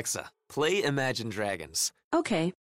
Alexa, 0.00 0.30
play 0.48 0.82
Imagine 0.82 1.28
Dragons. 1.28 1.92
Okay. 2.14 2.54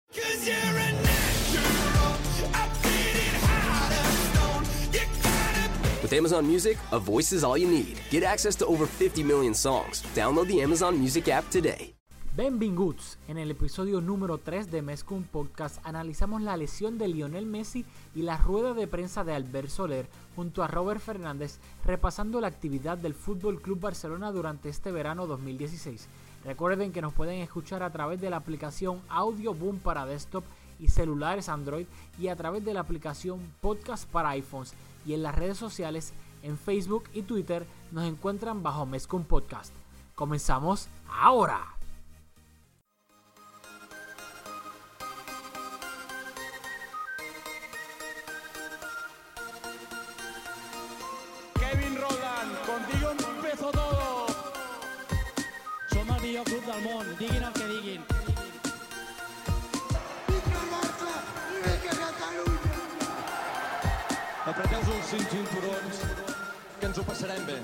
With 6.02 6.12
Amazon 6.14 6.46
Music, 6.46 6.78
a 6.92 6.98
voice 6.98 7.32
is 7.32 7.44
all 7.44 7.58
you 7.58 7.68
need. 7.68 7.98
Get 8.10 8.22
access 8.22 8.56
to 8.56 8.66
over 8.66 8.86
50 8.86 9.22
million 9.22 9.52
songs. 9.52 10.02
Download 10.14 10.46
the 10.48 10.62
Amazon 10.62 10.98
Music 10.98 11.28
app 11.28 11.50
today. 11.50 11.96
Benvinguts. 12.36 13.18
En 13.28 13.38
el 13.38 13.50
episodio 13.50 14.02
número 14.02 14.36
3 14.36 14.70
de 14.70 14.82
Mezcum 14.82 15.22
Podcast 15.22 15.78
analizamos 15.84 16.42
la 16.42 16.56
lesión 16.58 16.98
de 16.98 17.08
Lionel 17.08 17.46
Messi 17.46 17.86
y 18.14 18.22
la 18.22 18.36
rueda 18.36 18.74
de 18.74 18.86
prensa 18.86 19.24
de 19.24 19.34
Albert 19.34 19.68
Soler 19.68 20.06
junto 20.36 20.62
a 20.62 20.68
Robert 20.68 21.00
Fernández 21.00 21.58
repasando 21.84 22.38
la 22.42 22.48
actividad 22.48 22.98
del 22.98 23.14
Fútbol 23.14 23.62
Club 23.62 23.80
Barcelona 23.80 24.32
durante 24.32 24.68
este 24.68 24.92
verano 24.92 25.26
2016. 25.26 26.08
Recuerden 26.46 26.92
que 26.92 27.02
nos 27.02 27.12
pueden 27.12 27.40
escuchar 27.40 27.82
a 27.82 27.90
través 27.90 28.20
de 28.20 28.30
la 28.30 28.36
aplicación 28.36 29.02
Audio 29.08 29.52
Boom 29.52 29.80
para 29.80 30.06
desktop 30.06 30.44
y 30.78 30.86
celulares 30.86 31.48
Android 31.48 31.86
y 32.20 32.28
a 32.28 32.36
través 32.36 32.64
de 32.64 32.72
la 32.72 32.80
aplicación 32.80 33.40
Podcast 33.60 34.08
para 34.08 34.30
iPhones 34.30 34.72
y 35.04 35.14
en 35.14 35.24
las 35.24 35.34
redes 35.34 35.58
sociales 35.58 36.12
en 36.44 36.56
Facebook 36.56 37.04
y 37.12 37.22
Twitter 37.22 37.66
nos 37.90 38.04
encuentran 38.04 38.62
bajo 38.62 38.86
Mezcum 38.86 39.24
Podcast. 39.24 39.74
Comenzamos 40.14 40.88
ahora. 41.10 41.75
Del 56.76 56.84
món, 56.84 57.06
diguin 57.18 57.42
el 57.42 57.52
que 57.52 57.66
diguin. 57.68 58.02
Apreteu 64.46 64.80
els 64.80 65.06
cinc 65.10 65.30
cinturons, 65.32 66.02
que 66.80 66.86
ens 66.86 66.98
ho 66.98 67.04
passarem 67.06 67.46
bé. 67.46 67.56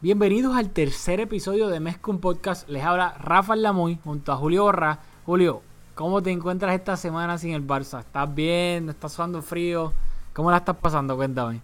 Bienvenidos 0.00 0.56
al 0.56 0.70
tercer 0.70 1.20
episodio 1.20 1.68
de 1.68 1.80
Mezcum 1.80 2.18
Podcast. 2.18 2.68
Les 2.68 2.84
habla 2.84 3.14
Rafa 3.18 3.56
Lamuy 3.56 3.98
junto 4.04 4.32
a 4.32 4.36
Julio 4.36 4.64
Borra. 4.64 4.98
Julio, 5.24 5.62
¿cómo 5.94 6.22
te 6.22 6.30
encuentras 6.30 6.74
esta 6.74 6.96
semana 6.96 7.38
sin 7.38 7.54
el 7.54 7.66
Barça? 7.66 8.00
¿Estás 8.00 8.34
bien? 8.34 8.90
¿Estás 8.90 9.12
sudando 9.12 9.40
frío? 9.40 9.92
¿Cómo 10.34 10.50
la 10.50 10.58
estás 10.58 10.76
pasando? 10.76 11.16
Cuéntame. 11.16 11.62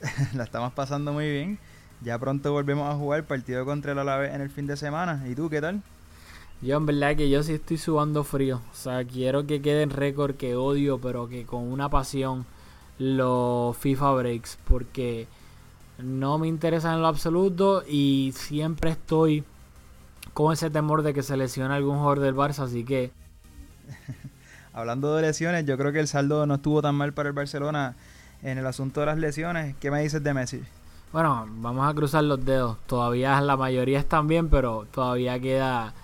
la 0.34 0.44
estamos 0.44 0.72
pasando 0.72 1.12
muy 1.12 1.30
bien. 1.30 1.58
Ya 2.00 2.18
pronto 2.18 2.52
volvemos 2.52 2.88
a 2.88 2.96
jugar 2.96 3.20
el 3.20 3.24
partido 3.24 3.64
contra 3.64 3.92
el 3.92 3.98
Alavés 3.98 4.34
en 4.34 4.40
el 4.40 4.50
fin 4.50 4.66
de 4.66 4.76
semana. 4.76 5.24
¿Y 5.28 5.34
tú 5.34 5.50
qué 5.50 5.60
tal? 5.60 5.82
Yo 6.60 6.76
en 6.76 6.86
verdad 6.86 7.16
que 7.16 7.28
yo 7.28 7.42
sí 7.42 7.54
estoy 7.54 7.78
sudando 7.78 8.24
frío. 8.24 8.60
O 8.72 8.74
sea, 8.74 9.04
quiero 9.04 9.46
que 9.46 9.60
quede 9.60 9.82
en 9.82 9.90
récord 9.90 10.36
que 10.36 10.54
odio, 10.54 10.98
pero 10.98 11.28
que 11.28 11.44
con 11.44 11.62
una 11.64 11.88
pasión 11.88 12.46
los 12.98 13.76
FIFA 13.76 14.12
Breaks. 14.12 14.58
Porque 14.66 15.26
no 15.98 16.38
me 16.38 16.48
interesan 16.48 16.94
en 16.94 17.02
lo 17.02 17.08
absoluto 17.08 17.84
y 17.86 18.32
siempre 18.34 18.90
estoy 18.90 19.44
con 20.34 20.52
ese 20.52 20.70
temor 20.70 21.02
de 21.02 21.14
que 21.14 21.22
se 21.22 21.36
lesione 21.36 21.74
algún 21.74 21.98
jugador 21.98 22.20
del 22.20 22.34
Barça. 22.34 22.64
Así 22.64 22.84
que 22.84 23.10
Hablando 24.72 25.16
de 25.16 25.22
lesiones, 25.22 25.64
yo 25.64 25.76
creo 25.76 25.92
que 25.92 26.00
el 26.00 26.08
saldo 26.08 26.46
no 26.46 26.54
estuvo 26.54 26.82
tan 26.82 26.94
mal 26.94 27.12
para 27.12 27.30
el 27.30 27.34
Barcelona 27.34 27.96
en 28.42 28.58
el 28.58 28.66
asunto 28.66 29.00
de 29.00 29.06
las 29.06 29.18
lesiones. 29.18 29.74
¿Qué 29.80 29.90
me 29.90 30.00
dices 30.02 30.22
de 30.22 30.34
Messi? 30.34 30.62
Bueno, 31.12 31.46
vamos 31.48 31.88
a 31.88 31.94
cruzar 31.94 32.24
los 32.24 32.44
dedos. 32.44 32.76
Todavía 32.86 33.40
la 33.40 33.56
mayoría 33.56 33.98
están 33.98 34.28
bien, 34.28 34.48
pero 34.48 34.86
todavía 34.92 35.38
queda 35.40 35.94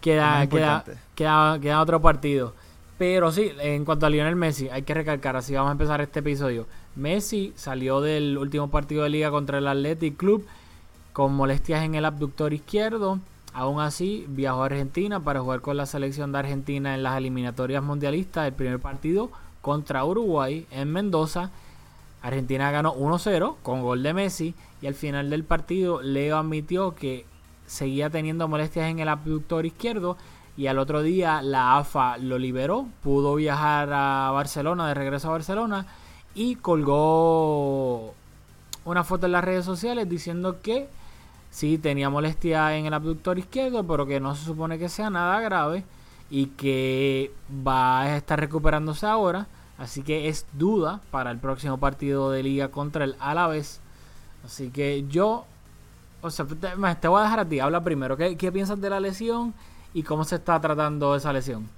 queda 0.00 0.46
queda, 0.46 0.84
queda 1.14 1.58
queda 1.60 1.80
otro 1.80 2.00
partido. 2.00 2.54
Pero 2.98 3.32
sí, 3.32 3.52
en 3.58 3.84
cuanto 3.84 4.06
a 4.06 4.10
Lionel 4.10 4.36
Messi, 4.36 4.68
hay 4.68 4.82
que 4.82 4.94
recalcar, 4.94 5.36
así 5.36 5.54
vamos 5.54 5.70
a 5.70 5.72
empezar 5.72 6.00
este 6.00 6.20
episodio. 6.20 6.66
Messi 6.94 7.52
salió 7.56 8.00
del 8.00 8.38
último 8.38 8.70
partido 8.70 9.02
de 9.02 9.10
liga 9.10 9.30
contra 9.30 9.58
el 9.58 9.66
Athletic 9.66 10.16
Club 10.16 10.46
con 11.12 11.34
molestias 11.34 11.84
en 11.84 11.94
el 11.94 12.04
abductor 12.04 12.52
izquierdo. 12.52 13.18
Aún 13.54 13.80
así, 13.80 14.24
viajó 14.28 14.62
a 14.62 14.66
Argentina 14.66 15.20
para 15.20 15.40
jugar 15.40 15.60
con 15.60 15.76
la 15.76 15.84
selección 15.84 16.32
de 16.32 16.38
Argentina 16.38 16.94
en 16.94 17.02
las 17.02 17.18
eliminatorias 17.18 17.82
mundialistas. 17.82 18.46
El 18.46 18.54
primer 18.54 18.78
partido 18.78 19.30
contra 19.60 20.04
Uruguay 20.04 20.66
en 20.70 20.90
Mendoza. 20.90 21.50
Argentina 22.22 22.70
ganó 22.70 22.94
1-0 22.94 23.56
con 23.62 23.82
gol 23.82 24.02
de 24.02 24.14
Messi 24.14 24.54
y 24.80 24.86
al 24.86 24.94
final 24.94 25.28
del 25.28 25.44
partido 25.44 26.02
Leo 26.02 26.38
admitió 26.38 26.94
que 26.94 27.26
seguía 27.66 28.10
teniendo 28.10 28.48
molestias 28.48 28.90
en 28.90 29.00
el 29.00 29.08
abductor 29.08 29.66
izquierdo 29.66 30.16
y 30.56 30.66
al 30.66 30.78
otro 30.78 31.02
día 31.02 31.42
la 31.42 31.78
AFA 31.78 32.18
lo 32.18 32.38
liberó, 32.38 32.86
pudo 33.02 33.34
viajar 33.34 33.90
a 33.92 34.30
Barcelona, 34.32 34.88
de 34.88 34.94
regreso 34.94 35.28
a 35.28 35.32
Barcelona 35.32 35.86
y 36.34 36.56
colgó 36.56 38.14
una 38.84 39.04
foto 39.04 39.26
en 39.26 39.32
las 39.32 39.44
redes 39.44 39.64
sociales 39.64 40.08
diciendo 40.08 40.60
que 40.62 40.88
sí 41.50 41.78
tenía 41.78 42.10
molestia 42.10 42.76
en 42.76 42.86
el 42.86 42.94
abductor 42.94 43.38
izquierdo, 43.38 43.84
pero 43.84 44.06
que 44.06 44.20
no 44.20 44.34
se 44.34 44.44
supone 44.44 44.78
que 44.78 44.88
sea 44.88 45.10
nada 45.10 45.40
grave 45.40 45.84
y 46.30 46.46
que 46.46 47.32
va 47.66 48.02
a 48.02 48.16
estar 48.16 48.40
recuperándose 48.40 49.06
ahora. 49.06 49.46
Así 49.78 50.02
que 50.02 50.28
es 50.28 50.46
duda 50.52 51.00
para 51.10 51.30
el 51.30 51.38
próximo 51.38 51.78
partido 51.78 52.30
de 52.30 52.42
liga 52.42 52.68
contra 52.68 53.04
el 53.04 53.16
Alavés. 53.18 53.80
Así 54.44 54.70
que 54.70 55.04
yo, 55.08 55.44
o 56.20 56.30
sea, 56.30 56.46
te, 56.46 57.08
voy 57.08 57.20
a 57.20 57.24
dejar 57.24 57.40
a 57.40 57.44
ti, 57.44 57.60
habla 57.60 57.82
primero. 57.82 58.16
¿Qué, 58.16 58.36
¿Qué 58.36 58.52
piensas 58.52 58.80
de 58.80 58.90
la 58.90 59.00
lesión 59.00 59.54
y 59.94 60.02
cómo 60.02 60.24
se 60.24 60.36
está 60.36 60.60
tratando 60.60 61.16
esa 61.16 61.32
lesión? 61.32 61.68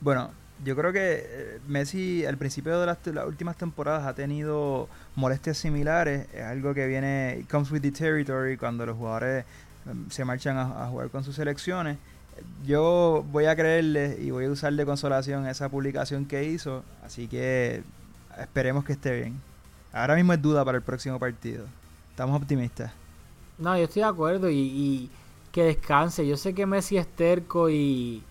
Bueno, 0.00 0.30
yo 0.64 0.76
creo 0.76 0.92
que 0.92 1.24
eh, 1.24 1.60
Messi 1.66 2.24
al 2.24 2.36
principio 2.36 2.78
de 2.78 2.86
las, 2.86 2.98
últimas 3.26 3.56
temporadas 3.56 4.06
ha 4.06 4.14
tenido 4.14 4.88
molestias 5.16 5.58
similares. 5.58 6.26
Es 6.32 6.42
algo 6.42 6.74
que 6.74 6.86
viene, 6.86 7.44
comes 7.50 7.70
with 7.70 7.82
the 7.82 7.90
territory, 7.90 8.56
cuando 8.56 8.86
los 8.86 8.96
jugadores 8.96 9.44
em, 9.86 10.08
se 10.10 10.24
marchan 10.24 10.56
a, 10.56 10.84
a 10.84 10.88
jugar 10.88 11.10
con 11.10 11.24
sus 11.24 11.34
selecciones. 11.34 11.98
Yo 12.64 13.24
voy 13.30 13.46
a 13.46 13.56
creerle 13.56 14.18
y 14.20 14.30
voy 14.30 14.46
a 14.46 14.50
usar 14.50 14.72
de 14.72 14.86
consolación 14.86 15.46
esa 15.46 15.68
publicación 15.68 16.24
que 16.26 16.44
hizo, 16.44 16.82
así 17.04 17.26
que 17.28 17.82
esperemos 18.38 18.84
que 18.84 18.92
esté 18.92 19.20
bien. 19.20 19.40
Ahora 19.92 20.14
mismo 20.14 20.32
es 20.32 20.40
duda 20.40 20.64
para 20.64 20.78
el 20.78 20.84
próximo 20.84 21.18
partido. 21.18 21.66
Estamos 22.10 22.40
optimistas. 22.40 22.92
No, 23.58 23.76
yo 23.76 23.84
estoy 23.84 24.02
de 24.02 24.08
acuerdo 24.08 24.50
y, 24.50 25.10
que 25.50 25.64
descanse. 25.64 26.26
Yo 26.26 26.36
sé 26.36 26.54
que 26.54 26.64
Messi 26.64 26.96
es 26.96 27.06
terco 27.06 27.68
y, 27.68 28.22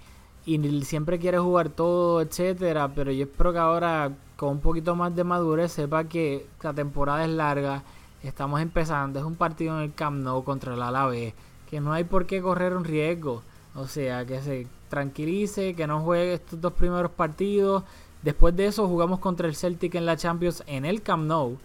y 0.45 0.83
siempre 0.83 1.19
quiere 1.19 1.37
jugar 1.37 1.69
todo, 1.69 2.21
etcétera, 2.21 2.89
pero 2.95 3.11
yo 3.11 3.25
espero 3.25 3.53
que 3.53 3.59
ahora 3.59 4.11
con 4.35 4.49
un 4.49 4.59
poquito 4.59 4.95
más 4.95 5.15
de 5.15 5.23
madurez 5.23 5.71
sepa 5.71 6.05
que 6.05 6.47
la 6.63 6.73
temporada 6.73 7.23
es 7.23 7.29
larga, 7.29 7.83
estamos 8.23 8.59
empezando, 8.59 9.19
es 9.19 9.25
un 9.25 9.35
partido 9.35 9.77
en 9.77 9.83
el 9.83 9.93
Camp 9.93 10.17
Nou 10.23 10.43
contra 10.43 10.73
el 10.73 10.81
Alavés, 10.81 11.35
que 11.69 11.79
no 11.79 11.93
hay 11.93 12.05
por 12.05 12.25
qué 12.25 12.41
correr 12.41 12.75
un 12.75 12.83
riesgo. 12.83 13.43
O 13.75 13.87
sea, 13.87 14.25
que 14.25 14.41
se 14.41 14.67
tranquilice, 14.89 15.73
que 15.73 15.87
no 15.87 16.01
juegue 16.01 16.33
estos 16.35 16.59
dos 16.59 16.73
primeros 16.73 17.11
partidos. 17.11 17.83
Después 18.21 18.55
de 18.55 18.67
eso 18.67 18.87
jugamos 18.87 19.19
contra 19.19 19.47
el 19.47 19.55
Celtic 19.55 19.95
en 19.95 20.05
la 20.05 20.17
Champions 20.17 20.63
en 20.67 20.85
el 20.85 21.01
Camp 21.01 21.25
Nou. 21.25 21.57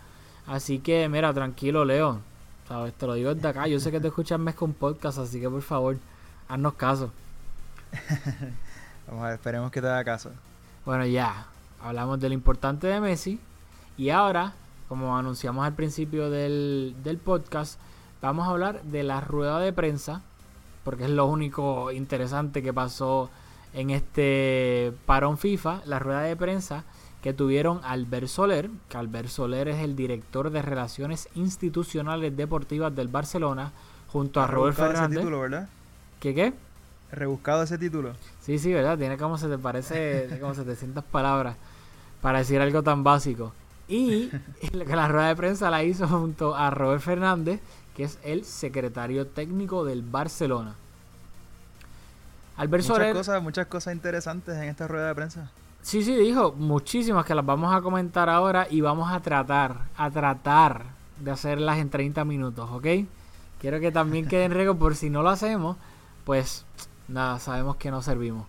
Así 0.46 0.78
que, 0.78 1.08
mira, 1.08 1.34
tranquilo, 1.34 1.84
Leo. 1.84 2.20
¿Sabes? 2.68 2.94
Te 2.94 3.06
lo 3.06 3.14
digo 3.14 3.34
desde 3.34 3.48
acá. 3.48 3.66
Yo 3.66 3.78
sé 3.80 3.90
que 3.90 4.00
te 4.00 4.08
escuchas 4.08 4.38
mes 4.38 4.54
con 4.54 4.72
podcast, 4.72 5.18
así 5.18 5.40
que 5.40 5.50
por 5.50 5.62
favor, 5.62 5.98
haznos 6.48 6.74
caso. 6.74 7.10
Vamos 9.06 9.22
a 9.22 9.26
ver, 9.26 9.34
esperemos 9.34 9.70
que 9.70 9.80
te 9.80 9.86
haga 9.88 10.04
caso. 10.04 10.30
Bueno, 10.84 11.04
ya. 11.06 11.46
Hablamos 11.82 12.18
de 12.20 12.28
lo 12.28 12.34
importante 12.34 12.86
de 12.86 13.00
Messi. 13.00 13.40
Y 13.96 14.10
ahora, 14.10 14.54
como 14.88 15.16
anunciamos 15.16 15.64
al 15.66 15.74
principio 15.74 16.30
del, 16.30 16.96
del 17.02 17.18
podcast, 17.18 17.78
vamos 18.20 18.46
a 18.46 18.50
hablar 18.50 18.82
de 18.82 19.02
la 19.02 19.20
rueda 19.20 19.60
de 19.60 19.72
prensa. 19.72 20.22
Porque 20.86 21.02
es 21.04 21.10
lo 21.10 21.26
único 21.26 21.90
interesante 21.90 22.62
que 22.62 22.72
pasó 22.72 23.28
en 23.74 23.90
este 23.90 24.92
parón 25.04 25.36
FIFA. 25.36 25.82
La 25.84 25.98
rueda 25.98 26.20
de 26.20 26.36
prensa 26.36 26.84
que 27.24 27.32
tuvieron 27.32 27.80
Albert 27.82 28.28
Soler, 28.28 28.70
que 28.88 28.96
Albert 28.96 29.28
Soler 29.28 29.66
es 29.66 29.78
el 29.82 29.96
director 29.96 30.50
de 30.50 30.62
Relaciones 30.62 31.28
Institucionales 31.34 32.36
Deportivas 32.36 32.94
del 32.94 33.08
Barcelona, 33.08 33.72
junto 34.12 34.40
a 34.40 34.46
Robert 34.46 34.76
Rebuscado 34.76 34.90
ese 34.90 34.94
Fernández. 35.00 35.18
título, 35.18 35.40
¿verdad? 35.40 35.68
¿Qué 36.20 36.34
qué? 36.36 36.54
Rebuscado 37.10 37.64
ese 37.64 37.78
título. 37.78 38.12
Sí, 38.40 38.60
sí, 38.60 38.72
¿verdad? 38.72 38.96
Tiene 38.96 39.16
como 39.16 39.38
se 39.38 39.48
te 39.48 39.58
parece 39.58 40.38
como 40.40 40.54
700 40.54 41.02
palabras 41.02 41.56
para 42.22 42.38
decir 42.38 42.60
algo 42.60 42.84
tan 42.84 43.02
básico. 43.02 43.52
Y 43.88 44.30
la 44.72 45.08
rueda 45.08 45.26
de 45.26 45.34
prensa 45.34 45.68
la 45.68 45.82
hizo 45.82 46.06
junto 46.06 46.54
a 46.54 46.70
Robert 46.70 47.02
Fernández, 47.02 47.60
que 47.96 48.04
es 48.04 48.18
el 48.22 48.44
secretario 48.44 49.26
técnico 49.26 49.84
del 49.84 50.02
Barcelona. 50.02 50.74
Albert 52.56 52.84
Muchas 52.84 52.96
Soler, 52.96 53.14
cosas, 53.14 53.42
muchas 53.42 53.66
cosas 53.66 53.94
interesantes 53.94 54.54
en 54.56 54.64
esta 54.64 54.86
rueda 54.86 55.08
de 55.08 55.14
prensa. 55.14 55.50
sí, 55.82 56.02
sí, 56.02 56.14
dijo 56.14 56.52
muchísimas 56.52 57.24
que 57.24 57.34
las 57.34 57.44
vamos 57.44 57.74
a 57.74 57.80
comentar 57.80 58.28
ahora 58.28 58.66
y 58.70 58.80
vamos 58.80 59.10
a 59.10 59.20
tratar, 59.20 59.76
a 59.96 60.10
tratar 60.10 60.84
de 61.18 61.30
hacerlas 61.30 61.78
en 61.78 61.90
30 61.90 62.24
minutos, 62.24 62.68
¿ok? 62.70 62.86
quiero 63.60 63.80
que 63.80 63.92
también 63.92 64.28
quede 64.28 64.44
en 64.44 64.52
récord 64.52 64.76
por 64.76 64.94
si 64.96 65.10
no 65.10 65.22
lo 65.22 65.30
hacemos, 65.30 65.76
pues 66.24 66.64
nada, 67.08 67.38
sabemos 67.38 67.76
que 67.76 67.90
no 67.90 68.02
servimos. 68.02 68.46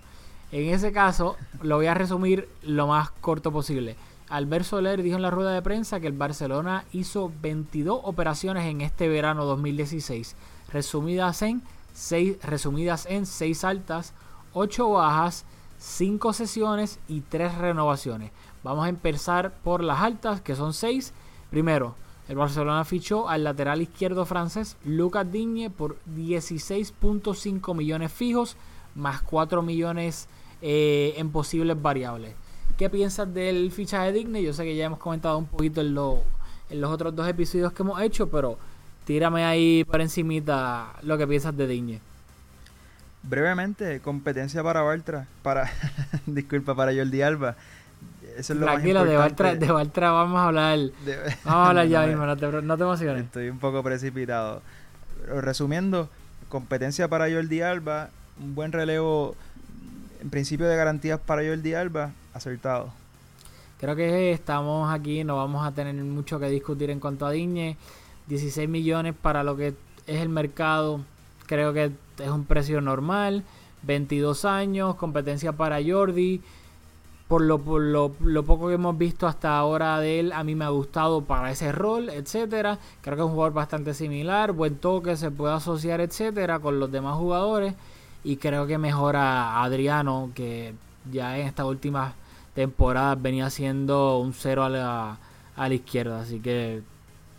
En 0.51 0.73
ese 0.73 0.91
caso, 0.91 1.35
lo 1.61 1.75
voy 1.75 1.87
a 1.87 1.93
resumir 1.93 2.47
lo 2.61 2.87
más 2.87 3.09
corto 3.09 3.51
posible. 3.51 3.95
Albert 4.29 4.65
Soler 4.65 5.01
dijo 5.03 5.15
en 5.15 5.21
la 5.21 5.31
rueda 5.31 5.51
de 5.51 5.61
prensa 5.61 5.99
que 5.99 6.07
el 6.07 6.13
Barcelona 6.13 6.83
hizo 6.91 7.31
22 7.41 8.01
operaciones 8.03 8.65
en 8.65 8.81
este 8.81 9.07
verano 9.07 9.45
2016, 9.45 10.35
resumidas 10.71 11.41
en 11.41 11.61
6, 11.93 12.37
resumidas 12.43 13.05
en 13.05 13.25
6 13.25 13.63
altas, 13.63 14.13
8 14.53 14.89
bajas, 14.89 15.45
5 15.79 16.33
sesiones 16.33 16.99
y 17.07 17.21
3 17.21 17.57
renovaciones. 17.57 18.31
Vamos 18.63 18.85
a 18.85 18.89
empezar 18.89 19.53
por 19.63 19.81
las 19.81 20.01
altas, 20.01 20.41
que 20.41 20.55
son 20.55 20.73
6. 20.73 21.13
Primero, 21.49 21.95
el 22.27 22.35
Barcelona 22.35 22.83
fichó 22.83 23.29
al 23.29 23.45
lateral 23.45 23.81
izquierdo 23.81 24.25
francés 24.25 24.75
Lucas 24.83 25.31
Digne 25.31 25.69
por 25.69 25.97
16.5 26.13 27.73
millones 27.73 28.11
fijos, 28.11 28.57
más 28.93 29.21
4 29.21 29.61
millones 29.61 30.27
eh, 30.61 31.13
en 31.15 31.31
posibles 31.31 31.81
variables. 31.81 32.35
¿Qué 32.77 32.91
piensas 32.91 33.33
del 33.33 33.71
fichaje 33.71 34.11
de 34.11 34.19
Digne? 34.19 34.43
Yo 34.43 34.53
sé 34.53 34.63
que 34.63 34.75
ya 34.75 34.85
hemos 34.85 34.99
comentado 34.99 35.35
un 35.39 35.47
poquito 35.47 35.81
en, 35.81 35.87
en 36.69 36.81
los 36.81 36.91
otros 36.91 37.15
dos 37.15 37.27
episodios 37.27 37.73
que 37.73 37.81
hemos 37.81 37.99
hecho, 37.99 38.29
pero 38.29 38.59
tírame 39.03 39.43
ahí 39.43 39.83
por 39.83 39.99
encimita 39.99 40.93
lo 41.01 41.17
que 41.17 41.25
piensas 41.25 41.57
de 41.57 41.65
Digne. 41.65 41.99
Brevemente, 43.23 43.99
competencia 43.99 44.61
para 44.61 44.83
Bartra, 44.83 45.25
para, 45.41 45.71
disculpa, 46.27 46.75
para 46.75 46.93
Jordi 46.93 47.23
Alba. 47.23 47.55
Eso 48.37 48.53
es 48.53 48.59
lo 48.59 48.67
Tranquilo, 48.67 49.03
más 49.03 49.11
importante. 49.11 49.65
de 49.65 49.71
Bartra, 49.71 50.11
vamos 50.11 50.39
a 50.39 50.45
hablar. 50.45 50.77
vamos 51.43 51.65
a 51.65 51.69
hablar 51.69 51.87
ya 51.89 52.05
mismo, 52.05 52.27
no 52.27 52.37
te, 52.37 52.61
no 52.61 52.77
te 52.77 52.83
emociones. 52.83 53.25
Estoy 53.25 53.49
un 53.49 53.57
poco 53.57 53.81
precipitado. 53.81 54.61
Resumiendo, 55.25 56.09
competencia 56.47 57.07
para 57.07 57.27
Jordi 57.27 57.61
Alba, 57.61 58.11
un 58.39 58.53
buen 58.53 58.71
relevo 58.71 59.35
en 60.21 60.29
principio 60.29 60.67
de 60.67 60.75
garantías 60.75 61.19
para 61.19 61.47
Jordi 61.47 61.73
Alba, 61.73 62.11
acertado. 62.33 62.91
Creo 63.79 63.95
que 63.95 64.31
estamos 64.31 64.91
aquí, 64.91 65.23
no 65.23 65.35
vamos 65.35 65.65
a 65.65 65.71
tener 65.71 65.93
mucho 65.95 66.39
que 66.39 66.49
discutir 66.49 66.89
en 66.89 66.99
cuanto 66.99 67.25
a 67.25 67.31
Digne. 67.31 67.77
16 68.27 68.67
millones 68.67 69.13
para 69.19 69.43
lo 69.43 69.55
que 69.55 69.67
es 70.07 70.21
el 70.21 70.29
mercado, 70.29 71.01
creo 71.45 71.73
que 71.73 71.91
es 72.17 72.29
un 72.29 72.45
precio 72.45 72.81
normal. 72.81 73.43
22 73.83 74.45
años, 74.45 74.95
competencia 74.95 75.53
para 75.53 75.77
Jordi. 75.85 76.41
Por 77.27 77.41
lo, 77.41 77.59
por 77.59 77.81
lo, 77.81 78.13
lo, 78.21 78.43
poco 78.43 78.69
que 78.69 78.75
hemos 78.75 78.97
visto 78.97 79.27
hasta 79.27 79.57
ahora 79.57 79.99
de 79.99 80.21
él, 80.21 80.31
a 80.31 80.45
mí 80.45 80.55
me 80.55 80.63
ha 80.63 80.69
gustado 80.69 81.25
para 81.25 81.51
ese 81.51 81.73
rol, 81.73 82.09
etcétera. 82.09 82.79
Creo 83.01 83.17
que 83.17 83.21
es 83.21 83.25
un 83.25 83.33
jugador 83.33 83.53
bastante 83.53 83.93
similar, 83.93 84.53
buen 84.53 84.77
toque, 84.77 85.17
se 85.17 85.29
puede 85.29 85.53
asociar, 85.53 85.99
etcétera, 85.99 86.59
con 86.59 86.79
los 86.79 86.89
demás 86.89 87.17
jugadores. 87.17 87.73
Y 88.23 88.37
creo 88.37 88.67
que 88.67 88.77
mejora 88.77 89.51
a 89.51 89.63
Adriano, 89.63 90.31
que 90.35 90.73
ya 91.11 91.37
en 91.37 91.47
estas 91.47 91.65
últimas 91.65 92.13
temporadas 92.53 93.21
venía 93.21 93.49
siendo 93.49 94.17
un 94.17 94.33
cero 94.33 94.63
a 94.63 94.69
la, 94.69 95.17
a 95.55 95.69
la 95.69 95.73
izquierda. 95.73 96.21
Así 96.21 96.39
que 96.39 96.81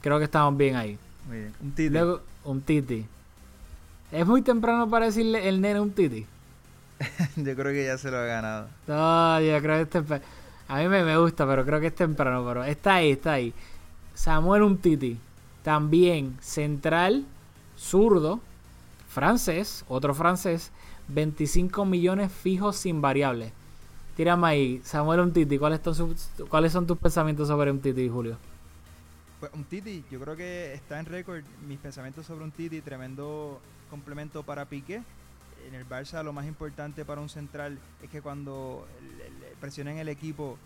creo 0.00 0.19
que 0.19 0.25
estamos 0.25 0.56
bien 0.56 0.76
ahí. 0.76 0.98
Muy 1.26 1.38
bien. 1.38 1.54
Un 1.62 1.70
titi. 1.72 1.90
Luego, 1.90 2.20
un 2.44 2.60
titi. 2.62 3.06
Es 4.10 4.26
muy 4.26 4.42
temprano 4.42 4.88
para 4.88 5.06
decirle 5.06 5.48
el 5.48 5.60
nene 5.60 5.80
un 5.80 5.90
titi. 5.90 6.26
yo 7.36 7.54
creo 7.54 7.72
que 7.72 7.84
ya 7.84 7.98
se 7.98 8.10
lo 8.10 8.19
ha 8.19 8.24
ganado. 8.24 8.69
No, 8.86 9.40
yo 9.40 9.60
creo 9.60 9.88
que 9.88 9.98
es 9.98 10.22
A 10.69 10.78
mí 10.78 10.88
me, 10.88 11.04
me, 11.04 11.16
gusta, 11.19 11.46
pero 11.46 11.64
creo 11.64 11.81
que 11.81 11.88
es 11.88 11.94
temprano. 11.94 12.44
Pero 12.46 12.64
está 12.64 12.94
ahí, 12.94 13.12
está 13.12 13.32
ahí. 13.32 13.52
Samuel 14.14 14.62
un 14.62 14.78
titi. 14.78 15.19
También 15.62 16.36
central, 16.40 17.26
zurdo, 17.76 18.40
francés, 19.19 19.85
otro 19.88 20.15
francés, 20.15 20.70
25 21.09 21.85
millones 21.85 22.31
fijos 22.31 22.76
sin 22.76 23.00
variables. 23.00 23.53
Tírame 24.17 24.47
ahí, 24.47 24.81
Samuel 24.85 25.19
Umtiti, 25.19 25.59
¿cuáles 25.59 25.81
son, 25.82 26.15
¿cuáles 26.49 26.70
son 26.70 26.87
tus 26.87 26.97
pensamientos 26.97 27.49
sobre 27.49 27.73
Umtiti, 27.73 28.09
Julio? 28.09 28.38
Pues 29.41 29.53
Umtiti, 29.53 30.05
yo 30.09 30.20
creo 30.20 30.37
que 30.37 30.73
está 30.73 31.00
en 31.00 31.06
récord 31.06 31.43
mis 31.67 31.81
pensamientos 31.81 32.26
sobre 32.26 32.44
Umtiti, 32.44 32.81
tremendo 32.81 33.61
complemento 33.91 34.44
para 34.44 34.67
Piqué. 34.67 35.03
En 35.67 35.75
el 35.75 35.85
Barça 35.88 36.23
lo 36.23 36.32
más 36.32 36.47
importante 36.47 37.05
para 37.05 37.20
un 37.20 37.29
central 37.29 37.76
es 38.00 38.09
que 38.11 38.23
cuando 38.23 38.87
presionen 39.61 39.99
el 39.99 40.09
equipo 40.09 40.56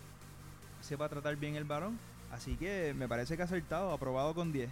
sepa 0.81 1.09
tratar 1.09 1.37
bien 1.37 1.55
el 1.55 1.63
balón. 1.63 1.97
Así 2.31 2.55
que 2.55 2.93
me 2.95 3.07
parece 3.07 3.35
que 3.35 3.41
ha 3.41 3.45
acertado, 3.45 3.91
aprobado 3.91 4.35
con 4.35 4.51
10. 4.51 4.69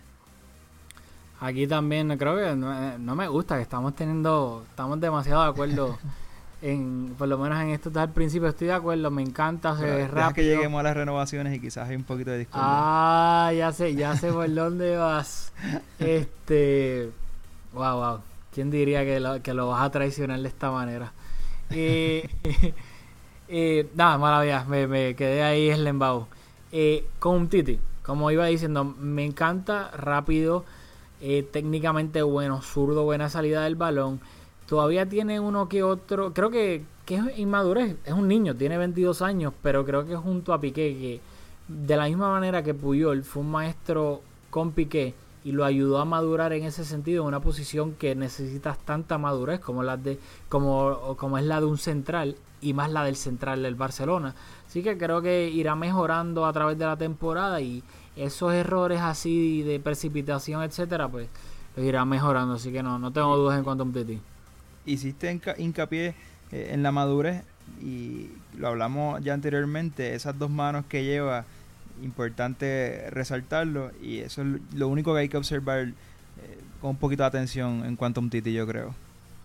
Aquí 1.41 1.65
también 1.65 2.15
creo 2.19 2.37
que 2.37 2.55
no, 2.55 3.15
me 3.15 3.27
gusta 3.27 3.55
que 3.55 3.63
estamos 3.63 3.95
teniendo, 3.95 4.63
estamos 4.69 4.99
demasiado 5.01 5.41
de 5.41 5.49
acuerdo 5.49 5.97
en, 6.61 7.15
por 7.17 7.27
lo 7.27 7.39
menos 7.39 7.59
en 7.59 7.69
esto 7.69 7.91
al 7.99 8.11
principio 8.11 8.47
estoy 8.47 8.67
de 8.67 8.73
acuerdo, 8.73 9.09
me 9.09 9.23
encanta, 9.23 9.75
se 9.75 10.07
rápido. 10.07 10.33
que 10.35 10.43
lleguemos 10.43 10.79
a 10.79 10.83
las 10.83 10.95
renovaciones 10.95 11.57
y 11.57 11.59
quizás 11.59 11.89
hay 11.89 11.95
un 11.95 12.03
poquito 12.03 12.29
de 12.29 12.37
discusión. 12.37 12.63
Ah, 12.63 13.51
ya 13.57 13.71
sé, 13.71 13.95
ya 13.95 14.15
sé 14.15 14.31
por 14.31 14.53
dónde 14.53 14.95
vas. 14.97 15.51
Este, 15.99 17.09
wow, 17.73 17.95
wow. 17.97 18.19
¿Quién 18.53 18.69
diría 18.69 19.03
que 19.03 19.19
lo, 19.19 19.41
que 19.41 19.55
lo 19.55 19.67
vas 19.69 19.81
a 19.81 19.89
traicionar 19.89 20.39
de 20.39 20.47
esta 20.47 20.69
manera? 20.69 21.11
Eh, 21.71 22.29
eh, 23.47 23.89
nada, 23.95 24.19
maravilla, 24.19 24.63
me, 24.65 24.85
me 24.85 25.15
quedé 25.15 25.41
ahí 25.41 25.69
eslembado. 25.69 26.27
Eh, 26.71 27.07
con 27.17 27.47
Titi, 27.47 27.79
como 28.03 28.29
iba 28.29 28.45
diciendo, 28.45 28.83
me 28.83 29.25
encanta 29.25 29.89
rápido 29.97 30.65
técnicamente 31.51 32.21
bueno, 32.23 32.61
zurdo, 32.61 33.03
buena 33.03 33.29
salida 33.29 33.63
del 33.63 33.75
balón. 33.75 34.19
Todavía 34.67 35.07
tiene 35.07 35.39
uno 35.39 35.69
que 35.69 35.83
otro, 35.83 36.33
creo 36.33 36.49
que, 36.49 36.83
que 37.05 37.15
es 37.15 37.37
inmadurez, 37.37 37.97
es 38.05 38.13
un 38.13 38.27
niño, 38.27 38.55
tiene 38.55 38.77
22 38.77 39.21
años, 39.21 39.53
pero 39.61 39.85
creo 39.85 40.05
que 40.05 40.15
junto 40.15 40.53
a 40.53 40.61
Piqué, 40.61 40.97
que 40.97 41.21
de 41.67 41.97
la 41.97 42.05
misma 42.05 42.29
manera 42.31 42.63
que 42.63 42.73
Puyol 42.73 43.23
fue 43.23 43.43
un 43.43 43.51
maestro 43.51 44.21
con 44.49 44.71
Piqué 44.71 45.13
y 45.43 45.51
lo 45.51 45.65
ayudó 45.65 45.99
a 45.99 46.05
madurar 46.05 46.53
en 46.53 46.63
ese 46.63 46.85
sentido, 46.85 47.23
en 47.23 47.29
una 47.29 47.39
posición 47.39 47.93
que 47.93 48.15
necesitas 48.15 48.77
tanta 48.79 49.17
madurez 49.17 49.59
como, 49.59 49.83
la 49.83 49.97
de, 49.97 50.19
como, 50.49 51.15
como 51.17 51.37
es 51.37 51.45
la 51.45 51.59
de 51.59 51.65
un 51.65 51.77
central 51.77 52.35
y 52.61 52.73
más 52.73 52.91
la 52.91 53.03
del 53.03 53.15
central 53.15 53.63
del 53.63 53.75
Barcelona. 53.75 54.35
Así 54.67 54.83
que 54.83 54.97
creo 54.97 55.21
que 55.21 55.49
irá 55.49 55.75
mejorando 55.75 56.45
a 56.45 56.53
través 56.53 56.77
de 56.77 56.85
la 56.85 56.95
temporada 56.95 57.59
y 57.59 57.83
esos 58.25 58.53
errores 58.53 59.01
así 59.01 59.63
de 59.63 59.79
precipitación, 59.79 60.63
etcétera, 60.63 61.07
pues 61.07 61.27
los 61.75 61.85
irá 61.85 62.05
mejorando. 62.05 62.55
Así 62.55 62.71
que 62.71 62.83
no, 62.83 62.99
no 62.99 63.11
tengo 63.11 63.35
dudas 63.37 63.57
en 63.57 63.63
cuanto 63.63 63.83
a 63.83 63.91
Titi. 63.91 64.19
Hiciste 64.85 65.39
hincapié 65.57 66.15
eh, 66.51 66.69
en 66.71 66.83
la 66.83 66.91
madurez 66.91 67.43
y 67.81 68.29
lo 68.57 68.67
hablamos 68.67 69.21
ya 69.23 69.33
anteriormente, 69.33 70.15
esas 70.15 70.37
dos 70.37 70.49
manos 70.49 70.85
que 70.87 71.03
lleva, 71.03 71.45
importante 72.01 73.09
resaltarlo 73.11 73.91
y 74.01 74.19
eso 74.19 74.41
es 74.41 74.47
lo 74.73 74.87
único 74.87 75.13
que 75.13 75.21
hay 75.21 75.29
que 75.29 75.37
observar 75.37 75.79
eh, 75.87 75.93
con 76.81 76.91
un 76.91 76.95
poquito 76.97 77.23
de 77.23 77.27
atención 77.27 77.85
en 77.85 77.95
cuanto 77.95 78.21
a 78.21 78.29
Titi, 78.29 78.53
yo 78.53 78.67
creo. 78.67 78.95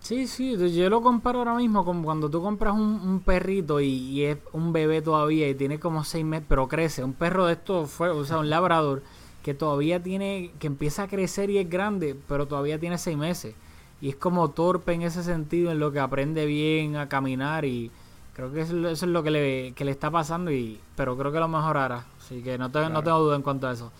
Sí, 0.07 0.25
sí, 0.25 0.55
yo 0.73 0.89
lo 0.89 1.01
comparo 1.01 1.39
ahora 1.39 1.55
mismo 1.55 1.83
con 1.83 2.01
cuando 2.01 2.29
tú 2.29 2.41
compras 2.41 2.73
un, 2.73 3.21
perrito 3.25 3.81
y, 3.81 4.23
es 4.23 4.37
un 4.53 4.71
bebé 4.71 5.01
todavía 5.01 5.49
y 5.49 5.53
tiene 5.53 5.81
como 5.81 6.05
seis 6.05 6.23
meses, 6.23 6.45
pero 6.47 6.69
crece. 6.69 7.03
Un 7.03 7.11
perro 7.11 7.45
de 7.45 7.55
estos 7.55 7.91
fue, 7.91 8.07
o 8.11 8.23
sea, 8.23 8.37
un 8.37 8.49
labrador 8.49 9.03
que 9.43 9.53
todavía 9.53 10.01
tiene, 10.01 10.51
que 10.59 10.67
empieza 10.67 11.03
a 11.03 11.07
crecer 11.09 11.49
y 11.49 11.57
es 11.57 11.69
grande, 11.69 12.15
pero 12.29 12.47
todavía 12.47 12.79
tiene 12.79 12.97
seis 12.97 13.17
meses. 13.17 13.53
Y 13.99 14.07
es 14.07 14.15
como 14.15 14.49
torpe 14.51 14.93
en 14.93 15.01
ese 15.01 15.23
sentido, 15.23 15.73
en 15.73 15.79
lo 15.79 15.91
que 15.91 15.99
aprende 15.99 16.45
bien 16.45 16.95
a 16.95 17.09
caminar 17.09 17.65
y 17.65 17.91
creo 18.33 18.53
que 18.53 18.61
eso, 18.61 18.87
es 18.87 19.01
lo 19.03 19.23
que 19.23 19.31
le, 19.31 19.73
que 19.73 19.83
le 19.83 19.91
está 19.91 20.09
pasando, 20.09 20.53
y 20.53 20.79
pero 20.95 21.17
creo 21.17 21.33
que 21.33 21.39
lo 21.39 21.49
mejorará. 21.49 22.05
Así 22.17 22.41
que 22.41 22.57
no, 22.57 22.69
no 22.69 23.03
tengo 23.03 23.19
duda 23.19 23.35
en 23.35 23.41
cuanto 23.41 23.67
a 23.67 23.73
eso. 23.73 23.91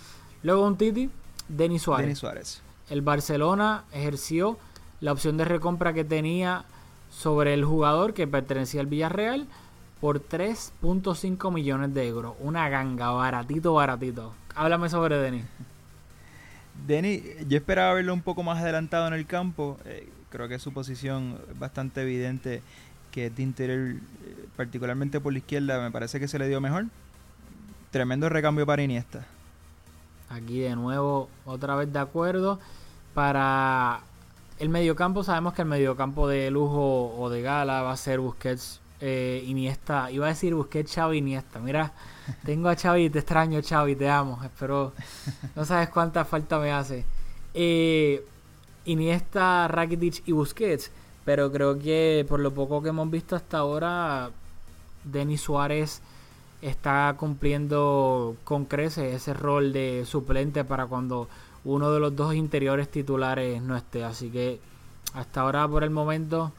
Luego 0.41 0.65
un 0.65 0.77
Titi, 0.77 1.09
Denis 1.49 1.81
Suárez. 1.81 2.05
Denis 2.05 2.19
Suárez. 2.19 2.61
El 2.89 3.01
Barcelona 3.01 3.83
ejerció 3.91 4.57
la 5.01 5.11
opción 5.11 5.37
de 5.37 5.45
recompra 5.45 5.93
que 5.93 6.03
tenía 6.03 6.65
sobre 7.09 7.53
el 7.53 7.63
jugador 7.63 8.13
que 8.13 8.27
pertenecía 8.27 8.81
al 8.81 8.87
Villarreal 8.87 9.47
por 10.01 10.21
3.5 10.21 11.51
millones 11.51 11.93
de 11.93 12.07
euros. 12.07 12.35
Una 12.39 12.69
ganga, 12.69 13.09
baratito, 13.09 13.73
baratito. 13.73 14.33
Háblame 14.55 14.89
sobre 14.89 15.17
Denis. 15.17 15.45
Denis, 16.85 17.23
yo 17.47 17.57
esperaba 17.57 17.93
verlo 17.93 18.13
un 18.13 18.21
poco 18.21 18.43
más 18.43 18.59
adelantado 18.61 19.07
en 19.07 19.13
el 19.13 19.25
campo. 19.25 19.77
Eh, 19.85 20.09
creo 20.29 20.47
que 20.47 20.59
su 20.59 20.71
posición 20.71 21.39
es 21.49 21.57
bastante 21.57 22.01
evidente 22.01 22.61
que 23.11 23.29
de 23.29 23.41
interior, 23.41 23.95
eh, 23.95 24.45
particularmente 24.55 25.19
por 25.19 25.33
la 25.33 25.39
izquierda, 25.39 25.81
me 25.81 25.91
parece 25.91 26.19
que 26.19 26.27
se 26.27 26.37
le 26.37 26.47
dio 26.47 26.61
mejor. 26.61 26.85
Tremendo 27.91 28.29
recambio 28.29 28.65
para 28.65 28.83
Iniesta. 28.83 29.25
Aquí 30.29 30.59
de 30.59 30.75
nuevo, 30.75 31.29
otra 31.45 31.75
vez 31.75 31.91
de 31.91 31.99
acuerdo. 31.99 32.59
Para 33.13 34.01
el 34.59 34.69
mediocampo, 34.69 35.23
sabemos 35.23 35.53
que 35.53 35.61
el 35.61 35.67
mediocampo 35.67 36.27
de 36.27 36.49
lujo 36.51 37.15
o 37.17 37.29
de 37.29 37.41
gala 37.41 37.81
va 37.81 37.91
a 37.91 37.97
ser 37.97 38.19
Busquets, 38.19 38.79
eh, 39.01 39.43
Iniesta. 39.47 40.09
Iba 40.11 40.25
a 40.25 40.29
decir 40.29 40.55
Busquets, 40.55 40.93
Xavi, 40.93 41.17
Iniesta. 41.17 41.59
Mira, 41.59 41.93
tengo 42.45 42.69
a 42.69 42.75
Xavi, 42.75 43.09
te 43.09 43.19
extraño 43.19 43.61
Xavi, 43.61 43.95
te 43.95 44.09
amo. 44.09 44.39
Espero, 44.43 44.93
no 45.55 45.65
sabes 45.65 45.89
cuánta 45.89 46.25
falta 46.25 46.59
me 46.59 46.71
hace. 46.71 47.05
Eh, 47.53 48.25
Iniesta, 48.85 49.67
Rakitic 49.67 50.27
y 50.27 50.31
Busquets. 50.31 50.91
Pero 51.23 51.51
creo 51.51 51.77
que 51.77 52.25
por 52.27 52.39
lo 52.39 52.53
poco 52.53 52.81
que 52.81 52.89
hemos 52.89 53.11
visto 53.11 53.35
hasta 53.35 53.57
ahora, 53.57 54.31
Denis 55.03 55.41
Suárez 55.41 56.01
está 56.61 57.13
cumpliendo 57.19 58.35
con 58.43 58.65
creces 58.65 59.13
ese 59.13 59.33
rol 59.33 59.73
de 59.73 60.05
suplente 60.05 60.63
para 60.63 60.85
cuando 60.87 61.27
uno 61.67 61.91
de 61.91 61.99
los 61.99 62.15
dos 62.15 62.33
interiores 62.33 62.89
titulares 62.89 63.61
no 63.61 63.75
esté. 63.75 64.03
Así 64.03 64.29
que 64.29 64.59
hasta 65.13 65.41
ahora 65.41 65.67
por 65.67 65.83
el 65.83 65.89
momento 65.89 66.51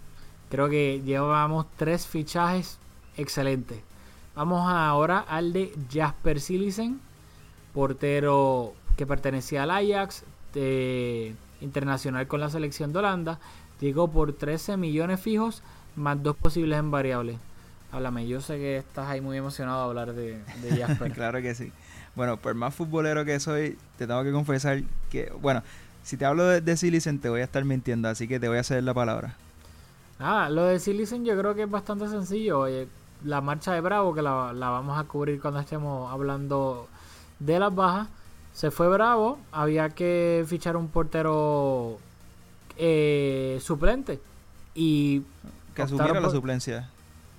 creo 0.51 0.69
que 0.69 1.03
llevamos 1.05 1.67
tres 1.77 2.07
fichajes 2.07 2.79
excelentes. 3.17 3.81
Vamos 4.37 4.71
ahora 4.71 5.21
al 5.21 5.53
de 5.53 5.73
Jasper 5.91 6.41
Silisen, 6.41 7.01
portero 7.75 8.75
que 8.97 9.07
pertenecía 9.07 9.65
al 9.65 9.71
Ajax, 9.71 10.25
de 10.55 11.35
internacional 11.61 12.29
con 12.29 12.41
la 12.41 12.51
selección 12.51 12.93
de 12.93 12.99
Holanda. 13.01 13.39
Llegó 13.81 14.09
por 14.09 14.33
13 14.33 14.77
millones 14.77 15.21
fijos 15.21 15.63
más 15.97 16.23
dos 16.23 16.37
posibles 16.37 16.79
en 16.79 16.91
variables. 16.91 17.37
Háblame, 17.91 18.27
yo 18.27 18.41
sé 18.41 18.57
que 18.57 18.77
estás 18.79 19.09
ahí 19.09 19.21
muy 19.21 19.37
emocionado 19.37 19.83
de 19.83 19.89
hablar 19.89 20.15
de, 20.15 20.43
de 20.63 20.77
Jasper. 20.77 21.13
claro 21.15 21.41
que 21.41 21.55
sí. 21.55 21.73
Bueno, 22.15 22.37
por 22.37 22.55
más 22.55 22.75
futbolero 22.75 23.25
que 23.25 23.41
soy, 23.41 23.79
te 23.97 24.07
tengo 24.07 24.23
que 24.25 24.33
confesar 24.33 24.83
que, 25.11 25.33
bueno, 25.41 25.63
si 26.03 26.17
te 26.17 26.25
hablo 26.25 26.47
de, 26.47 26.61
de 26.61 26.77
Silicen 26.77 27.19
te 27.19 27.29
voy 27.29 27.41
a 27.41 27.45
estar 27.45 27.65
mintiendo, 27.65 28.09
así 28.09 28.29
que 28.29 28.41
te 28.41 28.49
voy 28.49 28.59
a 28.59 28.65
ceder 28.65 28.85
la 28.85 28.95
palabra. 28.95 29.37
Ah, 30.19 30.49
lo 30.51 30.65
de 30.65 30.81
Silicen 30.81 31.25
yo 31.25 31.39
creo 31.39 31.55
que 31.55 31.63
es 31.63 31.71
bastante 31.71 32.09
sencillo. 32.09 32.61
Oye, 32.61 32.89
la 33.25 33.41
marcha 33.41 33.73
de 33.73 33.81
Bravo, 33.81 34.15
que 34.15 34.23
la, 34.23 34.53
la 34.53 34.71
vamos 34.71 34.99
a 34.99 35.05
cubrir 35.05 35.41
cuando 35.41 35.61
estemos 35.61 36.13
hablando 36.13 36.89
de 37.39 37.59
las 37.59 37.75
bajas. 37.75 38.09
Se 38.53 38.71
fue 38.71 38.89
Bravo, 38.89 39.39
había 39.53 39.91
que 39.91 40.45
fichar 40.49 40.77
un 40.77 40.89
portero 40.89 41.99
eh, 42.77 43.59
suplente. 43.63 44.21
Y 44.75 45.23
que 45.75 45.83
asumiera 45.83 46.21
la 46.21 46.31
suplencia. 46.31 46.91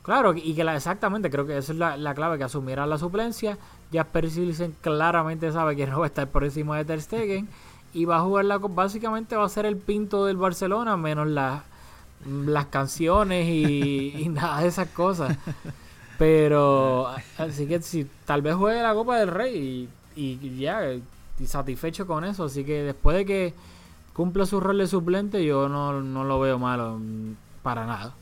Claro, 0.03 0.33
y 0.33 0.53
que 0.55 0.63
la, 0.63 0.75
exactamente, 0.75 1.29
creo 1.29 1.45
que 1.45 1.57
esa 1.57 1.71
es 1.73 1.77
la, 1.77 1.97
la 1.97 2.15
clave, 2.15 2.37
que 2.37 2.45
asumiera 2.45 2.85
la 2.87 2.97
suplencia. 2.97 3.57
Jasper 3.91 4.29
Silisen 4.29 4.75
claramente 4.81 5.51
sabe 5.51 5.75
que 5.75 5.87
no 5.87 5.99
va 5.99 6.05
a 6.05 6.07
estar 6.07 6.27
por 6.27 6.43
encima 6.43 6.77
de 6.77 6.85
Ter 6.85 7.01
Stegen 7.01 7.47
y 7.93 8.05
va 8.05 8.17
a 8.17 8.21
jugar 8.21 8.45
la 8.45 8.57
básicamente 8.57 9.35
va 9.35 9.45
a 9.45 9.49
ser 9.49 9.65
el 9.65 9.77
pinto 9.77 10.25
del 10.25 10.37
Barcelona 10.37 10.95
menos 10.95 11.27
las 11.27 11.63
las 12.25 12.65
canciones 12.67 13.47
y, 13.47 14.13
y 14.17 14.29
nada 14.29 14.61
de 14.61 14.67
esas 14.67 14.89
cosas. 14.89 15.37
Pero 16.17 17.07
así 17.37 17.65
que 17.65 17.81
si 17.81 18.05
tal 18.25 18.41
vez 18.41 18.55
juegue 18.55 18.81
la 18.81 18.93
Copa 18.93 19.17
del 19.17 19.29
Rey 19.29 19.87
y, 20.15 20.21
y 20.41 20.59
ya 20.59 20.81
y 20.93 21.47
satisfecho 21.47 22.05
con 22.05 22.25
eso, 22.25 22.45
así 22.45 22.65
que 22.65 22.83
después 22.83 23.15
de 23.15 23.25
que 23.25 23.53
cumpla 24.13 24.45
su 24.45 24.59
rol 24.59 24.77
de 24.79 24.87
suplente 24.87 25.45
yo 25.45 25.69
no, 25.69 26.01
no 26.01 26.25
lo 26.25 26.39
veo 26.41 26.59
malo 26.59 26.97
mm, 26.99 27.35
para 27.63 27.85
nada. 27.85 28.13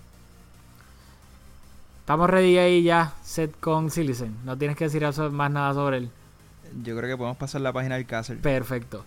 Estamos 2.07 2.29
ready 2.29 2.57
ahí 2.57 2.83
ya, 2.83 3.15
set 3.21 3.59
con 3.59 3.91
Silicen. 3.91 4.33
No 4.45 4.57
tienes 4.57 4.77
que 4.77 4.85
decir 4.85 5.05
más 5.31 5.51
nada 5.51 5.73
sobre 5.73 5.97
él. 5.97 6.09
Yo 6.81 6.95
creo 6.95 7.09
que 7.09 7.17
podemos 7.17 7.35
pasar 7.35 7.59
la 7.59 7.73
página 7.73 7.95
Alcácer. 7.95 8.39
Perfecto. 8.39 9.03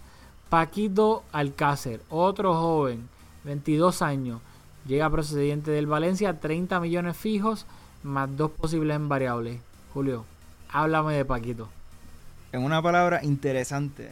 Paquito 0.51 1.25
Alcácer, 1.33 2.03
otro 2.11 2.53
joven, 2.53 3.09
22 3.45 4.03
años, 4.03 4.43
llega 4.87 5.09
procedente 5.09 5.71
del 5.71 5.87
Valencia, 5.87 6.41
30 6.41 6.79
millones 6.79 7.17
fijos, 7.17 7.65
más 8.03 8.37
dos 8.37 8.51
posibles 8.51 8.97
en 8.97 9.09
variables. 9.09 9.61
Julio, 9.95 10.27
háblame 10.71 11.15
de 11.15 11.25
Paquito. 11.25 11.71
En 12.53 12.63
una 12.63 12.83
palabra, 12.83 13.25
interesante. 13.25 14.11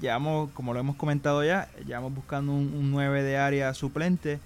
Llevamos, 0.00 0.50
como 0.54 0.74
lo 0.74 0.80
hemos 0.80 0.96
comentado 0.96 1.44
ya, 1.44 1.68
llevamos 1.86 2.12
buscando 2.12 2.50
un, 2.50 2.74
un 2.74 2.90
9 2.90 3.22
de 3.22 3.36
área 3.36 3.72
suplente 3.74 4.40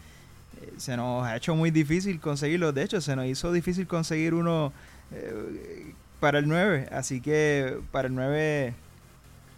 se 0.76 0.96
nos 0.96 1.25
ha 1.26 1.37
hecho 1.37 1.54
muy 1.54 1.70
difícil 1.70 2.20
conseguirlo. 2.20 2.73
De 2.73 2.82
hecho, 2.82 3.00
se 3.00 3.16
nos 3.16 3.26
hizo 3.26 3.52
difícil 3.52 3.87
conseguir 3.87 4.35
uno 4.35 4.73
eh, 5.12 5.92
para 6.20 6.38
el 6.38 6.49
9. 6.49 6.88
Así 6.92 7.20
que 7.20 7.78
para 7.92 8.08
el 8.08 8.14
9, 8.14 8.75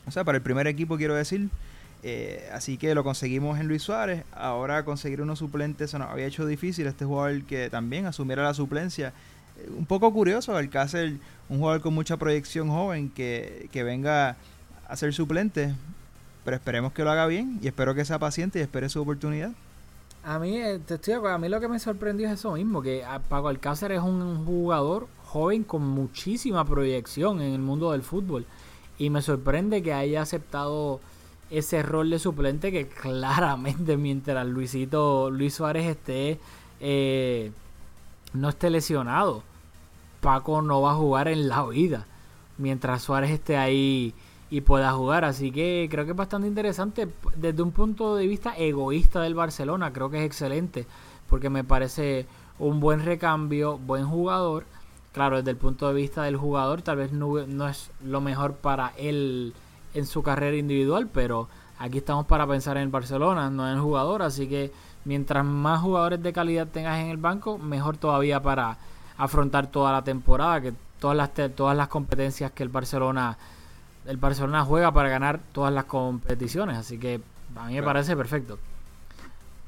o 0.07 0.11
sea, 0.11 0.25
para 0.25 0.37
el 0.37 0.43
primer 0.43 0.67
equipo 0.67 0.97
quiero 0.97 1.15
decir. 1.15 1.49
Eh, 2.05 2.49
así 2.53 2.79
que 2.79 2.95
lo 2.95 3.03
conseguimos 3.03 3.59
en 3.59 3.69
Luis 3.69 3.83
Suárez. 3.83 4.25
Ahora 4.33 4.85
conseguir 4.85 5.21
uno 5.21 5.37
suplente 5.37 5.88
se 5.88 5.99
nos 5.99 6.11
había 6.11 6.27
hecho 6.27 6.47
difícil. 6.47 6.87
Este 6.87 7.05
jugador 7.05 7.43
que 7.45 7.71
también 7.71 8.07
asumiera 8.07 8.43
la 8.43 8.55
suplencia. 8.55 9.12
Eh, 9.59 9.69
un 9.77 9.87
poco 9.87 10.12
curioso, 10.12 10.57
Alcácer, 10.57 11.15
un 11.49 11.59
jugador 11.59 11.81
con 11.81 11.95
mucha 11.95 12.17
proyección 12.17 12.69
joven 12.69 13.11
que, 13.11 13.69
que 13.73 13.83
venga 13.83 14.37
a 14.88 14.97
ser 14.97 15.12
suplente. 15.12 15.75
Pero 16.45 16.57
esperemos 16.57 16.93
que 16.93 17.05
lo 17.05 17.11
haga 17.11 17.27
bien 17.27 17.59
y 17.62 17.67
espero 17.67 17.95
que 17.95 18.05
sea 18.05 18.19
paciente 18.19 18.59
y 18.59 18.62
espere 18.62 18.88
su 18.88 19.03
oportunidad. 19.03 19.53
A 20.25 20.39
mí, 20.39 20.57
eh, 20.57 20.79
te 20.85 20.95
estoy, 20.95 21.15
a 21.15 21.39
mí 21.39 21.49
lo 21.49 21.61
que 21.61 21.69
me 21.69 21.79
sorprendió 21.79 22.27
es 22.27 22.35
eso 22.35 22.53
mismo, 22.53 22.83
que 22.83 23.05
Paco 23.29 23.49
Alcácer 23.49 23.93
es 23.93 24.03
un 24.03 24.45
jugador 24.45 25.09
joven 25.25 25.65
con 25.65 25.83
muchísima 25.83 26.65
proyección 26.65 27.41
en 27.41 27.53
el 27.53 27.61
mundo 27.61 27.93
del 27.93 28.03
fútbol. 28.03 28.47
Y 28.99 29.11
me 29.11 29.23
sorprende 29.23 29.83
que 29.83 29.93
haya 29.93 30.23
aceptado 30.23 31.01
ese 31.51 31.83
rol 31.83 32.11
de 32.11 32.19
suplente 32.19 32.73
que 32.73 32.89
claramente 33.03 33.97
mientras 33.97 34.47
Luisito, 34.47 35.31
Luis 35.31 35.55
Suárez 35.55 35.87
esté, 35.87 36.39
eh, 36.81 37.53
no 38.33 38.49
esté 38.49 38.71
lesionado, 38.71 39.43
Paco 40.21 40.63
no 40.63 40.83
va 40.83 40.93
a 40.93 40.97
jugar 40.97 41.29
en 41.29 41.49
la 41.49 41.65
vida. 41.67 42.07
Mientras 42.59 43.03
Suárez 43.03 43.31
esté 43.31 43.57
ahí 43.57 44.15
y 44.50 44.61
pueda 44.62 44.93
jugar. 44.93 45.25
Así 45.25 45.50
que 45.50 45.88
creo 45.90 46.05
que 46.05 46.12
es 46.12 46.17
bastante 46.17 46.49
interesante 46.49 47.09
desde 47.37 47.62
un 47.62 47.73
punto 47.73 48.17
de 48.17 48.26
vista 48.26 48.57
egoísta 48.57 49.21
del 49.21 49.35
Barcelona. 49.35 49.93
Creo 49.93 50.11
que 50.11 50.19
es 50.19 50.25
excelente 50.25 50.87
porque 51.28 51.50
me 51.50 51.64
parece 51.64 52.26
un 52.59 52.81
buen 52.81 53.05
recambio, 53.05 53.78
buen 53.78 54.07
jugador. 54.07 54.64
Claro, 55.12 55.38
desde 55.38 55.50
el 55.50 55.57
punto 55.57 55.88
de 55.88 55.95
vista 55.95 56.23
del 56.23 56.37
jugador 56.37 56.83
tal 56.83 56.99
vez 56.99 57.12
no, 57.12 57.47
no 57.47 57.69
es 57.69 57.90
lo 58.05 58.21
mejor 58.21 58.55
para 58.55 58.93
él 58.97 59.55
en 59.95 60.07
su 60.07 60.23
carrera 60.23 60.57
individual, 60.57 61.09
pero 61.12 61.49
aquí 61.78 61.99
estamos 61.99 62.26
para 62.26 62.47
pensar 62.47 62.76
en 62.76 62.85
el 62.85 62.88
Barcelona, 62.88 63.50
no 63.50 63.67
en 63.67 63.75
el 63.75 63.81
jugador. 63.81 64.23
Así 64.23 64.49
que 64.49 64.71
mientras 65.05 65.45
más 65.45 65.81
jugadores 65.81 66.23
de 66.23 66.33
calidad 66.33 66.69
tengas 66.69 67.00
en 67.00 67.09
el 67.09 67.17
banco, 67.17 67.59
mejor 67.59 67.97
todavía 67.97 68.43
para 68.43 68.78
afrontar 69.17 69.67
toda 69.69 69.93
la 69.93 70.05
temporada, 70.05 70.61
que 70.61 70.73
todas 71.00 71.17
las, 71.17 71.31
todas 71.55 71.76
las 71.76 71.88
competencias 71.88 72.52
que 72.52 72.62
el 72.62 72.69
Barcelona 72.69 73.37
el 74.09 74.17
Barcelona 74.17 74.65
juega 74.65 74.91
para 74.91 75.11
ganar 75.11 75.38
todas 75.53 75.73
las 75.73 75.85
competiciones, 75.85 76.79
así 76.79 76.99
que 76.99 77.21
a 77.55 77.67
mí 77.67 77.75
me 77.75 77.83
parece 77.83 78.17
perfecto. 78.17 78.59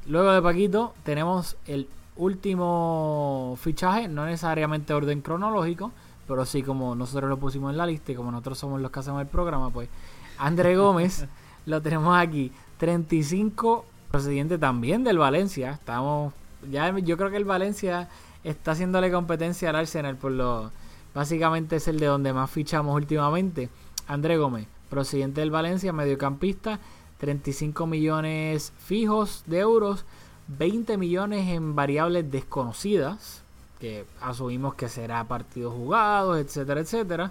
Luego 0.06 0.32
de 0.32 0.40
Paquito 0.40 0.94
tenemos 1.04 1.59
el 1.66 1.87
último 2.16 3.59
fichaje, 3.61 4.09
no 4.09 4.25
necesariamente 4.25 4.94
orden 4.94 5.20
cronológico, 5.20 5.92
pero 6.26 6.47
sí 6.47 6.62
como 6.62 6.94
nosotros 6.94 7.28
lo 7.28 7.37
pusimos 7.37 7.70
en 7.70 7.76
la 7.76 7.87
lista 7.87 8.12
y 8.12 8.14
como 8.14 8.30
nosotros 8.30 8.59
somos 8.59 8.80
los 8.80 8.90
que 8.90 9.00
hacemos 9.00 9.20
el 9.20 9.28
programa, 9.28 9.68
pues 9.68 9.90
André 10.38 10.75
Gómez 10.75 11.26
lo 11.66 11.82
tenemos 11.82 12.16
aquí, 12.16 12.50
35 12.78 13.85
procedente 14.11 14.56
también 14.56 15.04
del 15.04 15.18
Valencia. 15.18 15.73
Estamos 15.73 16.32
ya 16.70 16.99
yo 16.99 17.16
creo 17.18 17.30
que 17.30 17.37
el 17.37 17.44
Valencia 17.44 18.09
está 18.42 18.73
haciéndole 18.73 19.12
competencia 19.12 19.68
al 19.68 19.76
Arsenal 19.76 20.16
por 20.16 20.32
lo 20.32 20.70
básicamente 21.14 21.76
es 21.76 21.88
el 21.88 21.99
de 22.00 22.06
donde 22.06 22.32
más 22.32 22.50
fichamos 22.50 22.94
últimamente. 22.97 23.68
André 24.10 24.38
Gómez, 24.38 24.66
procedente 24.88 25.40
del 25.40 25.52
Valencia, 25.52 25.92
mediocampista, 25.92 26.80
35 27.18 27.86
millones 27.86 28.72
fijos 28.76 29.44
de 29.46 29.60
euros, 29.60 30.04
20 30.48 30.96
millones 30.96 31.46
en 31.48 31.76
variables 31.76 32.28
desconocidas, 32.28 33.42
que 33.78 34.04
asumimos 34.20 34.74
que 34.74 34.88
será 34.88 35.22
partidos 35.28 35.74
jugados, 35.74 36.38
etcétera, 36.38 36.80
etcétera. 36.80 37.30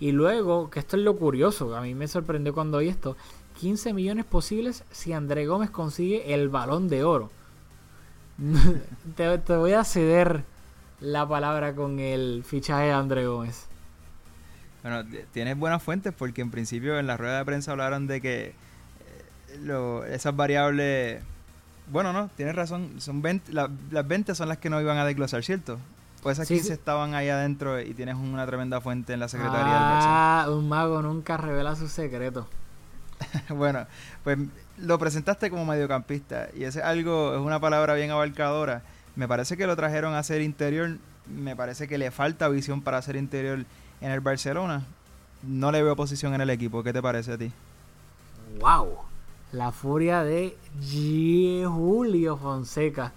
Y 0.00 0.12
luego, 0.12 0.68
que 0.68 0.80
esto 0.80 0.98
es 0.98 1.02
lo 1.02 1.16
curioso, 1.16 1.74
a 1.74 1.80
mí 1.80 1.94
me 1.94 2.06
sorprendió 2.06 2.52
cuando 2.52 2.76
oí 2.76 2.88
esto, 2.88 3.16
15 3.58 3.94
millones 3.94 4.26
posibles 4.26 4.84
si 4.90 5.14
André 5.14 5.46
Gómez 5.46 5.70
consigue 5.70 6.34
el 6.34 6.50
balón 6.50 6.88
de 6.88 7.04
oro. 7.04 7.30
te, 9.16 9.38
te 9.38 9.56
voy 9.56 9.72
a 9.72 9.82
ceder 9.82 10.44
la 11.00 11.26
palabra 11.26 11.74
con 11.74 12.00
el 12.00 12.44
fichaje 12.44 12.84
de 12.84 12.92
André 12.92 13.26
Gómez. 13.26 13.67
Bueno, 14.82 15.04
tienes 15.32 15.58
buenas 15.58 15.82
fuentes 15.82 16.12
porque 16.16 16.40
en 16.40 16.50
principio 16.50 16.98
en 16.98 17.06
la 17.06 17.16
rueda 17.16 17.38
de 17.38 17.44
prensa 17.44 17.72
hablaron 17.72 18.06
de 18.06 18.20
que 18.20 18.46
eh, 18.46 18.54
lo, 19.62 20.04
esas 20.04 20.34
variables... 20.36 21.22
Bueno, 21.90 22.12
no, 22.12 22.28
tienes 22.36 22.54
razón. 22.54 23.00
Son 23.00 23.22
20, 23.22 23.52
las 23.52 24.06
20 24.06 24.34
son 24.34 24.48
las 24.48 24.58
que 24.58 24.70
no 24.70 24.80
iban 24.80 24.98
a 24.98 25.04
desglosar, 25.04 25.42
¿cierto? 25.42 25.78
Pues 26.22 26.36
esas 26.36 26.48
15 26.48 26.62
sí, 26.62 26.66
sí. 26.68 26.72
estaban 26.72 27.14
ahí 27.14 27.28
adentro 27.28 27.80
y 27.80 27.94
tienes 27.94 28.16
una 28.16 28.44
tremenda 28.46 28.80
fuente 28.80 29.12
en 29.12 29.20
la 29.20 29.28
secretaría 29.28 29.62
ah, 29.66 30.44
del 30.44 30.52
Barça. 30.52 30.58
un 30.58 30.68
mago 30.68 31.00
nunca 31.02 31.36
revela 31.36 31.76
sus 31.76 31.92
secretos. 31.92 32.46
bueno, 33.48 33.86
pues 34.24 34.38
lo 34.78 34.98
presentaste 34.98 35.50
como 35.50 35.64
mediocampista 35.64 36.48
y 36.54 36.64
ese 36.64 36.82
algo, 36.82 37.34
es 37.34 37.40
una 37.40 37.60
palabra 37.60 37.94
bien 37.94 38.10
abarcadora. 38.10 38.82
Me 39.16 39.26
parece 39.26 39.56
que 39.56 39.66
lo 39.66 39.76
trajeron 39.76 40.14
a 40.14 40.22
ser 40.22 40.42
interior. 40.42 40.98
Me 41.26 41.56
parece 41.56 41.88
que 41.88 41.98
le 41.98 42.10
falta 42.10 42.48
visión 42.48 42.82
para 42.82 43.02
ser 43.02 43.16
interior 43.16 43.64
en 44.00 44.10
el 44.10 44.20
Barcelona. 44.20 44.84
No 45.42 45.70
le 45.72 45.82
veo 45.82 45.94
posición 45.96 46.34
en 46.34 46.40
el 46.40 46.50
equipo. 46.50 46.82
¿Qué 46.82 46.92
te 46.92 47.00
parece 47.02 47.32
a 47.32 47.38
ti? 47.38 47.50
¡Wow! 48.60 48.88
La 49.52 49.72
furia 49.72 50.24
de 50.24 50.56
G. 50.82 51.66
Julio 51.66 52.36
Fonseca. 52.36 53.12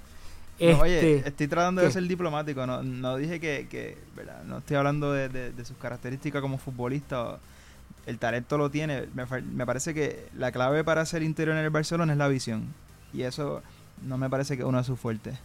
No, 0.59 0.79
oye, 0.81 1.15
Este, 1.17 1.29
estoy 1.29 1.47
tratando 1.47 1.81
¿qué? 1.81 1.87
de 1.87 1.93
ser 1.93 2.03
diplomático. 2.03 2.65
No, 2.67 2.83
no 2.83 3.15
dije 3.17 3.39
que, 3.39 3.67
que 3.69 3.97
¿verdad? 4.15 4.43
no 4.45 4.59
estoy 4.59 4.77
hablando 4.77 5.11
de, 5.11 5.27
de- 5.27 5.51
de 5.51 5.65
sus 5.65 5.75
características 5.77 6.41
como 6.41 6.57
futbolista. 6.59 7.39
El 8.05 8.19
talento 8.19 8.57
lo 8.57 8.69
tiene. 8.69 9.07
Me, 9.15 9.65
parece 9.65 9.93
que 9.93 10.27
la 10.37 10.51
clave 10.51 10.83
para 10.83 11.05
ser 11.05 11.23
interior 11.23 11.57
en 11.57 11.63
el 11.63 11.69
Barcelona 11.71 12.13
es 12.13 12.17
la 12.19 12.27
visión. 12.27 12.65
Y 13.13 13.23
eso 13.23 13.61
no 14.03 14.17
me 14.17 14.29
parece 14.29 14.55
que 14.55 14.63
es 14.63 14.69
uno 14.69 14.77
de 14.77 14.83
sus 14.83 14.99
fuertes. 14.99 15.37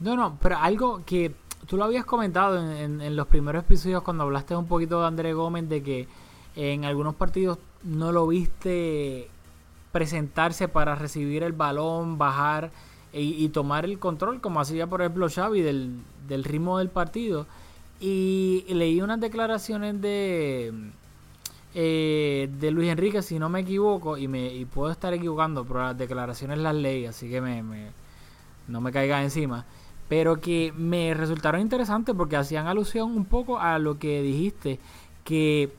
No, 0.00 0.14
no, 0.16 0.38
pero 0.40 0.58
algo 0.58 1.02
que 1.06 1.34
tú 1.66 1.76
lo 1.76 1.84
habías 1.84 2.04
comentado 2.04 2.58
en, 2.60 2.70
en- 2.76 3.00
en 3.00 3.16
los 3.16 3.26
primeros 3.28 3.64
episodios 3.64 4.02
cuando 4.02 4.24
hablaste 4.24 4.54
un 4.56 4.66
poquito 4.66 5.00
de 5.00 5.06
André 5.06 5.32
Gómez, 5.34 5.68
de 5.68 5.82
que 5.82 6.08
en 6.56 6.84
algunos 6.84 7.14
partidos 7.14 7.58
no 7.84 8.12
lo 8.12 8.26
viste 8.26 9.28
presentarse 9.92 10.68
para 10.68 10.94
recibir 10.94 11.42
el 11.42 11.52
balón, 11.52 12.18
bajar 12.18 12.70
y, 13.12 13.42
y 13.44 13.48
tomar 13.50 13.84
el 13.84 13.98
control, 13.98 14.40
como 14.40 14.60
hacía 14.60 14.86
por 14.86 15.00
ejemplo 15.00 15.28
Xavi 15.30 15.60
del, 15.62 15.98
del 16.28 16.44
ritmo 16.44 16.78
del 16.78 16.88
partido. 16.90 17.46
Y 18.00 18.64
leí 18.68 19.00
unas 19.00 19.20
declaraciones 19.20 20.00
de, 20.02 20.72
eh, 21.74 22.48
de 22.58 22.70
Luis 22.70 22.90
Enrique, 22.90 23.22
si 23.22 23.38
no 23.38 23.48
me 23.48 23.60
equivoco, 23.60 24.16
y, 24.16 24.28
me, 24.28 24.52
y 24.54 24.64
puedo 24.64 24.90
estar 24.90 25.12
equivocando, 25.14 25.64
pero 25.64 25.80
las 25.82 25.98
declaraciones 25.98 26.58
las 26.58 26.74
leí, 26.74 27.06
así 27.06 27.28
que 27.28 27.40
me, 27.40 27.62
me- 27.62 27.90
no 28.68 28.80
me 28.80 28.92
caiga 28.92 29.22
encima. 29.22 29.64
Pero 30.08 30.40
que 30.40 30.72
me 30.76 31.14
resultaron 31.14 31.60
interesantes 31.60 32.14
porque 32.16 32.36
hacían 32.36 32.66
alusión 32.66 33.16
un 33.16 33.24
poco 33.24 33.58
a 33.58 33.78
lo 33.78 33.98
que 33.98 34.22
dijiste, 34.22 34.78
que 35.24 35.72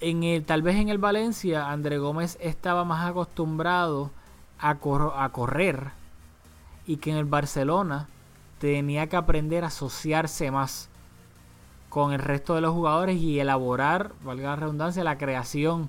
en 0.00 0.22
el, 0.24 0.44
tal 0.44 0.62
vez 0.62 0.76
en 0.76 0.88
el 0.88 0.98
Valencia 0.98 1.70
André 1.70 1.98
Gómez 1.98 2.38
estaba 2.40 2.84
más 2.84 3.08
acostumbrado 3.08 4.10
a, 4.58 4.70
a 4.70 5.28
correr 5.30 5.90
y 6.86 6.96
que 6.96 7.10
en 7.10 7.16
el 7.16 7.24
Barcelona 7.24 8.08
tenía 8.58 9.06
que 9.06 9.16
aprender 9.16 9.64
a 9.64 9.68
asociarse 9.68 10.50
más 10.50 10.88
con 11.88 12.12
el 12.12 12.18
resto 12.18 12.54
de 12.54 12.60
los 12.60 12.72
jugadores 12.72 13.16
y 13.16 13.40
elaborar, 13.40 14.12
valga 14.22 14.50
la 14.50 14.56
redundancia, 14.56 15.04
la 15.04 15.18
creación 15.18 15.88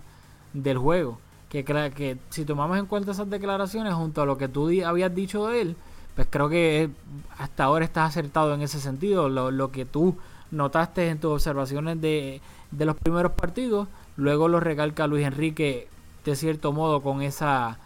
del 0.53 0.77
juego. 0.77 1.19
Que, 1.49 1.63
que 1.63 2.17
si 2.29 2.45
tomamos 2.45 2.77
en 2.77 2.85
cuenta 2.85 3.11
esas 3.11 3.29
declaraciones 3.29 3.93
junto 3.95 4.21
a 4.21 4.25
lo 4.25 4.37
que 4.37 4.47
tú 4.47 4.69
habías 4.85 5.13
dicho 5.13 5.47
de 5.47 5.61
él, 5.61 5.75
pues 6.19 6.27
creo 6.29 6.49
que 6.49 6.83
eh, 6.83 6.89
hasta 7.37 7.63
ahora 7.63 7.85
estás 7.85 8.09
acertado 8.09 8.53
en 8.53 8.61
ese 8.61 8.81
sentido. 8.81 9.29
Lo, 9.29 9.51
lo 9.51 9.71
que 9.71 9.85
tú 9.85 10.17
notaste 10.51 11.07
en 11.07 11.17
tus 11.17 11.31
observaciones 11.31 12.01
de, 12.01 12.41
de 12.71 12.85
los 12.85 12.97
primeros 12.97 13.31
partidos, 13.31 13.87
luego 14.17 14.49
lo 14.49 14.59
recalca 14.59 15.07
Luis 15.07 15.25
Enrique 15.25 15.87
de 16.25 16.35
cierto 16.35 16.73
modo 16.73 17.01
con 17.01 17.21
esa 17.21 17.77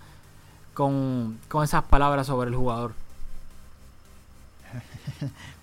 con, 0.74 1.38
con 1.48 1.64
esas 1.64 1.84
palabras 1.84 2.26
sobre 2.26 2.50
el 2.50 2.56
jugador. 2.56 2.94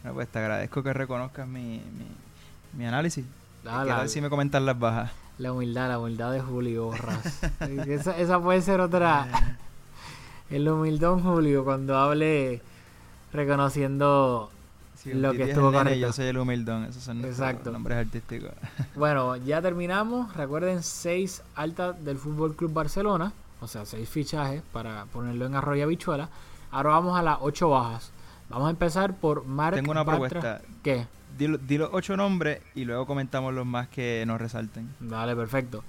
Bueno, 0.02 0.14
pues 0.14 0.28
te 0.28 0.38
agradezco 0.38 0.82
que 0.84 0.92
reconozcas 0.92 1.46
mi, 1.48 1.82
mi, 1.98 2.06
mi 2.78 2.86
análisis. 2.86 3.26
Ah, 3.66 3.80
¿Qué 3.82 3.90
la- 3.90 3.96
tal 3.96 4.08
si 4.08 4.20
me 4.20 4.30
comentas 4.30 4.62
las 4.62 4.78
bajas? 4.78 5.10
La 5.38 5.52
humildad, 5.52 5.88
la 5.88 5.98
humildad 5.98 6.32
de 6.32 6.40
Julio 6.40 6.84
Borras. 6.86 7.42
esa, 7.88 8.16
esa 8.16 8.40
puede 8.40 8.62
ser 8.62 8.80
otra. 8.80 9.26
El 10.50 10.68
humildón 10.68 11.22
Julio 11.22 11.64
cuando 11.64 11.96
hable 11.96 12.60
reconociendo. 13.32 14.50
Lo 15.06 15.32
que 15.32 15.44
es 15.44 15.48
estuvo 15.50 15.68
el 15.68 15.72
nene 15.72 15.84
correcto. 15.84 16.00
Yo 16.06 16.12
soy 16.12 16.26
el 16.26 16.36
humildón, 16.38 16.84
esos 16.84 17.02
son 17.02 17.24
Exacto. 17.24 17.70
nombres 17.70 17.98
artísticos. 17.98 18.50
Bueno, 18.94 19.36
ya 19.36 19.62
terminamos. 19.62 20.34
Recuerden, 20.36 20.82
seis 20.82 21.42
altas 21.54 22.04
del 22.04 22.18
Fútbol 22.18 22.54
Club 22.54 22.72
Barcelona. 22.72 23.32
O 23.62 23.66
sea, 23.66 23.86
seis 23.86 24.08
fichajes 24.08 24.62
para 24.72 25.06
ponerlo 25.06 25.46
en 25.46 25.54
arroyo 25.54 25.84
habichuela. 25.84 26.28
Ahora 26.70 26.90
vamos 26.90 27.18
a 27.18 27.22
las 27.22 27.38
ocho 27.40 27.70
bajas. 27.70 28.10
Vamos 28.50 28.66
a 28.66 28.70
empezar 28.70 29.14
por 29.14 29.44
Marc 29.46 29.76
Tengo 29.76 29.90
una 29.92 30.02
Bartra. 30.02 30.28
propuesta. 30.28 30.60
¿Qué? 30.82 31.06
Di, 31.38 31.46
di 31.66 31.78
los 31.78 31.90
ocho 31.92 32.16
nombres 32.16 32.60
y 32.74 32.84
luego 32.84 33.06
comentamos 33.06 33.54
los 33.54 33.64
más 33.64 33.88
que 33.88 34.24
nos 34.26 34.38
resalten. 34.40 34.90
Vale, 35.00 35.34
perfecto. 35.34 35.82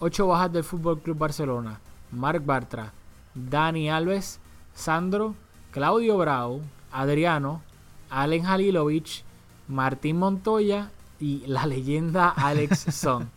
Ocho 0.00 0.26
bajas 0.26 0.52
del 0.52 0.64
Fútbol 0.64 0.98
Club 1.00 1.18
Barcelona. 1.18 1.78
Marc 2.12 2.44
Bartra, 2.44 2.92
Dani 3.34 3.90
Alves, 3.90 4.40
Sandro, 4.74 5.34
Claudio 5.70 6.16
Brau, 6.18 6.62
Adriano, 6.92 7.62
Allen 8.10 8.46
Halilovic, 8.46 9.24
Martín 9.68 10.18
Montoya 10.18 10.92
y 11.18 11.44
la 11.46 11.66
leyenda 11.66 12.28
Alex 12.30 12.86
Son. 12.90 13.30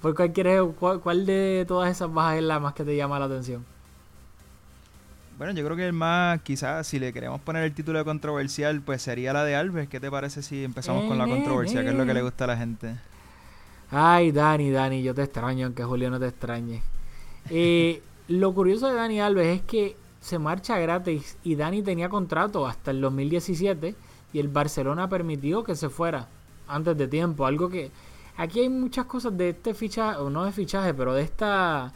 ¿Por 0.00 0.14
cuál, 0.14 0.32
quieres, 0.32 0.62
cuál, 0.78 1.00
cuál 1.00 1.26
de 1.26 1.64
todas 1.68 1.90
esas 1.90 2.12
bajas 2.12 2.38
es 2.38 2.42
la 2.44 2.60
más 2.60 2.74
que 2.74 2.84
te 2.84 2.96
llama 2.96 3.18
la 3.18 3.26
atención? 3.26 3.66
Bueno, 5.38 5.52
yo 5.54 5.64
creo 5.64 5.76
que 5.76 5.86
el 5.86 5.92
más, 5.94 6.42
quizás, 6.42 6.86
si 6.86 6.98
le 6.98 7.12
queremos 7.14 7.40
poner 7.40 7.64
el 7.64 7.74
título 7.74 7.98
de 7.98 8.04
controversial, 8.04 8.82
pues 8.82 9.00
sería 9.02 9.32
la 9.32 9.44
de 9.44 9.56
Alves. 9.56 9.88
¿Qué 9.88 9.98
te 10.00 10.10
parece 10.10 10.42
si 10.42 10.64
empezamos 10.64 11.04
con 11.04 11.16
la 11.18 11.26
Eh, 11.26 11.28
controversia? 11.28 11.82
que 11.82 11.90
es 11.90 11.94
lo 11.94 12.04
que 12.06 12.14
le 12.14 12.22
gusta 12.22 12.44
a 12.44 12.46
la 12.48 12.56
gente? 12.58 13.00
Ay, 13.90 14.32
Dani, 14.32 14.70
Dani, 14.70 15.02
yo 15.02 15.14
te 15.14 15.22
extraño, 15.24 15.66
aunque 15.66 15.84
Julio 15.84 16.10
no 16.10 16.18
te 16.20 16.28
extrañe. 16.28 16.84
Eh, 17.48 18.04
lo 18.30 18.54
curioso 18.54 18.86
de 18.86 18.94
Dani 18.94 19.20
Alves 19.20 19.58
es 19.58 19.62
que 19.62 19.96
se 20.20 20.38
marcha 20.38 20.78
gratis 20.78 21.36
y 21.42 21.56
Dani 21.56 21.82
tenía 21.82 22.08
contrato 22.08 22.64
hasta 22.64 22.92
el 22.92 23.00
2017 23.00 23.96
y 24.32 24.38
el 24.38 24.46
Barcelona 24.46 25.08
permitió 25.08 25.64
que 25.64 25.74
se 25.74 25.88
fuera 25.88 26.28
antes 26.68 26.96
de 26.96 27.08
tiempo. 27.08 27.44
Algo 27.44 27.68
que 27.68 27.90
aquí 28.36 28.60
hay 28.60 28.68
muchas 28.68 29.06
cosas 29.06 29.36
de 29.36 29.48
este 29.48 29.74
fichaje, 29.74 30.18
o 30.18 30.30
no 30.30 30.44
de 30.44 30.52
fichaje, 30.52 30.94
pero 30.94 31.12
de 31.12 31.22
esta 31.22 31.92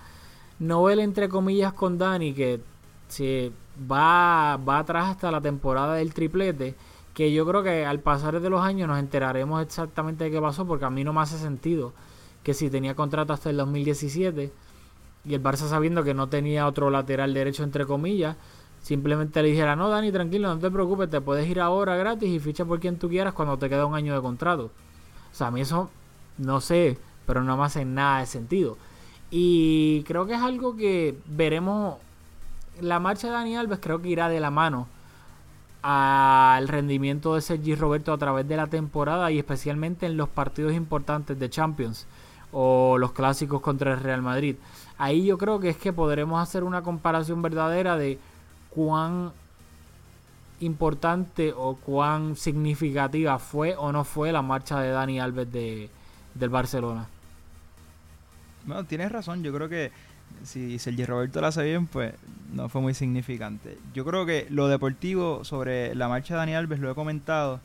novela 0.58 1.04
entre 1.04 1.28
comillas 1.28 1.72
con 1.72 1.98
Dani 1.98 2.34
que 2.34 2.60
se 3.06 3.52
va, 3.88 4.56
va 4.56 4.80
atrás 4.80 5.10
hasta 5.10 5.30
la 5.30 5.40
temporada 5.40 5.94
del 5.94 6.12
triplete 6.14 6.74
que 7.14 7.32
yo 7.32 7.46
creo 7.46 7.62
que 7.62 7.86
al 7.86 8.00
pasar 8.00 8.40
de 8.40 8.50
los 8.50 8.60
años 8.60 8.88
nos 8.88 8.98
enteraremos 8.98 9.62
exactamente 9.62 10.24
de 10.24 10.32
qué 10.32 10.40
pasó 10.40 10.66
porque 10.66 10.84
a 10.84 10.90
mí 10.90 11.04
no 11.04 11.12
me 11.12 11.20
hace 11.20 11.38
sentido 11.38 11.92
que 12.42 12.54
si 12.54 12.70
tenía 12.70 12.96
contrato 12.96 13.32
hasta 13.32 13.50
el 13.50 13.56
2017 13.56 14.63
y 15.24 15.34
el 15.34 15.42
Barça 15.42 15.68
sabiendo 15.68 16.04
que 16.04 16.14
no 16.14 16.28
tenía 16.28 16.66
otro 16.66 16.90
lateral 16.90 17.34
derecho 17.34 17.62
entre 17.62 17.86
comillas 17.86 18.36
simplemente 18.82 19.42
le 19.42 19.48
dijera 19.48 19.76
no 19.76 19.88
Dani 19.88 20.12
tranquilo 20.12 20.48
no 20.48 20.58
te 20.60 20.70
preocupes 20.70 21.10
te 21.10 21.20
puedes 21.20 21.48
ir 21.48 21.60
ahora 21.60 21.96
gratis 21.96 22.28
y 22.28 22.38
ficha 22.38 22.64
por 22.64 22.80
quien 22.80 22.98
tú 22.98 23.08
quieras 23.08 23.34
cuando 23.34 23.58
te 23.58 23.68
queda 23.68 23.86
un 23.86 23.94
año 23.94 24.14
de 24.14 24.20
contrato 24.20 24.64
o 25.32 25.34
sea 25.34 25.48
a 25.48 25.50
mí 25.50 25.60
eso 25.60 25.90
no 26.38 26.60
sé 26.60 26.98
pero 27.26 27.42
no 27.42 27.56
me 27.56 27.64
hace 27.64 27.84
nada 27.84 28.20
de 28.20 28.26
sentido 28.26 28.76
y 29.30 30.02
creo 30.04 30.26
que 30.26 30.34
es 30.34 30.40
algo 30.40 30.76
que 30.76 31.16
veremos 31.26 31.96
la 32.80 33.00
marcha 33.00 33.28
de 33.28 33.32
Dani 33.32 33.56
Alves 33.56 33.78
creo 33.80 34.02
que 34.02 34.08
irá 34.10 34.28
de 34.28 34.40
la 34.40 34.50
mano 34.50 34.86
al 35.86 36.66
rendimiento 36.66 37.34
de 37.34 37.42
Sergi 37.42 37.74
Roberto 37.74 38.14
a 38.14 38.16
través 38.16 38.48
de 38.48 38.56
la 38.56 38.68
temporada 38.68 39.30
y 39.30 39.38
especialmente 39.38 40.06
en 40.06 40.16
los 40.16 40.30
partidos 40.30 40.72
importantes 40.72 41.38
de 41.38 41.50
Champions 41.50 42.06
o 42.52 42.96
los 42.96 43.12
clásicos 43.12 43.60
contra 43.60 43.92
el 43.92 44.00
Real 44.00 44.22
Madrid. 44.22 44.56
Ahí 44.98 45.26
yo 45.26 45.38
creo 45.38 45.60
que 45.60 45.70
es 45.70 45.76
que 45.76 45.92
podremos 45.92 46.40
hacer 46.42 46.64
una 46.64 46.82
comparación 46.82 47.42
verdadera 47.42 47.96
de 47.96 48.18
cuán 48.70 49.32
importante 50.60 51.52
o 51.56 51.76
cuán 51.76 52.36
significativa 52.36 53.38
fue 53.38 53.74
o 53.76 53.92
no 53.92 54.04
fue 54.04 54.32
la 54.32 54.40
marcha 54.42 54.80
de 54.80 54.90
Dani 54.90 55.20
Alves 55.20 55.52
de, 55.52 55.90
del 56.34 56.48
Barcelona. 56.48 57.06
Bueno, 58.64 58.84
tienes 58.84 59.10
razón. 59.10 59.42
Yo 59.42 59.52
creo 59.52 59.68
que 59.68 59.90
si 60.44 60.78
Sergio 60.78 61.06
Roberto 61.06 61.40
la 61.40 61.48
hace 61.48 61.64
bien, 61.64 61.86
pues 61.86 62.14
no 62.52 62.68
fue 62.68 62.80
muy 62.80 62.94
significante. 62.94 63.78
Yo 63.94 64.04
creo 64.04 64.24
que 64.24 64.46
lo 64.48 64.68
deportivo 64.68 65.44
sobre 65.44 65.94
la 65.94 66.08
marcha 66.08 66.34
de 66.34 66.38
Dani 66.38 66.54
Alves 66.54 66.78
lo 66.78 66.90
he 66.90 66.94
comentado. 66.94 67.60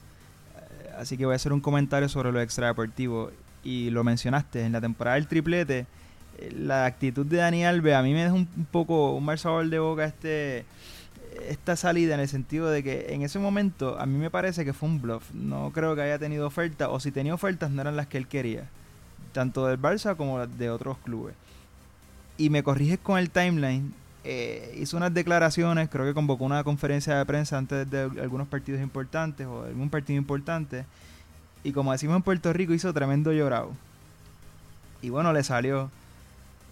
eh, 0.56 0.92
Así 1.00 1.16
que 1.16 1.26
voy 1.26 1.34
a 1.34 1.36
hacer 1.36 1.54
un 1.54 1.62
comentario 1.62 2.10
sobre 2.10 2.32
lo 2.32 2.42
extradeportivo. 2.42 3.32
Y 3.64 3.90
lo 3.92 4.04
mencionaste, 4.04 4.66
en 4.66 4.72
la 4.72 4.82
temporada 4.82 5.16
del 5.16 5.28
triplete, 5.28 5.86
la 6.56 6.86
actitud 6.86 7.26
de 7.26 7.38
Dani 7.38 7.66
Alves 7.66 7.96
a 7.96 8.02
mí 8.02 8.14
me 8.14 8.24
deja 8.24 8.34
un, 8.34 8.48
poco 8.72 9.14
un 9.14 9.26
mal 9.26 9.40
sabor 9.40 9.68
de 9.68 9.80
boca 9.80 10.06
este 10.06 10.66
esta 11.48 11.76
salida 11.76 12.16
en 12.16 12.20
el 12.20 12.28
sentido 12.28 12.70
de 12.70 12.84
que 12.84 13.14
en 13.14 13.22
ese 13.22 13.40
momento 13.40 13.98
a 14.00 14.06
mí 14.06 14.18
me 14.18 14.30
parece 14.30 14.66
que 14.66 14.74
fue 14.74 14.90
un 14.90 15.02
bluff. 15.02 15.32
No 15.34 15.72
creo 15.74 15.96
que 15.96 16.02
haya 16.02 16.20
tenido 16.20 16.48
ofertas 16.48 16.90
o 16.92 17.00
si 17.00 17.12
tenía 17.12 17.34
ofertas 17.34 17.72
no 17.72 17.82
eran 17.82 17.96
las 17.96 18.08
que 18.08 18.18
él 18.18 18.28
quería. 18.28 18.68
Tanto 19.32 19.68
del 19.68 19.80
Barça 19.80 20.16
como 20.16 20.46
de 20.46 20.70
otros 20.70 20.98
clubes. 21.00 21.36
Y 22.38 22.50
me 22.50 22.64
corriges 22.64 23.00
con 23.00 23.18
el 23.18 23.30
timeline. 23.30 23.94
eh, 24.24 24.76
hizo 24.80 24.98
unas 24.98 25.14
declaraciones, 25.14 25.90
creo 25.90 26.06
que 26.06 26.14
convocó 26.14 26.44
una 26.44 26.64
conferencia 26.64 27.18
de 27.18 27.26
prensa 27.26 27.58
antes 27.58 27.90
de 27.90 28.02
algunos 28.22 28.48
partidos 28.48 28.82
importantes 28.82 29.48
o 29.48 29.64
de 29.64 29.70
algún 29.70 29.90
partido 29.90 30.18
importante. 30.18 30.86
Y 31.64 31.72
como 31.72 31.92
decimos 31.92 32.18
en 32.18 32.24
Puerto 32.24 32.52
Rico, 32.54 32.74
hizo 32.74 32.94
tremendo 32.94 33.32
llorado. 33.32 33.72
Y 35.02 35.10
bueno, 35.10 35.32
le 35.34 35.44
salió. 35.44 35.90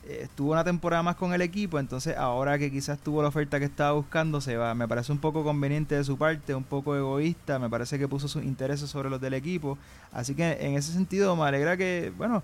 Estuvo 0.09 0.53
una 0.53 0.63
temporada 0.63 1.03
más 1.03 1.15
con 1.17 1.33
el 1.33 1.41
equipo, 1.41 1.79
entonces 1.79 2.15
ahora 2.15 2.57
que 2.57 2.71
quizás 2.71 2.97
tuvo 2.99 3.21
la 3.21 3.27
oferta 3.27 3.59
que 3.59 3.65
estaba 3.65 3.91
buscando, 3.91 4.39
se 4.39 4.55
va. 4.55 4.73
Me 4.73 4.87
parece 4.87 5.11
un 5.11 5.17
poco 5.17 5.43
conveniente 5.43 5.95
de 5.95 6.03
su 6.05 6.17
parte, 6.17 6.55
un 6.55 6.63
poco 6.63 6.95
egoísta, 6.95 7.59
me 7.59 7.69
parece 7.69 7.99
que 7.99 8.07
puso 8.07 8.27
sus 8.29 8.43
intereses 8.43 8.89
sobre 8.89 9.09
los 9.09 9.19
del 9.19 9.33
equipo. 9.33 9.77
Así 10.13 10.33
que 10.33 10.53
en 10.65 10.75
ese 10.75 10.93
sentido 10.93 11.35
me 11.35 11.43
alegra 11.43 11.75
que, 11.75 12.13
bueno, 12.17 12.41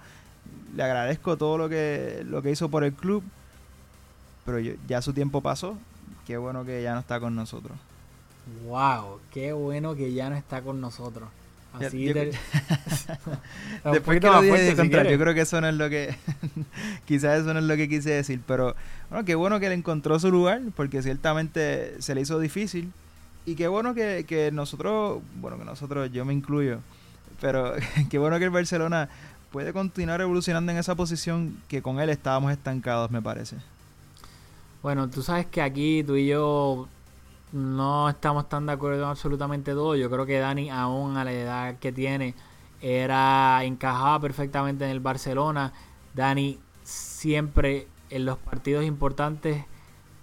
le 0.76 0.84
agradezco 0.84 1.38
todo 1.38 1.58
lo 1.58 1.70
que, 1.70 2.24
lo 2.28 2.42
que 2.42 2.52
hizo 2.52 2.68
por 2.70 2.84
el 2.84 2.94
club, 2.94 3.24
pero 4.46 4.60
yo- 4.60 4.74
ya 4.88 5.02
su 5.02 5.14
tiempo 5.14 5.40
pasó. 5.42 5.78
Qué 6.28 6.36
bueno 6.38 6.66
que 6.66 6.84
ya 6.84 6.94
no 6.94 7.00
está 7.00 7.20
con 7.22 7.34
nosotros. 7.34 7.78
Wow, 8.66 9.20
qué 9.32 9.54
bueno 9.54 9.96
que 9.96 10.12
ya 10.14 10.30
no 10.30 10.36
está 10.36 10.62
con 10.62 10.82
nosotros. 10.82 11.30
Así 11.74 12.06
yo- 12.06 12.14
Después 13.92 14.20
que 14.20 14.28
lo 14.28 14.42
dije 14.42 14.62
de 14.62 14.70
si 14.72 14.76
contra, 14.78 15.02
quieres. 15.02 15.12
yo 15.12 15.20
creo 15.24 15.34
que 15.34 15.42
eso 15.42 15.60
no 15.62 15.68
es 15.70 15.76
lo 15.76 15.90
que 15.90 16.16
quizás 17.06 17.42
eso 17.42 17.54
no 17.54 17.60
es 17.60 17.66
lo 17.66 17.76
que 17.76 17.90
quise 17.90 18.12
decir, 18.12 18.42
pero 18.48 18.76
bueno, 19.10 19.26
qué 19.26 19.36
bueno 19.36 19.60
que 19.60 19.66
él 19.68 19.74
encontró 19.74 20.20
su 20.20 20.32
lugar, 20.32 20.62
porque 20.76 21.02
ciertamente 21.02 22.02
se 22.02 22.16
le 22.16 22.22
hizo 22.22 22.40
difícil 22.40 22.92
y 23.46 23.56
qué 23.56 23.68
bueno 23.68 23.94
que, 23.94 24.26
que 24.28 24.52
nosotros, 24.52 25.22
bueno, 25.42 25.58
que 25.58 25.66
nosotros, 25.66 26.12
yo 26.12 26.26
me 26.26 26.34
incluyo, 26.34 26.80
pero 27.42 27.74
qué 28.10 28.18
bueno 28.20 28.38
que 28.40 28.46
el 28.46 28.52
Barcelona 28.52 29.10
puede 29.52 29.74
continuar 29.74 30.22
evolucionando 30.22 30.72
en 30.72 30.78
esa 30.78 30.96
posición 30.96 31.58
que 31.68 31.82
con 31.82 32.00
él 32.00 32.10
estábamos 32.10 32.52
estancados, 32.52 33.12
me 33.12 33.22
parece. 33.22 33.58
Bueno, 34.82 35.10
tú 35.10 35.22
sabes 35.22 35.46
que 35.46 35.62
aquí 35.62 36.04
tú 36.06 36.16
y 36.16 36.28
yo 36.28 36.88
no 37.54 38.10
estamos 38.10 38.50
tan 38.50 38.66
de 38.66 38.74
acuerdo 38.74 39.04
en 39.04 39.10
absolutamente 39.10 39.72
todo. 39.74 39.96
Yo 39.96 40.10
creo 40.10 40.26
que 40.26 40.40
Dani, 40.40 40.70
aún 40.70 41.18
a 41.18 41.24
la 41.24 41.32
edad 41.32 41.78
que 41.80 41.92
tiene, 41.92 42.34
era 42.82 43.64
encajaba 43.64 44.20
perfectamente 44.20 44.86
en 44.86 44.92
el 44.92 45.00
Barcelona. 45.00 45.72
Dani 46.16 46.60
siempre 46.84 47.88
en 48.10 48.26
los 48.26 48.38
partidos 48.38 48.84
importantes, 48.84 49.66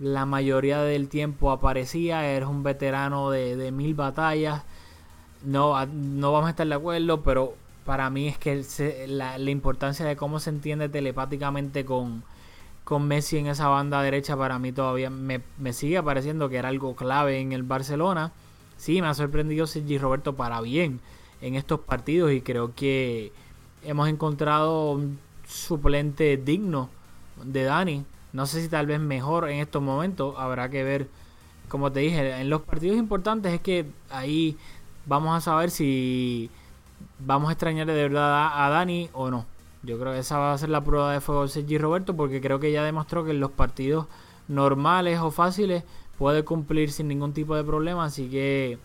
la 0.01 0.27
mayoría 0.27 0.81
del 0.83 1.09
tiempo 1.09 1.53
aparecía. 1.53 2.27
Era 2.27 2.49
un 2.49 2.63
veterano 2.65 3.31
de, 3.31 3.57
de 3.57 3.71
mil 3.73 3.95
batallas. 3.95 4.65
No, 5.45 5.87
no 5.87 6.33
vamos 6.33 6.49
a 6.49 6.51
estar 6.51 6.67
de 6.67 6.75
acuerdo, 6.75 7.23
pero 7.23 7.55
para 7.85 8.11
mí 8.11 8.29
es 8.29 8.39
que 8.39 8.65
la, 9.09 9.39
la 9.39 9.51
importancia 9.51 10.05
de 10.05 10.17
cómo 10.17 10.41
se 10.41 10.51
entiende 10.51 10.89
telepáticamente 10.89 11.85
con, 11.85 12.25
con 12.91 13.07
Messi 13.07 13.39
en 13.39 13.47
esa 13.47 13.69
banda 13.69 14.03
derecha 14.03 14.37
para 14.37 14.59
mí 14.59 14.73
todavía 14.73 15.11
me, 15.11 15.41
sigue 15.73 16.03
pareciendo 16.03 16.49
que 16.49 16.57
era 16.57 16.71
algo 16.71 16.97
clave 16.97 17.39
en 17.39 17.53
el 17.53 17.63
Barcelona. 17.63 18.33
Sí, 18.79 19.01
me 19.01 19.07
ha 19.07 19.15
sorprendido 19.15 19.69
Sergi 19.69 19.97
Roberto 19.97 20.35
para 20.35 20.61
bien 20.61 20.99
en 21.41 21.55
estos 21.55 21.79
partidos 21.79 22.33
y 22.33 22.41
creo 22.41 22.75
que 22.75 23.31
hemos 23.85 24.09
encontrado 24.09 24.91
un 24.91 25.21
suplente 25.47 26.37
digno 26.37 26.91
de 27.45 27.63
Dani. 27.63 28.05
No 28.33 28.47
sé 28.47 28.61
si 28.61 28.69
tal 28.69 28.87
vez 28.87 28.99
mejor 28.99 29.49
en 29.49 29.61
estos 29.61 29.81
momentos, 29.81 30.35
habrá 30.37 30.69
que 30.69 30.83
ver. 30.83 31.07
Como 31.69 31.93
te 31.93 32.01
dije, 32.01 32.41
en 32.41 32.51
los 32.51 32.63
partidos 32.63 32.97
importantes 32.97 33.53
es 33.53 33.61
que 33.61 33.87
ahí 34.11 34.57
vamos 35.07 35.37
a 35.37 35.41
saber 35.41 35.71
si 35.71 36.51
vamos 37.21 37.51
a 37.51 37.53
extrañar 37.53 37.87
de 37.87 37.95
verdad 37.95 38.51
a 38.53 38.69
Dani 38.69 39.11
o 39.13 39.31
no. 39.31 39.47
Yo 39.83 39.99
creo 39.99 40.13
que 40.13 40.19
esa 40.19 40.39
va 40.39 40.53
a 40.53 40.59
ser 40.59 40.69
la 40.69 40.83
prueba 40.83 41.13
de 41.13 41.21
fuego 41.21 41.43
de 41.43 41.49
Sergi 41.49 41.79
Roberto 41.79 42.15
porque 42.15 42.41
creo 42.41 42.61
que 42.61 42.73
ya 42.73 42.85
demostró 42.85 43.25
que 43.25 43.31
en 43.31 43.41
los 43.41 43.51
partidos 43.51 44.07
normales 44.49 45.19
o 45.21 45.31
fáciles 45.31 45.85
puede 46.19 46.45
cumplir 46.45 46.93
sin 46.93 47.09
ningún 47.09 47.33
tipo 47.33 47.57
de 47.57 47.65
problema. 47.65 48.05
Así 48.05 48.29
que 48.29 48.79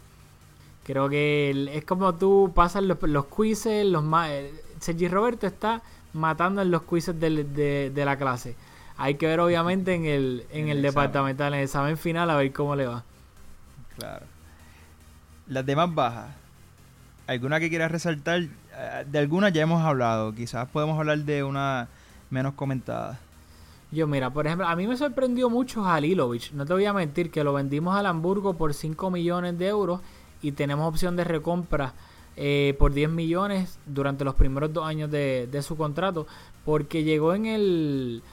creo 0.84 1.10
que 1.10 1.70
es 1.74 1.84
como 1.84 2.16
tú 2.16 2.52
pasas 2.56 2.84
los, 2.84 3.02
los 3.02 3.26
quizzes, 3.26 3.86
los 3.86 4.04
eh, 4.28 4.54
Sergi 4.80 5.08
Roberto 5.08 5.48
está 5.48 5.82
matando 6.14 6.62
en 6.62 6.72
los 6.72 6.84
quizzes 6.84 7.20
de, 7.20 7.90
de 7.94 8.06
la 8.06 8.18
clase. 8.18 8.56
Hay 8.98 9.16
que 9.16 9.28
ver 9.28 9.40
obviamente 9.40 9.94
en 9.94 10.06
el, 10.06 10.46
en 10.52 10.66
En 10.66 10.70
el 10.70 10.82
departamental, 10.82 11.54
en 11.54 11.60
el 11.60 11.66
examen 11.66 11.98
final, 11.98 12.30
a 12.30 12.38
ver 12.38 12.54
cómo 12.54 12.76
le 12.76 12.88
va. 12.88 13.04
Claro. 13.98 14.26
Las 15.48 15.66
demás 15.66 15.94
bajas. 15.94 16.34
¿Alguna 17.28 17.60
que 17.60 17.70
quieras 17.70 17.92
resaltar? 17.92 18.44
Eh, 18.78 19.06
De 19.10 19.20
algunas 19.20 19.54
ya 19.54 19.62
hemos 19.64 19.82
hablado. 19.84 20.34
Quizás 20.34 20.68
podemos 20.70 20.98
hablar 21.00 21.20
de 21.20 21.44
una 21.44 21.88
menos 22.30 22.54
comentada. 22.54 23.20
Yo, 23.92 24.08
mira, 24.08 24.30
por 24.32 24.46
ejemplo, 24.46 24.68
a 24.68 24.76
mí 24.76 24.88
me 24.88 24.98
sorprendió 24.98 25.50
mucho 25.50 25.86
Halilovic. 25.86 26.52
No 26.52 26.66
te 26.66 26.74
voy 26.74 26.86
a 26.86 26.94
mentir 26.94 27.32
que 27.32 27.44
lo 27.44 27.54
vendimos 27.54 27.96
al 27.96 28.08
Hamburgo 28.08 28.56
por 28.56 28.74
5 28.74 29.10
millones 29.12 29.58
de 29.58 29.68
euros 29.68 30.02
y 30.42 30.52
tenemos 30.52 30.88
opción 30.88 31.16
de 31.16 31.24
recompra 31.24 31.94
eh, 32.36 32.76
por 32.78 32.94
10 32.94 33.10
millones 33.12 33.78
durante 33.86 34.26
los 34.26 34.36
primeros 34.36 34.74
dos 34.74 34.86
años 34.86 35.10
de, 35.10 35.48
de 35.50 35.62
su 35.62 35.78
contrato 35.78 36.28
porque 36.66 37.04
llegó 37.04 37.34
en 37.34 37.46
el 37.46 38.24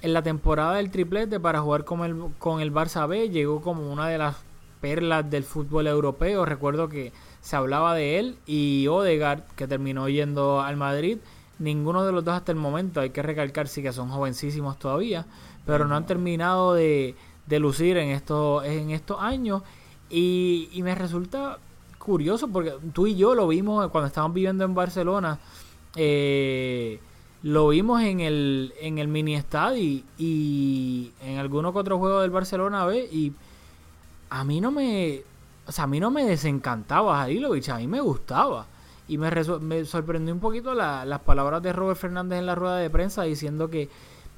en 0.00 0.12
la 0.12 0.22
temporada 0.22 0.74
del 0.74 0.90
triplete 0.90 1.40
para 1.40 1.60
jugar 1.60 1.84
con 1.84 2.04
el, 2.04 2.16
con 2.38 2.60
el 2.60 2.72
Barça 2.72 3.08
B. 3.08 3.30
Llegó 3.30 3.62
como 3.62 3.90
una 3.90 4.06
de 4.06 4.18
las 4.18 4.36
perlas 4.82 5.28
del 5.30 5.44
fútbol 5.44 5.86
europeo. 5.86 6.44
Recuerdo 6.44 6.90
que 6.90 7.10
se 7.44 7.56
hablaba 7.56 7.94
de 7.94 8.18
él 8.18 8.38
y 8.46 8.86
Odegaard, 8.88 9.42
que 9.54 9.68
terminó 9.68 10.08
yendo 10.08 10.62
al 10.62 10.76
Madrid. 10.76 11.18
Ninguno 11.58 12.04
de 12.04 12.12
los 12.12 12.24
dos 12.24 12.34
hasta 12.34 12.52
el 12.52 12.58
momento, 12.58 13.00
hay 13.00 13.10
que 13.10 13.22
recalcar 13.22 13.68
sí 13.68 13.82
que 13.82 13.92
son 13.92 14.08
jovencísimos 14.08 14.78
todavía, 14.78 15.26
pero 15.66 15.84
no 15.84 15.94
han 15.94 16.06
terminado 16.06 16.72
de, 16.72 17.14
de 17.46 17.58
lucir 17.60 17.98
en 17.98 18.08
estos, 18.08 18.64
en 18.64 18.90
estos 18.90 19.20
años. 19.20 19.62
Y, 20.08 20.70
y 20.72 20.82
me 20.82 20.94
resulta 20.94 21.58
curioso 21.98 22.48
porque 22.48 22.72
tú 22.94 23.06
y 23.06 23.14
yo 23.14 23.34
lo 23.34 23.46
vimos 23.46 23.90
cuando 23.90 24.08
estábamos 24.08 24.34
viviendo 24.34 24.64
en 24.64 24.74
Barcelona. 24.74 25.38
eh, 25.96 26.98
lo 27.44 27.68
vimos 27.68 28.00
en 28.00 28.20
el, 28.20 28.72
en 28.80 28.96
el 28.96 29.06
mini 29.06 29.34
estadio 29.36 30.02
y, 30.16 31.12
en 31.20 31.36
alguno 31.36 31.74
que 31.74 31.78
otro 31.78 31.98
juego 31.98 32.22
del 32.22 32.30
Barcelona 32.30 32.86
B. 32.86 33.06
Y 33.12 33.32
a 34.30 34.44
mí 34.44 34.62
no 34.62 34.70
me. 34.72 35.22
O 35.66 35.72
sea, 35.72 35.84
a 35.84 35.86
mí 35.86 35.98
no 36.00 36.10
me 36.10 36.24
desencantaba 36.24 37.22
Halilovic, 37.22 37.68
a 37.70 37.78
mí 37.78 37.86
me 37.86 38.00
gustaba. 38.00 38.66
Y 39.08 39.18
me, 39.18 39.84
sorprendió 39.84 40.32
un 40.34 40.40
poquito 40.40 40.74
la- 40.74 41.04
las 41.04 41.20
palabras 41.20 41.62
de 41.62 41.72
Robert 41.72 41.98
Fernández 41.98 42.38
en 42.38 42.46
la 42.46 42.54
rueda 42.54 42.76
de 42.76 42.88
prensa 42.90 43.22
diciendo 43.22 43.68
que 43.68 43.88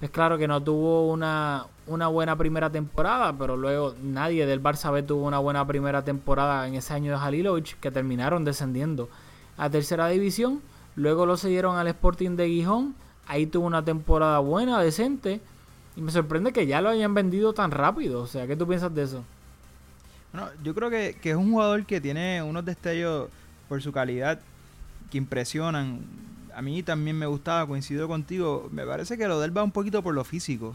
es 0.01 0.11
claro 0.11 0.37
que 0.39 0.47
no 0.49 0.63
tuvo 0.63 1.11
una, 1.11 1.67
una 1.87 2.09
buena 2.09 2.37
primera 2.37 2.71
temporada, 2.71 3.33
pero 3.33 3.57
luego 3.57 3.95
nadie 4.03 4.45
del 4.47 4.63
Barça 4.63 4.93
B 4.93 5.03
tuvo 5.03 5.25
una 5.27 5.39
buena 5.39 5.67
primera 5.67 6.03
temporada 6.05 6.67
en 6.69 6.75
ese 6.75 6.93
año 6.95 7.13
de 7.13 7.19
Halilovic, 7.25 7.79
que 7.81 7.91
terminaron 7.91 8.45
descendiendo 8.45 9.09
a 9.57 9.71
tercera 9.71 10.09
división. 10.09 10.61
Luego 10.97 11.27
lo 11.27 11.37
cedieron 11.37 11.77
al 11.77 11.87
Sporting 11.89 12.37
de 12.37 12.49
Gijón, 12.49 12.95
ahí 13.27 13.47
tuvo 13.47 13.67
una 13.67 13.85
temporada 13.85 14.39
buena, 14.41 14.81
decente. 14.81 15.41
Y 15.97 16.03
me 16.03 16.11
sorprende 16.13 16.53
que 16.53 16.67
ya 16.67 16.81
lo 16.83 16.91
hayan 16.91 17.15
vendido 17.15 17.55
tan 17.55 17.71
rápido. 17.71 18.21
O 18.23 18.27
sea, 18.27 18.47
¿qué 18.47 18.55
tú 18.57 18.67
piensas 18.67 18.95
de 18.95 19.03
eso? 19.05 19.23
Bueno, 20.37 20.51
yo 20.63 20.75
creo 20.75 20.91
que, 20.91 21.17
que 21.23 21.31
es 21.31 21.37
un 21.37 21.51
jugador 21.51 21.87
que 21.87 21.99
tiene 21.99 22.43
unos 22.43 22.63
destellos 22.63 23.31
por 23.71 23.81
su 23.81 23.91
calidad 23.91 24.39
que 25.11 25.17
impresionan. 25.17 26.01
A 26.55 26.61
mí 26.61 26.83
también 26.83 27.19
me 27.19 27.25
gustaba, 27.25 27.67
coincido 27.67 28.07
contigo. 28.07 28.69
Me 28.71 28.85
parece 28.85 29.17
que 29.17 29.27
lo 29.29 29.41
de 29.41 29.47
él 29.47 29.57
va 29.57 29.63
un 29.63 29.71
poquito 29.71 30.03
por 30.03 30.15
lo 30.15 30.25
físico. 30.25 30.75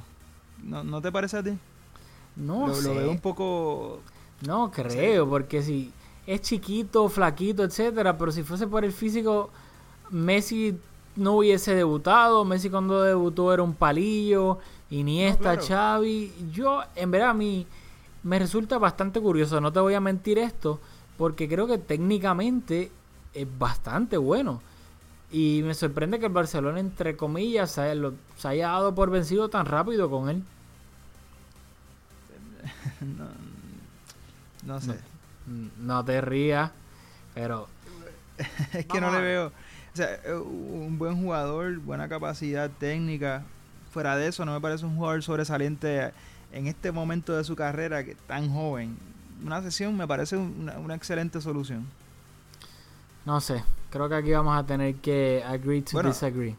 ¿No, 0.64 0.84
¿no 0.84 1.00
te 1.00 1.12
parece 1.12 1.38
a 1.38 1.44
ti? 1.44 1.52
No 2.36 2.70
lo, 2.70 2.74
sé. 2.74 2.88
lo 2.88 2.96
veo 2.96 3.12
un 3.12 3.20
poco... 3.20 4.02
No 4.48 4.72
creo, 4.72 5.30
porque 5.30 5.62
si 5.62 5.92
es 6.26 6.42
chiquito, 6.42 7.08
flaquito, 7.08 7.64
etcétera, 7.64 8.18
pero 8.18 8.32
si 8.32 8.42
fuese 8.42 8.66
por 8.66 8.84
el 8.84 8.92
físico, 8.92 9.52
Messi 10.10 10.76
no 11.16 11.34
hubiese 11.34 11.76
debutado. 11.76 12.46
Messi 12.46 12.72
cuando 12.72 13.04
debutó 13.04 13.54
era 13.54 13.62
un 13.62 13.76
palillo, 13.76 14.58
Iniesta, 14.90 15.54
No, 15.54 15.62
claro. 15.62 15.68
Xavi. 15.68 16.34
Yo, 16.52 16.82
en 16.96 17.12
verdad, 17.12 17.30
a 17.30 17.34
mí 17.36 17.68
me 18.24 18.40
resulta 18.40 18.78
bastante 18.78 19.20
curioso. 19.22 19.60
No 19.62 19.72
te 19.72 19.80
voy 19.80 19.94
a 19.94 20.00
mentir 20.02 20.38
esto, 20.38 20.80
porque 21.18 21.48
creo 21.50 21.68
que 21.68 21.78
técnicamente 21.78 22.92
es 23.34 23.48
bastante 23.58 24.18
bueno. 24.18 24.62
Y 25.32 25.62
me 25.64 25.74
sorprende 25.74 26.20
que 26.20 26.26
el 26.26 26.32
Barcelona, 26.34 26.80
entre 26.80 27.16
comillas, 27.16 27.72
se 27.72 27.82
haya, 27.82 27.96
lo- 27.96 28.14
se 28.38 28.48
haya 28.50 28.68
dado 28.70 28.94
por 28.94 29.10
vencido 29.10 29.50
tan 29.50 29.66
rápido 29.66 30.10
con 30.10 30.30
él. 30.30 30.44
No, 33.02 34.74
no 34.76 34.80
sé. 34.82 34.96
No 35.80 36.06
te 36.06 36.22
rías, 36.22 36.72
pero 37.34 37.68
es 38.74 38.86
que 38.86 39.02
no 39.02 39.12
le 39.12 39.22
veo... 39.22 39.48
O 39.48 39.98
sea, 39.98 40.14
eh, 40.24 40.34
un 40.36 40.98
buen 40.98 41.22
jugador, 41.22 41.80
buena 41.80 42.08
capacidad 42.08 42.70
técnica. 42.70 43.44
Fuera 43.92 44.16
de 44.16 44.28
eso, 44.28 44.46
no 44.46 44.54
me 44.54 44.62
parece 44.62 44.86
un 44.86 44.96
jugador 44.96 45.22
sobresaliente 45.24 46.12
en 46.52 46.68
este 46.68 46.92
momento 46.92 47.36
de 47.36 47.44
su 47.44 47.56
carrera, 47.56 48.04
que 48.04 48.16
tan 48.16 48.54
joven. 48.54 48.98
Una 49.44 49.62
sesión 49.62 49.96
me 49.98 50.08
parece 50.08 50.38
una, 50.38 50.78
una 50.78 50.96
excelente 50.96 51.42
solución. 51.42 51.86
No 53.26 53.40
sé, 53.42 53.64
creo 53.90 54.10
que 54.10 54.16
aquí 54.16 54.32
vamos 54.32 54.58
a 54.58 54.66
tener 54.66 54.96
que 54.96 55.44
agree 55.46 55.82
to 55.82 55.92
Bueno. 55.94 56.10
disagree. 56.10 56.56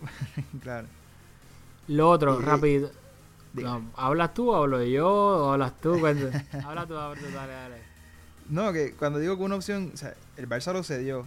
claro. 0.62 0.86
Lo 1.88 2.10
otro, 2.10 2.40
Y- 2.40 2.44
rápido. 2.44 2.90
No, 3.54 3.82
¿Hablas 3.96 4.34
tú 4.34 4.50
o 4.50 4.56
hablo 4.56 4.84
yo 4.84 5.08
o 5.08 5.52
hablas 5.52 5.72
tú? 5.80 5.94
Habla 6.64 6.86
tú, 6.86 6.96
habla 6.96 7.20
tú, 7.20 7.26
dale, 7.34 7.52
dale. 7.52 7.76
No, 8.50 8.72
que 8.72 8.92
cuando 8.92 9.18
digo 9.18 9.36
que 9.36 9.42
una 9.42 9.56
opción, 9.56 9.90
o 9.94 9.96
sea, 9.96 10.14
el 10.36 10.48
Barça 10.48 10.72
lo 10.72 10.82
cedió. 10.84 11.24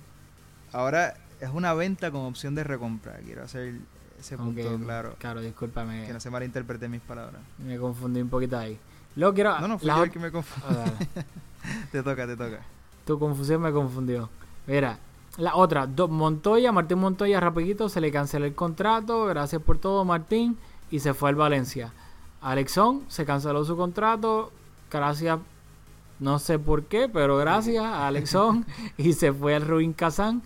Ahora 0.72 1.16
es 1.42 1.50
una 1.50 1.74
venta 1.74 2.10
con 2.12 2.22
opción 2.22 2.56
de 2.56 2.64
recompra. 2.64 3.18
Quiero 3.26 3.44
hacer 3.44 3.74
ese 4.22 4.38
punto 4.38 4.78
claro. 4.80 5.16
Claro, 5.20 5.42
discúlpame. 5.42 6.06
Que 6.06 6.14
no 6.14 6.20
se 6.20 6.30
malinterpreten 6.30 6.90
mis 6.90 7.02
palabras. 7.02 7.42
Me 7.58 7.78
confundí 7.78 8.22
un 8.22 8.30
poquito 8.30 8.58
ahí. 8.58 8.80
Luego 9.16 9.34
quiero. 9.34 9.60
No, 9.60 9.68
no, 9.68 9.80
fui 9.80 9.88
yo 9.88 10.04
el 10.04 10.12
que 10.12 10.20
me 10.20 10.32
confundí. 10.32 10.78
Ah, 10.80 11.24
te 11.92 12.02
toca, 12.02 12.26
te 12.26 12.38
toca. 12.38 12.62
Tu 13.06 13.20
confusión 13.20 13.62
me 13.62 13.72
confundió. 13.72 14.30
Mira, 14.68 15.00
la 15.38 15.56
otra, 15.56 15.88
Montoya, 15.88 16.72
Martín 16.72 17.00
Montoya, 17.00 17.40
rapidito, 17.40 17.90
se 17.90 18.00
le 18.00 18.12
canceló 18.12 18.46
el 18.46 18.56
contrato. 18.56 19.26
Gracias 19.26 19.62
por 19.62 19.78
todo, 19.78 20.06
Martín. 20.06 20.58
Y 20.90 21.00
se 21.00 21.14
fue 21.14 21.30
al 21.30 21.36
Valencia. 21.36 21.94
Alexón 22.42 23.04
se 23.08 23.24
canceló 23.24 23.64
su 23.64 23.78
contrato, 23.78 24.52
gracias, 24.92 25.40
no 26.20 26.40
sé 26.40 26.58
por 26.58 26.86
qué, 26.86 27.08
pero 27.08 27.38
gracias 27.38 27.86
a 27.86 28.08
Alexón 28.08 28.66
y 28.98 29.14
se 29.14 29.32
fue 29.32 29.56
al 29.56 29.68
Rubin 29.68 29.94
Kazán. 29.94 30.42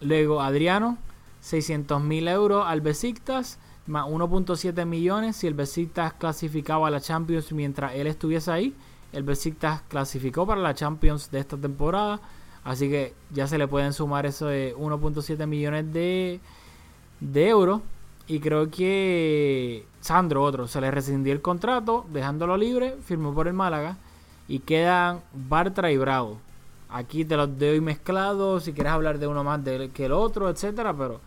Luego 0.00 0.40
Adriano, 0.40 0.98
600 1.46 2.02
mil 2.02 2.26
euros 2.26 2.64
al 2.66 2.80
Besiktas, 2.80 3.58
más 3.86 4.04
1.7 4.06 4.84
millones 4.84 5.36
si 5.36 5.46
el 5.46 5.54
Besiktas 5.54 6.12
clasificaba 6.14 6.88
a 6.88 6.90
la 6.90 7.00
Champions 7.00 7.52
mientras 7.52 7.94
él 7.94 8.08
estuviese 8.08 8.50
ahí. 8.50 8.74
El 9.12 9.22
Besiktas 9.22 9.82
clasificó 9.82 10.44
para 10.44 10.60
la 10.60 10.74
Champions 10.74 11.30
de 11.30 11.38
esta 11.38 11.56
temporada, 11.56 12.18
así 12.64 12.88
que 12.88 13.14
ya 13.30 13.46
se 13.46 13.58
le 13.58 13.68
pueden 13.68 13.92
sumar 13.92 14.26
eso 14.26 14.46
de 14.46 14.74
1.7 14.76 15.46
millones 15.46 15.92
de, 15.92 16.40
de 17.20 17.48
euros. 17.48 17.80
Y 18.26 18.40
creo 18.40 18.68
que 18.68 19.86
Sandro, 20.00 20.42
otro, 20.42 20.66
se 20.66 20.80
le 20.80 20.90
rescindió 20.90 21.32
el 21.32 21.42
contrato, 21.42 22.06
dejándolo 22.12 22.56
libre, 22.56 22.96
firmó 23.04 23.32
por 23.32 23.46
el 23.46 23.54
Málaga. 23.54 23.98
Y 24.48 24.58
quedan 24.58 25.20
Bartra 25.32 25.92
y 25.92 25.96
Bravo. 25.96 26.40
Aquí 26.88 27.24
te 27.24 27.36
los 27.36 27.56
doy 27.56 27.80
mezclados, 27.80 28.64
si 28.64 28.72
quieres 28.72 28.92
hablar 28.92 29.20
de 29.20 29.28
uno 29.28 29.44
más 29.44 29.62
de, 29.62 29.90
que 29.90 30.06
el 30.06 30.12
otro, 30.12 30.48
etcétera, 30.48 30.92
pero 30.92 31.20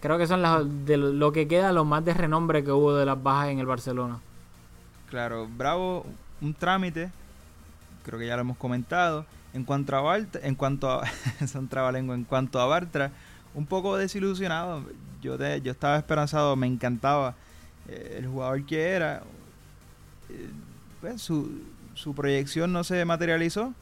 creo 0.00 0.18
que 0.18 0.26
son 0.26 0.42
las, 0.42 0.64
de 0.86 0.96
lo 0.96 1.32
que 1.32 1.46
queda 1.46 1.72
los 1.72 1.86
más 1.86 2.04
de 2.04 2.14
renombre 2.14 2.64
que 2.64 2.72
hubo 2.72 2.94
de 2.94 3.06
las 3.06 3.22
bajas 3.22 3.48
en 3.48 3.58
el 3.58 3.66
Barcelona. 3.66 4.18
Claro, 5.08 5.48
Bravo, 5.48 6.06
un 6.40 6.54
trámite, 6.54 7.10
creo 8.04 8.18
que 8.18 8.26
ya 8.26 8.36
lo 8.36 8.42
hemos 8.42 8.56
comentado. 8.56 9.26
En 9.52 9.64
cuanto 9.64 9.96
a 9.96 10.00
Bartra, 10.00 10.40
en 10.44 10.54
cuanto 10.54 10.90
a 10.90 11.02
son 11.46 11.68
trabalengua, 11.68 12.14
en 12.14 12.24
cuanto 12.24 12.60
a 12.60 12.66
Bartra, 12.66 13.10
un 13.54 13.66
poco 13.66 13.96
desilusionado. 13.96 14.84
Yo 15.20 15.36
te, 15.36 15.60
yo 15.60 15.72
estaba 15.72 15.98
esperanzado, 15.98 16.54
me 16.56 16.66
encantaba 16.66 17.34
eh, 17.88 18.16
el 18.18 18.28
jugador 18.28 18.64
que 18.64 18.90
era. 18.90 19.22
Eh, 20.28 20.50
pues, 21.00 21.20
su, 21.20 21.50
su 21.94 22.14
proyección 22.14 22.72
no 22.72 22.84
se 22.84 23.04
materializó. 23.04 23.74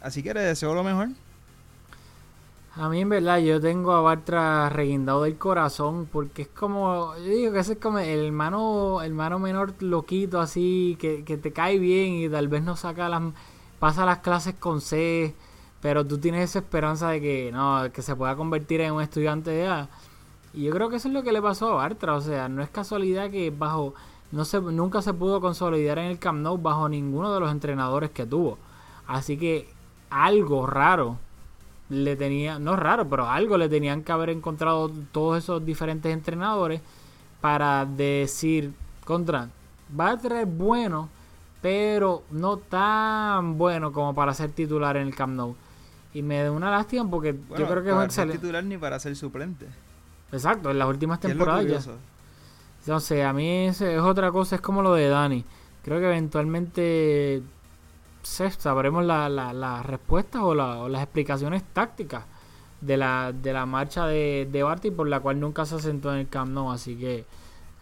Así 0.00 0.22
que 0.22 0.34
le 0.34 0.40
deseo 0.40 0.74
lo 0.74 0.82
mejor. 0.82 1.08
A 2.76 2.88
mí 2.88 3.00
en 3.00 3.08
verdad 3.08 3.38
yo 3.38 3.60
tengo 3.60 3.92
a 3.92 4.00
Bartra 4.00 4.68
reguindado 4.68 5.24
del 5.24 5.36
corazón 5.36 6.08
porque 6.10 6.42
es 6.42 6.48
como, 6.48 7.16
yo 7.16 7.24
digo 7.24 7.52
que 7.52 7.58
ese 7.58 7.72
es 7.72 7.78
como 7.80 7.98
el 7.98 8.26
hermano, 8.26 9.02
hermano 9.02 9.40
menor 9.40 9.74
loquito 9.82 10.40
así 10.40 10.96
que, 11.00 11.24
que 11.24 11.36
te 11.36 11.52
cae 11.52 11.80
bien 11.80 12.12
y 12.14 12.28
tal 12.28 12.46
vez 12.46 12.62
no 12.62 12.76
saca 12.76 13.08
las, 13.08 13.22
pasa 13.80 14.06
las 14.06 14.18
clases 14.18 14.54
con 14.54 14.80
C, 14.80 15.34
pero 15.82 16.06
tú 16.06 16.18
tienes 16.18 16.48
esa 16.50 16.60
esperanza 16.60 17.08
de 17.10 17.20
que 17.20 17.50
no, 17.52 17.90
que 17.92 18.02
se 18.02 18.14
pueda 18.14 18.36
convertir 18.36 18.80
en 18.82 18.92
un 18.92 19.02
estudiante 19.02 19.50
de 19.50 19.66
A. 19.66 19.88
Y 20.54 20.64
yo 20.64 20.72
creo 20.72 20.88
que 20.88 20.96
eso 20.96 21.08
es 21.08 21.14
lo 21.14 21.22
que 21.24 21.32
le 21.32 21.42
pasó 21.42 21.72
a 21.72 21.74
Bartra, 21.74 22.14
o 22.14 22.20
sea, 22.20 22.48
no 22.48 22.62
es 22.62 22.70
casualidad 22.70 23.30
que 23.30 23.50
bajo 23.50 23.94
no 24.32 24.44
se, 24.44 24.60
nunca 24.60 25.02
se 25.02 25.12
pudo 25.12 25.40
consolidar 25.40 25.98
en 25.98 26.06
el 26.06 26.18
Camp 26.20 26.40
Nou 26.40 26.56
bajo 26.56 26.88
ninguno 26.88 27.34
de 27.34 27.40
los 27.40 27.50
entrenadores 27.50 28.10
que 28.10 28.26
tuvo. 28.26 28.58
Así 29.06 29.36
que 29.36 29.68
algo 30.08 30.66
raro 30.66 31.18
le 31.90 32.16
tenía, 32.16 32.58
no 32.58 32.76
raro, 32.76 33.08
pero 33.08 33.28
algo 33.28 33.58
le 33.58 33.68
tenían 33.68 34.02
que 34.02 34.12
haber 34.12 34.30
encontrado 34.30 34.90
todos 35.12 35.38
esos 35.38 35.64
diferentes 35.64 36.12
entrenadores 36.12 36.80
para 37.40 37.84
decir 37.84 38.72
contra 39.04 39.48
Bartra 39.88 40.42
es 40.42 40.56
bueno, 40.56 41.08
pero 41.60 42.22
no 42.30 42.58
tan 42.58 43.58
bueno 43.58 43.92
como 43.92 44.14
para 44.14 44.32
ser 44.34 44.52
titular 44.52 44.96
en 44.96 45.08
el 45.08 45.14
Camp 45.14 45.34
Nou. 45.34 45.56
Y 46.14 46.22
me 46.22 46.42
da 46.42 46.50
una 46.50 46.70
lástima 46.70 47.08
porque 47.08 47.36
yo 47.58 47.66
creo 47.66 47.82
que 47.82 47.90
es 47.90 48.04
excelente. 48.04 48.38
titular 48.38 48.64
ni 48.64 48.78
para 48.78 48.98
ser 48.98 49.16
suplente. 49.16 49.66
Exacto, 50.32 50.70
en 50.70 50.78
las 50.78 50.88
últimas 50.88 51.18
temporadas 51.18 51.66
ya. 51.66 51.92
Entonces, 52.80 53.24
a 53.24 53.32
mí 53.32 53.66
es, 53.66 53.80
es 53.80 54.00
otra 54.00 54.30
cosa, 54.30 54.56
es 54.56 54.62
como 54.62 54.80
lo 54.82 54.94
de 54.94 55.08
Dani. 55.08 55.44
Creo 55.82 55.98
que 55.98 56.06
eventualmente 56.06 57.42
sabremos 58.22 59.04
las 59.04 59.30
la, 59.30 59.52
la 59.52 59.82
respuestas 59.82 60.42
o, 60.42 60.54
la, 60.54 60.80
o, 60.80 60.88
las 60.88 61.02
explicaciones 61.02 61.62
tácticas 61.72 62.24
de 62.80 62.96
la, 62.96 63.32
de 63.32 63.52
la 63.52 63.66
marcha 63.66 64.06
de, 64.06 64.48
de 64.50 64.62
Barty 64.62 64.90
por 64.90 65.08
la 65.08 65.20
cual 65.20 65.40
nunca 65.40 65.66
se 65.66 65.76
asentó 65.76 66.12
en 66.12 66.20
el 66.20 66.28
Camp 66.28 66.52
Nou. 66.52 66.70
Así 66.70 66.96
que 66.96 67.24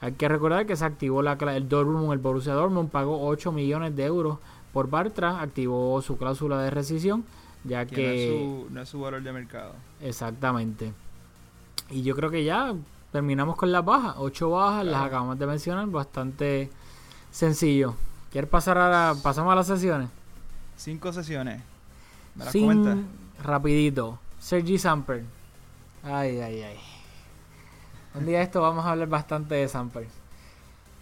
hay 0.01 0.13
que 0.13 0.29
recordar 0.29 0.67
que 0.67 0.77
se 0.77 0.85
activó 0.85 1.23
la, 1.23 1.33
el 1.33 1.69
Dortmund, 1.69 2.13
el 2.13 2.19
Borussia 2.19 2.55
Dortmund 2.55 2.91
pagó 2.91 3.27
8 3.27 3.53
millones 3.53 3.97
de 3.97 4.05
euros 4.05 4.39
por 4.73 4.89
Bartra, 4.91 5.41
activó 5.41 6.01
su 6.03 6.17
cláusula 6.19 6.61
de 6.63 6.71
rescisión, 6.71 7.25
ya 7.65 7.87
que... 7.87 7.95
que 7.95 8.03
no, 8.03 8.13
es 8.13 8.29
su, 8.29 8.75
no 8.75 8.83
es 8.83 8.89
su 8.89 9.01
valor 9.01 9.23
de 9.23 9.33
mercado. 9.33 9.73
Exactamente. 10.01 10.93
Y 11.91 12.03
yo 12.03 12.15
creo 12.15 12.31
que 12.31 12.45
ya 12.45 12.75
terminamos 13.11 13.57
con 13.57 13.73
las 13.73 13.85
bajas. 13.85 14.17
Ocho 14.19 14.51
bajas, 14.51 14.83
claro. 14.83 14.91
las 14.91 15.07
acabamos 15.07 15.39
de 15.39 15.47
mencionar, 15.47 15.87
bastante 15.89 16.71
sencillo. 17.31 17.95
¿Quieres 18.31 18.51
pasar 18.51 18.79
a 18.79 18.91
la, 18.91 19.17
pasamos 19.23 19.53
a 19.53 19.57
las 19.57 19.67
sesiones? 19.67 20.11
Cinco 20.79 21.13
sesiones. 21.13 21.61
¿Me 22.35 22.45
las 22.45 22.53
Sin? 22.53 23.07
Rapidito. 23.43 24.19
Sergi 24.39 24.79
Samper. 24.79 25.25
Ay, 26.03 26.41
ay, 26.41 26.63
ay. 26.63 26.79
Un 28.15 28.25
día 28.25 28.41
esto 28.41 28.63
vamos 28.63 28.87
a 28.87 28.93
hablar 28.93 29.09
bastante 29.09 29.57
de 29.57 29.69
Samper. 29.69 30.07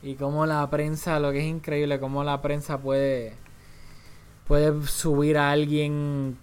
Y 0.02 0.16
cómo 0.16 0.44
la 0.46 0.68
prensa, 0.68 1.20
lo 1.20 1.30
que 1.30 1.38
es 1.38 1.46
increíble, 1.46 2.00
cómo 2.00 2.24
la 2.24 2.42
prensa 2.42 2.78
puede, 2.78 3.34
puede 4.48 4.84
subir 4.86 5.38
a 5.38 5.52
alguien 5.52 6.36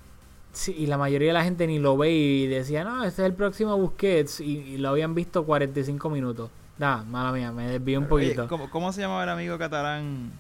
Sí, 0.54 0.76
y 0.78 0.86
la 0.86 1.00
mayoría 1.00 1.30
de 1.30 1.34
la 1.34 1.44
gente 1.44 1.66
ni 1.66 1.80
lo 1.80 1.98
ve 1.98 2.12
y 2.12 2.46
decía, 2.46 2.84
no, 2.84 3.04
este 3.04 3.24
es 3.24 3.26
el 3.26 3.34
próximo 3.34 3.76
Busquets 3.76 4.40
y, 4.40 4.60
y 4.60 4.78
lo 4.78 4.90
habían 4.90 5.16
visto 5.16 5.44
45 5.46 6.12
minutos. 6.12 6.52
Nah, 6.78 7.04
mala 7.04 7.32
mía, 7.32 7.52
me 7.52 7.68
desvío 7.68 8.00
un 8.00 8.08
poquito. 8.08 8.42
Oye, 8.42 8.50
¿cómo, 8.50 8.70
¿cómo, 8.70 8.94
se 8.94 9.02
llamaba 9.02 9.24
el 9.24 9.30
amigo 9.30 9.58
catalán 9.58 10.32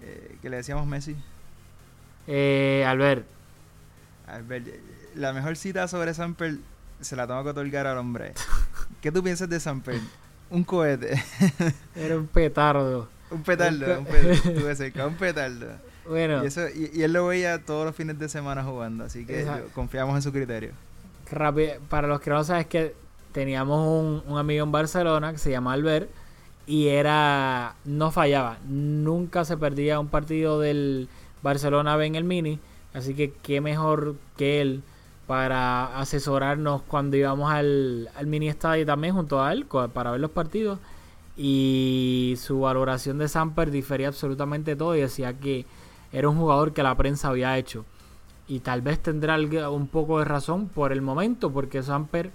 eh, 0.00 0.36
que 0.40 0.48
le 0.48 0.58
decíamos 0.58 0.86
Messi? 0.86 1.16
Eh, 2.26 2.84
Albert. 2.86 3.26
Albert. 4.26 4.66
La 5.14 5.32
mejor 5.32 5.56
cita 5.56 5.88
sobre 5.88 6.14
Samper 6.14 6.56
se 7.00 7.16
la 7.16 7.26
tengo 7.26 7.42
que 7.42 7.50
otorgar 7.50 7.86
al 7.86 7.98
hombre. 7.98 8.32
¿Qué 9.00 9.12
tú 9.12 9.22
piensas 9.22 9.48
de 9.48 9.60
Samper? 9.60 10.00
Un 10.50 10.64
cohete. 10.64 11.22
Era 11.96 12.16
un 12.16 12.26
petardo. 12.26 13.08
un 13.30 13.42
petardo, 13.42 13.98
un 13.98 14.06
petardo. 14.06 14.54
Tuve 14.60 14.76
cerca, 14.76 15.06
un 15.06 15.14
petardo. 15.14 15.68
Bueno. 16.06 16.42
Y, 16.42 16.46
eso, 16.46 16.68
y, 16.68 16.90
y, 16.94 17.02
él 17.02 17.12
lo 17.12 17.26
veía 17.26 17.64
todos 17.64 17.86
los 17.86 17.94
fines 17.94 18.18
de 18.18 18.28
semana 18.28 18.64
jugando, 18.64 19.04
así 19.04 19.24
que 19.24 19.44
yo, 19.44 19.68
confiamos 19.74 20.16
en 20.16 20.22
su 20.22 20.32
criterio. 20.32 20.72
Rápido, 21.30 21.74
para 21.88 22.08
los 22.08 22.20
que 22.20 22.30
no 22.30 22.42
saben, 22.44 22.62
es 22.62 22.66
que 22.66 22.94
teníamos 23.32 23.86
un, 23.86 24.22
un, 24.30 24.38
amigo 24.38 24.64
en 24.64 24.72
Barcelona 24.72 25.32
que 25.32 25.38
se 25.38 25.50
llama 25.50 25.72
Albert 25.72 26.10
y 26.66 26.88
era 26.88 27.74
no 27.84 28.10
fallaba, 28.10 28.58
nunca 28.66 29.44
se 29.44 29.56
perdía 29.56 29.98
un 29.98 30.08
partido 30.08 30.60
del 30.60 31.08
Barcelona 31.42 31.96
B 31.96 32.06
en 32.06 32.14
el 32.14 32.24
Mini, 32.24 32.58
así 32.94 33.14
que 33.14 33.32
qué 33.42 33.60
mejor 33.60 34.16
que 34.36 34.60
él 34.60 34.82
para 35.26 35.98
asesorarnos 35.98 36.82
cuando 36.82 37.16
íbamos 37.16 37.50
al, 37.50 38.10
al 38.16 38.26
mini 38.26 38.48
estadio 38.48 38.84
también 38.84 39.14
junto 39.14 39.42
a 39.42 39.52
él 39.52 39.66
para 39.92 40.10
ver 40.10 40.20
los 40.20 40.30
partidos 40.30 40.78
y 41.36 42.34
su 42.38 42.60
valoración 42.60 43.18
de 43.18 43.28
Samper 43.28 43.70
difería 43.70 44.08
absolutamente 44.08 44.76
todo 44.76 44.96
y 44.96 45.00
decía 45.00 45.38
que 45.38 45.64
era 46.12 46.28
un 46.28 46.36
jugador 46.36 46.72
que 46.72 46.82
la 46.82 46.94
prensa 46.96 47.28
había 47.28 47.56
hecho. 47.56 47.84
Y 48.46 48.60
tal 48.60 48.82
vez 48.82 49.00
tendrá 49.00 49.38
un 49.70 49.86
poco 49.86 50.18
de 50.18 50.26
razón 50.26 50.68
por 50.68 50.92
el 50.92 51.00
momento, 51.00 51.50
porque 51.50 51.82
Samper, 51.82 52.30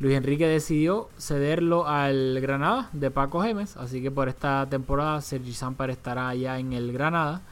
Luis 0.00 0.16
Enrique 0.16 0.48
decidió 0.48 1.08
cederlo 1.18 1.86
al 1.86 2.40
Granada 2.40 2.88
de 2.92 3.10
Paco 3.10 3.42
Gemes. 3.42 3.76
Así 3.76 4.02
que 4.02 4.10
por 4.10 4.28
esta 4.28 4.66
temporada 4.68 5.20
Sergi 5.20 5.52
Samper 5.52 5.90
estará 5.90 6.28
allá 6.28 6.58
en 6.58 6.72
el 6.72 6.92
Granada. 6.92 7.42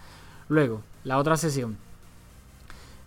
Luego, 0.48 0.82
la 1.04 1.18
otra 1.18 1.36
sesión. 1.36 1.78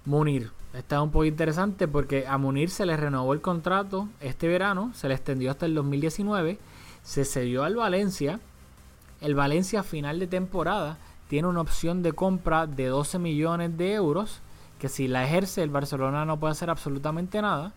Munir. 0.05 0.51
Está 0.73 1.03
un 1.03 1.11
poco 1.11 1.25
interesante 1.25 1.87
porque 1.87 2.25
a 2.27 2.37
Munir 2.39 2.71
se 2.71 2.87
le 2.87 2.97
renovó 2.97 3.33
el 3.33 3.41
contrato 3.41 4.09
este 4.21 4.47
verano, 4.47 4.91
se 4.95 5.07
le 5.07 5.13
extendió 5.13 5.51
hasta 5.51 5.67
el 5.67 5.75
2019, 5.75 6.57
se 7.03 7.25
cedió 7.25 7.63
al 7.63 7.75
Valencia. 7.75 8.39
El 9.21 9.35
Valencia 9.35 9.81
a 9.81 9.83
final 9.83 10.19
de 10.19 10.25
temporada 10.25 10.97
tiene 11.27 11.47
una 11.47 11.61
opción 11.61 12.01
de 12.01 12.13
compra 12.13 12.65
de 12.65 12.87
12 12.87 13.19
millones 13.19 13.77
de 13.77 13.93
euros, 13.93 14.41
que 14.79 14.89
si 14.89 15.07
la 15.07 15.23
ejerce 15.23 15.61
el 15.61 15.69
Barcelona 15.69 16.25
no 16.25 16.39
puede 16.39 16.53
hacer 16.53 16.71
absolutamente 16.71 17.41
nada, 17.41 17.73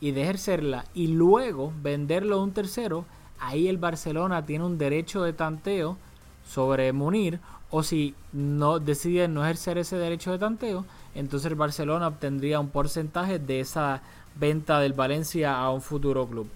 y 0.00 0.10
de 0.10 0.22
ejercerla 0.22 0.86
y 0.92 1.06
luego 1.08 1.72
venderlo 1.82 2.36
a 2.36 2.42
un 2.42 2.52
tercero, 2.52 3.04
ahí 3.38 3.68
el 3.68 3.78
Barcelona 3.78 4.44
tiene 4.44 4.64
un 4.64 4.76
derecho 4.76 5.22
de 5.22 5.32
tanteo 5.32 5.96
sobre 6.44 6.92
Munir, 6.92 7.38
o 7.70 7.82
si 7.82 8.14
no 8.32 8.78
decide 8.78 9.28
no 9.28 9.44
ejercer 9.44 9.78
ese 9.78 9.96
derecho 9.96 10.32
de 10.32 10.38
tanteo, 10.38 10.84
entonces 11.14 11.50
el 11.50 11.56
Barcelona 11.56 12.08
obtendría 12.08 12.60
un 12.60 12.68
porcentaje 12.68 13.38
de 13.38 13.60
esa 13.60 14.02
venta 14.36 14.80
del 14.80 14.92
Valencia 14.92 15.56
a 15.56 15.70
un 15.70 15.80
futuro 15.80 16.26
club. 16.26 16.48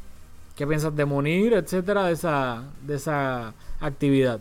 ¿Qué 0.57 0.67
piensas 0.67 0.95
de 0.95 1.05
Munir, 1.05 1.53
etcétera, 1.53 2.05
de 2.05 2.13
esa, 2.13 2.63
de 2.87 2.95
esa 2.95 3.55
actividad? 3.81 4.41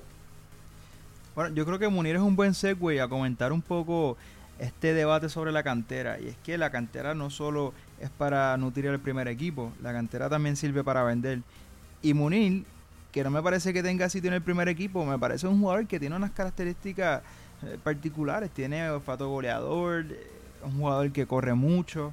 Bueno, 1.36 1.56
yo 1.56 1.66
creo 1.66 1.80
que 1.80 1.88
Munir 1.88 2.16
es 2.16 2.22
un 2.22 2.36
buen 2.36 2.54
segue 2.54 3.02
a 3.02 3.08
comentar 3.08 3.52
un 3.52 3.64
poco 3.64 4.18
este 4.60 4.94
debate 4.94 5.30
sobre 5.30 5.52
la 5.52 5.64
cantera. 5.64 6.20
Y 6.20 6.28
es 6.28 6.38
que 6.44 6.58
la 6.60 6.70
cantera 6.70 7.16
no 7.16 7.32
solo 7.32 7.74
es 8.00 8.12
para 8.12 8.56
nutrir 8.58 8.86
el 8.88 9.00
primer 9.00 9.28
equipo, 9.28 9.72
la 9.82 9.92
cantera 9.92 10.30
también 10.30 10.56
sirve 10.56 10.84
para 10.84 11.04
vender. 11.04 11.42
Y 12.04 12.14
Munir 12.14 12.66
que 13.14 13.24
no 13.24 13.30
me 13.30 13.42
parece 13.42 13.72
que 13.72 13.84
tenga 13.84 14.10
sitio 14.10 14.28
en 14.30 14.34
el 14.34 14.42
primer 14.42 14.68
equipo. 14.68 15.06
Me 15.06 15.20
parece 15.20 15.48
un 15.48 15.60
jugador 15.60 15.86
que 15.88 16.00
tiene 16.00 16.16
unas 16.16 16.32
características 16.32 17.22
eh, 17.62 17.78
particulares. 17.82 18.50
Tiene 18.50 18.90
olfato 18.90 19.30
goleador, 19.30 20.08
eh, 20.10 20.28
un 20.66 20.80
jugador 20.80 21.12
que 21.12 21.28
corre 21.28 21.54
mucho. 21.54 22.12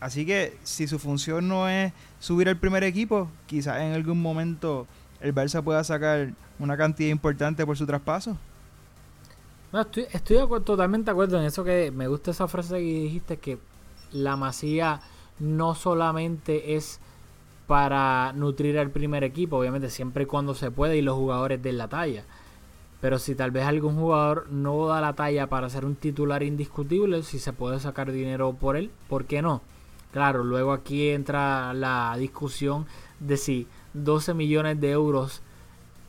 Así 0.00 0.26
que 0.26 0.58
si 0.64 0.88
su 0.88 0.98
función 0.98 1.46
no 1.46 1.68
es 1.68 1.92
subir 2.18 2.48
al 2.48 2.56
primer 2.56 2.82
equipo, 2.82 3.30
quizás 3.46 3.80
en 3.80 3.92
algún 3.92 4.20
momento 4.20 4.88
el 5.20 5.32
Barça 5.32 5.62
pueda 5.62 5.84
sacar 5.84 6.30
una 6.58 6.76
cantidad 6.76 7.10
importante 7.10 7.64
por 7.64 7.76
su 7.76 7.86
traspaso. 7.86 8.36
No, 9.72 9.82
estoy, 9.82 10.06
estoy 10.10 10.38
totalmente 10.64 11.06
de 11.06 11.10
acuerdo 11.12 11.38
en 11.38 11.44
eso 11.44 11.62
que 11.62 11.92
me 11.92 12.08
gusta 12.08 12.32
esa 12.32 12.48
frase 12.48 12.74
que 12.74 12.80
dijiste 12.80 13.36
que 13.36 13.58
la 14.10 14.34
masía 14.34 15.00
no 15.38 15.76
solamente 15.76 16.74
es 16.74 16.98
para 17.70 18.32
nutrir 18.32 18.80
al 18.80 18.90
primer 18.90 19.22
equipo, 19.22 19.56
obviamente 19.56 19.90
siempre 19.90 20.24
y 20.24 20.26
cuando 20.26 20.56
se 20.56 20.72
puede 20.72 20.96
y 20.96 21.02
los 21.02 21.14
jugadores 21.14 21.62
den 21.62 21.78
la 21.78 21.86
talla. 21.86 22.24
Pero 23.00 23.20
si 23.20 23.36
tal 23.36 23.52
vez 23.52 23.64
algún 23.64 23.94
jugador 23.94 24.48
no 24.50 24.88
da 24.88 25.00
la 25.00 25.12
talla 25.12 25.46
para 25.46 25.70
ser 25.70 25.84
un 25.84 25.94
titular 25.94 26.42
indiscutible, 26.42 27.22
si 27.22 27.38
se 27.38 27.52
puede 27.52 27.78
sacar 27.78 28.10
dinero 28.10 28.54
por 28.54 28.76
él, 28.76 28.90
¿por 29.08 29.24
qué 29.24 29.40
no? 29.40 29.62
Claro, 30.12 30.42
luego 30.42 30.72
aquí 30.72 31.10
entra 31.10 31.72
la 31.72 32.16
discusión 32.18 32.86
de 33.20 33.36
si 33.36 33.68
12 33.94 34.34
millones 34.34 34.80
de 34.80 34.90
euros 34.90 35.40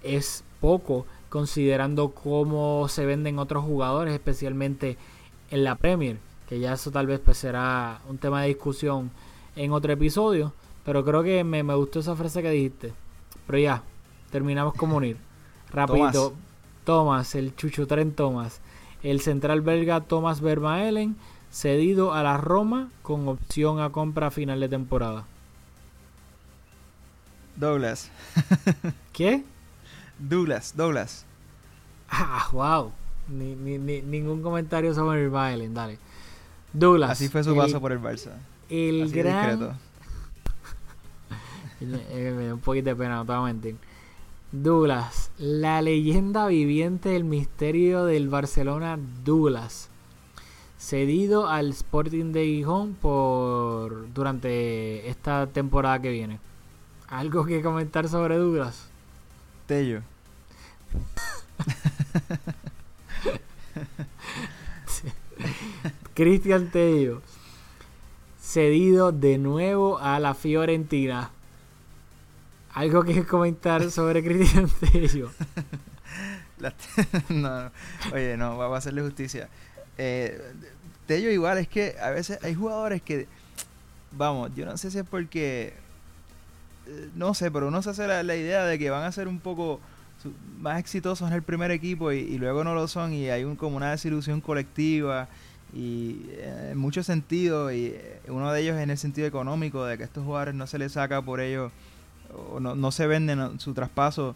es 0.01 0.43
poco 0.61 1.05
considerando 1.29 2.09
cómo 2.09 2.87
se 2.89 3.05
venden 3.05 3.37
otros 3.37 3.63
jugadores, 3.63 4.15
especialmente 4.15 4.97
en 5.51 5.63
la 5.63 5.75
Premier, 5.75 6.17
que 6.49 6.59
ya 6.59 6.73
eso 6.73 6.89
tal 6.89 7.05
vez 7.05 7.19
pues 7.19 7.37
será 7.37 8.01
un 8.09 8.17
tema 8.17 8.41
de 8.41 8.47
discusión 8.47 9.11
en 9.55 9.73
otro 9.73 9.93
episodio, 9.93 10.53
pero 10.85 11.03
creo 11.05 11.23
que 11.23 11.43
me, 11.43 11.63
me 11.63 11.75
gustó 11.75 11.99
esa 11.99 12.15
frase 12.15 12.41
que 12.41 12.49
dijiste. 12.51 12.93
Pero 13.47 13.59
ya, 13.59 13.83
terminamos 14.31 14.73
con 14.75 14.91
unir. 14.91 15.17
Rapidito, 15.71 16.33
Thomas, 16.83 17.35
el 17.35 17.55
Chucho 17.55 17.87
Tren 17.87 18.13
Thomas, 18.13 18.59
el 19.03 19.21
central 19.21 19.61
belga 19.61 20.01
Thomas 20.01 20.41
Vermaelen, 20.41 21.15
cedido 21.51 22.13
a 22.13 22.23
la 22.23 22.37
Roma 22.37 22.89
con 23.01 23.27
opción 23.27 23.79
a 23.79 23.89
compra 23.91 24.27
a 24.27 24.31
final 24.31 24.59
de 24.59 24.69
temporada. 24.69 25.25
Douglas. 27.55 28.09
¿Qué? 29.13 29.43
Douglas, 30.19 30.73
Douglas. 30.75 31.25
Ah, 32.09 32.47
wow. 32.51 32.91
Ni, 33.29 33.55
ni- 33.55 33.77
ni- 33.77 34.01
ningún 34.01 34.41
comentario 34.41 34.93
sobre 34.93 35.21
Vermaelen, 35.21 35.73
dale. 35.73 35.97
Douglas. 36.73 37.11
Así 37.11 37.27
fue 37.27 37.43
su 37.43 37.51
el- 37.51 37.57
paso 37.57 37.79
por 37.81 37.91
el 37.91 37.99
Barça. 37.99 38.31
El 38.69 39.03
Así 39.03 39.13
gran. 39.13 39.77
Discreto. 41.85 42.11
Eh, 42.11 42.31
me 42.31 42.47
da 42.47 42.53
un 42.53 42.59
poquito 42.59 42.89
de 42.89 42.95
pena, 42.95 43.15
no 43.15 43.25
te 43.25 43.33
voy 43.33 43.41
a 43.41 43.53
mentir. 43.53 43.75
Douglas, 44.51 45.31
la 45.37 45.81
leyenda 45.81 46.47
viviente 46.47 47.09
del 47.09 47.23
misterio 47.23 48.05
del 48.05 48.27
Barcelona, 48.27 48.99
Douglas. 49.23 49.89
Cedido 50.77 51.47
al 51.47 51.69
Sporting 51.69 52.33
de 52.33 52.45
Gijón 52.45 52.95
por 52.95 54.11
durante 54.13 55.09
esta 55.09 55.47
temporada 55.47 56.01
que 56.01 56.09
viene. 56.09 56.39
¿Algo 57.07 57.45
que 57.45 57.61
comentar 57.61 58.09
sobre 58.09 58.37
Douglas? 58.37 58.89
Tello. 59.67 60.01
Cristian 66.13 66.69
Tello. 66.71 67.21
Cedido 68.39 69.11
de 69.11 69.37
nuevo 69.37 69.99
a 69.99 70.19
la 70.19 70.33
Fiorentina. 70.33 71.31
¿Algo 72.73 73.03
que 73.03 73.25
comentar 73.25 73.89
sobre 73.91 74.23
Cristian 74.23 74.69
Tello? 74.79 75.31
No. 77.29 77.71
Oye, 78.13 78.37
no, 78.37 78.55
va 78.55 78.75
a 78.75 78.77
hacerle 78.77 79.01
justicia. 79.01 79.49
Eh, 79.97 80.39
Tello 81.07 81.31
igual, 81.31 81.57
es 81.57 81.67
que 81.67 81.95
a 81.99 82.11
veces 82.11 82.39
hay 82.43 82.53
jugadores 82.53 83.01
que, 83.01 83.27
vamos, 84.11 84.51
yo 84.55 84.65
no 84.65 84.77
sé 84.77 84.91
si 84.91 84.99
es 84.99 85.05
porque, 85.05 85.73
eh, 86.87 87.09
no 87.15 87.33
sé, 87.33 87.49
pero 87.49 87.67
uno 87.67 87.81
se 87.81 87.89
hace 87.89 88.07
la, 88.07 88.35
idea 88.35 88.63
de 88.65 88.77
que 88.77 88.89
van 88.89 89.03
a 89.03 89.11
ser 89.11 89.27
un 89.27 89.39
poco 89.39 89.79
más 90.59 90.79
exitosos 90.79 91.27
en 91.27 91.33
el 91.33 91.41
primer 91.41 91.71
equipo 91.71 92.11
y, 92.11 92.37
luego 92.37 92.63
no 92.63 92.75
lo 92.75 92.87
son 92.87 93.13
y 93.13 93.29
hay 93.29 93.43
un, 93.43 93.55
como 93.55 93.77
una 93.77 93.89
desilusión 93.89 94.39
colectiva 94.39 95.27
y 95.73 96.25
eh, 96.29 96.69
en 96.73 96.77
muchos 96.77 97.07
sentidos 97.07 97.73
y 97.73 97.87
eh, 97.87 98.21
uno 98.27 98.51
de 98.51 98.61
ellos 98.61 98.77
en 98.77 98.91
el 98.91 98.97
sentido 98.97 99.27
económico 99.27 99.83
de 99.85 99.97
que 99.97 100.03
estos 100.03 100.23
jugadores 100.23 100.53
no 100.53 100.67
se 100.67 100.77
les 100.77 100.91
saca 100.91 101.21
por 101.21 101.39
ellos 101.39 101.71
o 102.53 102.59
no, 102.59 102.75
no 102.75 102.91
se 102.91 103.07
venden 103.07 103.39
¿no? 103.39 103.59
su 103.59 103.73
traspaso 103.73 104.35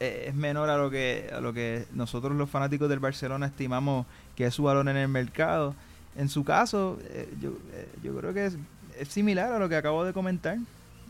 eh, 0.00 0.24
es 0.28 0.34
menor 0.34 0.68
a 0.68 0.76
lo 0.76 0.90
que 0.90 1.30
a 1.32 1.40
lo 1.40 1.52
que 1.52 1.86
nosotros 1.92 2.36
los 2.36 2.50
fanáticos 2.50 2.88
del 2.88 2.98
Barcelona 2.98 3.46
estimamos 3.46 4.06
que 4.34 4.46
es 4.46 4.54
su 4.54 4.64
valor 4.64 4.88
en 4.88 4.96
el 4.96 5.08
mercado. 5.08 5.74
En 6.16 6.28
su 6.28 6.44
caso, 6.44 6.98
eh, 7.04 7.32
yo, 7.40 7.50
eh, 7.72 7.88
yo 8.02 8.14
creo 8.16 8.34
que 8.34 8.46
es, 8.46 8.58
es 8.98 9.08
similar 9.08 9.52
a 9.52 9.58
lo 9.58 9.68
que 9.68 9.76
acabo 9.76 10.04
de 10.04 10.12
comentar. 10.12 10.58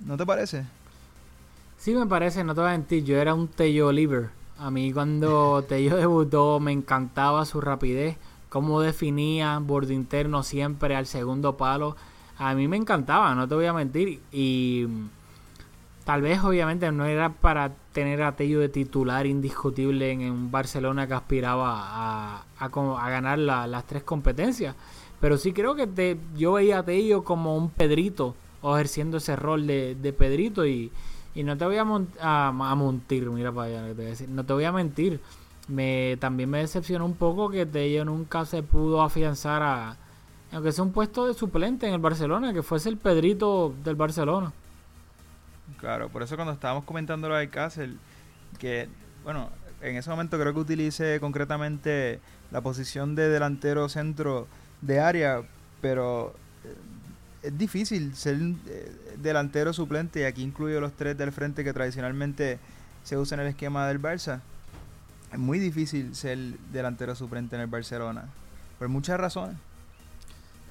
¿No 0.04 0.16
te 0.16 0.26
parece? 0.26 0.64
Sí, 1.78 1.94
me 1.94 2.06
parece, 2.06 2.44
no 2.44 2.54
te 2.54 2.60
voy 2.60 2.70
a 2.70 2.72
mentir, 2.72 3.02
yo 3.04 3.16
era 3.18 3.34
un 3.34 3.48
Tello 3.48 3.88
Oliver. 3.88 4.30
A 4.58 4.70
mí 4.70 4.92
cuando 4.92 5.64
Tello 5.68 5.96
debutó 5.96 6.60
me 6.60 6.72
encantaba 6.72 7.44
su 7.44 7.60
rapidez, 7.60 8.16
cómo 8.48 8.80
definía 8.80 9.58
borde 9.58 9.94
interno 9.94 10.42
siempre 10.42 10.94
al 10.94 11.06
segundo 11.06 11.56
palo. 11.56 11.96
A 12.38 12.54
mí 12.54 12.68
me 12.68 12.76
encantaba, 12.76 13.34
no 13.34 13.48
te 13.48 13.54
voy 13.54 13.66
a 13.66 13.72
mentir. 13.72 14.20
Y 14.30 14.86
tal 16.04 16.22
vez 16.22 16.42
obviamente 16.42 16.90
no 16.92 17.04
era 17.04 17.30
para 17.30 17.72
tener 17.92 18.22
a 18.22 18.34
Tello 18.36 18.60
de 18.60 18.68
titular 18.68 19.26
indiscutible 19.26 20.10
en, 20.10 20.30
un 20.30 20.50
Barcelona 20.50 21.06
que 21.06 21.14
aspiraba 21.14 21.72
a, 21.76 22.44
a 22.58 22.64
a 22.66 23.10
ganar 23.10 23.38
la- 23.38 23.66
las 23.66 23.86
tres 23.86 24.02
competencias. 24.02 24.74
Pero 25.20 25.36
sí 25.38 25.52
creo 25.52 25.74
que 25.76 25.86
te, 25.86 26.16
yo 26.36 26.54
veía 26.54 26.78
a 26.78 26.82
Tello 26.84 27.22
como 27.22 27.56
un 27.56 27.70
Pedrito, 27.70 28.34
ejerciendo 28.64 29.18
ese 29.18 29.36
rol 29.36 29.66
de, 29.66 29.94
de 29.94 30.12
Pedrito 30.12 30.66
y, 30.66 30.90
y 31.34 31.42
no 31.44 31.56
te 31.56 31.64
voy 31.64 31.76
a, 31.76 31.84
mon- 31.84 32.08
a, 32.20 32.48
a 32.48 32.74
mentir, 32.76 33.30
mira 33.30 33.52
para 33.52 33.68
allá, 33.68 33.86
te 33.88 33.94
voy 33.94 34.06
a 34.06 34.08
decir. 34.08 34.28
no 34.28 34.44
te 34.44 34.52
voy 34.52 34.64
a 34.64 34.72
mentir. 34.72 35.20
Me, 35.68 36.16
también 36.18 36.50
me 36.50 36.58
decepcionó 36.58 37.06
un 37.06 37.14
poco 37.14 37.48
que 37.48 37.64
Tello 37.66 38.04
nunca 38.04 38.44
se 38.44 38.64
pudo 38.64 39.00
afianzar 39.02 39.62
a, 39.62 39.96
aunque 40.52 40.72
sea 40.72 40.82
un 40.84 40.90
puesto 40.92 41.26
de 41.26 41.34
suplente 41.34 41.86
en 41.86 41.94
el 41.94 42.00
Barcelona, 42.00 42.52
que 42.52 42.62
fuese 42.64 42.88
el 42.88 42.96
Pedrito 42.96 43.72
del 43.84 43.94
Barcelona. 43.94 44.52
Claro, 45.78 46.08
por 46.08 46.22
eso 46.22 46.36
cuando 46.36 46.52
estábamos 46.52 46.84
comentando 46.84 47.28
lo 47.28 47.34
de 47.34 47.42
Alcácer, 47.42 47.90
que, 48.58 48.88
bueno, 49.24 49.50
en 49.80 49.96
ese 49.96 50.10
momento 50.10 50.38
creo 50.38 50.52
que 50.52 50.60
utilicé 50.60 51.18
concretamente 51.20 52.20
la 52.50 52.60
posición 52.60 53.14
de 53.14 53.28
delantero 53.28 53.88
centro 53.88 54.46
de 54.80 55.00
área, 55.00 55.42
pero 55.80 56.34
eh, 56.64 57.48
es 57.48 57.58
difícil 57.58 58.14
ser 58.14 58.38
eh, 58.68 58.92
delantero 59.18 59.72
suplente 59.72 60.20
y 60.20 60.24
aquí 60.24 60.42
incluyo 60.42 60.80
los 60.80 60.92
tres 60.92 61.16
del 61.18 61.32
frente 61.32 61.64
que 61.64 61.72
tradicionalmente 61.72 62.58
se 63.02 63.16
usa 63.16 63.36
en 63.36 63.40
el 63.40 63.48
esquema 63.48 63.88
del 63.88 64.00
Barça. 64.00 64.40
Es 65.32 65.38
muy 65.38 65.58
difícil 65.58 66.14
ser 66.14 66.38
delantero 66.72 67.14
suplente 67.14 67.56
en 67.56 67.62
el 67.62 67.68
Barcelona, 67.68 68.26
por 68.78 68.88
muchas 68.88 69.18
razones. 69.18 69.56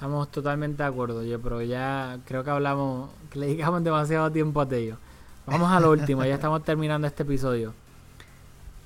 Estamos 0.02 0.32
totalmente 0.32 0.82
de 0.82 0.90
acuerdo, 0.90 1.24
yo, 1.24 1.40
pero 1.40 1.62
ya 1.62 2.18
creo 2.26 2.44
que 2.44 2.50
hablamos, 2.50 3.12
que 3.30 3.38
le 3.38 3.46
dedicamos 3.46 3.84
demasiado 3.84 4.32
tiempo 4.32 4.60
a 4.60 4.68
Tello. 4.68 4.97
Vamos 5.45 5.72
a 5.72 5.80
lo 5.80 5.91
último, 5.91 6.26
ya 6.26 6.34
estamos 6.34 6.64
terminando 6.64 7.06
este 7.06 7.22
episodio. 7.22 7.76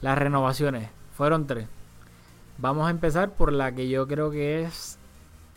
Las 0.01 0.17
renovaciones, 0.17 0.89
fueron 1.15 1.47
tres. 1.47 1.69
Vamos 2.57 2.85
a 2.85 2.89
empezar 2.89 3.31
por 3.31 3.53
la 3.53 3.73
que 3.73 3.87
yo 3.87 4.05
creo 4.09 4.29
que 4.29 4.63
es... 4.63 4.97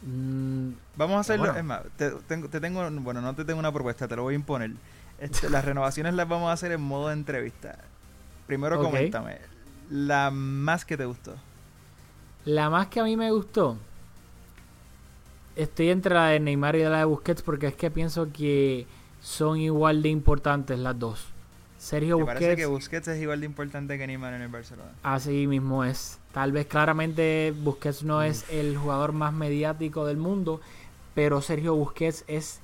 mm, 0.03 0.71
Vamos 0.95 1.17
a 1.17 1.21
hacerlo, 1.23 1.47
bueno. 1.47 1.59
es 1.59 1.65
más, 1.65 1.83
te 1.97 2.13
tengo, 2.29 2.49
te 2.49 2.61
tengo, 2.61 2.89
bueno, 3.01 3.21
no 3.21 3.35
te 3.35 3.45
tengo 3.45 3.59
una 3.59 3.73
propuesta, 3.73 4.07
te 4.07 4.15
lo 4.15 4.23
voy 4.23 4.35
a 4.35 4.37
imponer. 4.37 4.71
Este, 5.19 5.51
las 5.51 5.65
renovaciones 5.65 6.15
las 6.15 6.29
vamos 6.29 6.51
a 6.51 6.53
hacer 6.53 6.71
en 6.71 6.83
modo 6.83 7.09
de 7.09 7.15
entrevista. 7.15 7.79
Primero 8.47 8.79
Ok. 8.79 8.85
coméntame, 8.85 9.39
la 9.91 10.31
más 10.31 10.85
que 10.85 10.97
te 10.97 11.05
gustó. 11.05 11.35
La 12.45 12.71
más 12.71 12.89
que 12.89 13.01
a 13.01 13.05
mí 13.05 13.17
me 13.17 13.31
gustó. 13.31 13.79
Estoy 15.59 15.91
entre 15.91 16.15
la 16.15 16.29
de 16.29 16.41
Neymar 16.41 16.77
y 16.77 16.83
la 16.85 16.99
de 17.01 17.05
Busquets 17.05 17.43
porque 17.43 17.67
es 17.67 17.75
que 17.75 17.91
pienso 17.91 18.29
que 18.33 18.87
son 19.21 19.59
igual 19.59 20.03
de 20.03 20.09
importantes 20.09 20.79
las 20.79 20.99
dos. 20.99 21.27
Sergio 21.79 22.17
¿Te 22.19 22.25
parece 22.25 22.45
Busquets 22.47 22.61
que 22.61 22.67
Busquets 22.67 23.09
es 23.09 23.23
igual 23.23 23.41
de 23.41 23.47
importante 23.47 23.99
que 23.99 24.07
Neymar 24.07 24.35
en 24.35 24.43
el 24.43 24.49
Barcelona? 24.49 24.91
así 25.03 25.47
mismo 25.47 25.85
es. 25.85 26.19
Tal 26.33 26.53
vez 26.53 26.67
claramente 26.67 27.53
Busquets 27.63 28.03
no 28.05 28.23
es 28.23 28.45
el 28.51 28.77
jugador 28.77 29.13
más 29.13 29.33
mediático 29.33 30.07
del 30.07 30.17
mundo, 30.17 30.61
pero 31.15 31.41
Sergio 31.43 31.75
Busquets 31.75 32.25
es 32.29 32.61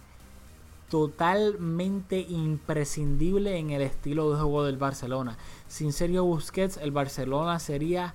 totalmente 0.89 2.21
imprescindible 2.21 3.57
en 3.59 3.71
el 3.71 3.83
estilo 3.83 4.31
de 4.31 4.37
juego 4.37 4.65
del 4.65 4.77
Barcelona. 4.77 5.37
Sin 5.67 5.93
Sergio 5.93 6.25
Busquets, 6.25 6.77
el 6.77 6.93
Barcelona 6.93 7.59
sería 7.59 8.15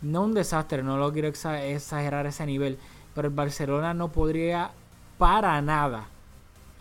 no 0.00 0.22
un 0.22 0.32
desastre, 0.34 0.82
no 0.82 0.96
lo 0.96 1.12
quiero 1.12 1.28
exa- 1.28 1.60
exagerar 1.62 2.26
ese 2.26 2.46
nivel, 2.46 2.78
pero 3.16 3.28
el 3.28 3.34
Barcelona 3.34 3.94
no 3.94 4.12
podría 4.12 4.70
para 5.16 5.60
nada, 5.62 6.06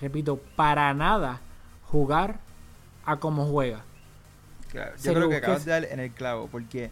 repito, 0.02 0.38
para 0.58 0.94
nada 0.94 1.40
jugar 1.86 2.40
a 3.06 3.18
como 3.18 3.46
juega. 3.46 3.84
Claro, 4.70 4.92
yo 4.98 5.14
creo 5.14 5.30
que 5.30 5.36
Busquets. 5.36 5.44
acabas 5.44 5.66
de 5.66 5.72
dar 5.72 5.86
en 5.86 6.00
el 6.02 6.12
clavo, 6.12 6.50
porque 6.52 6.92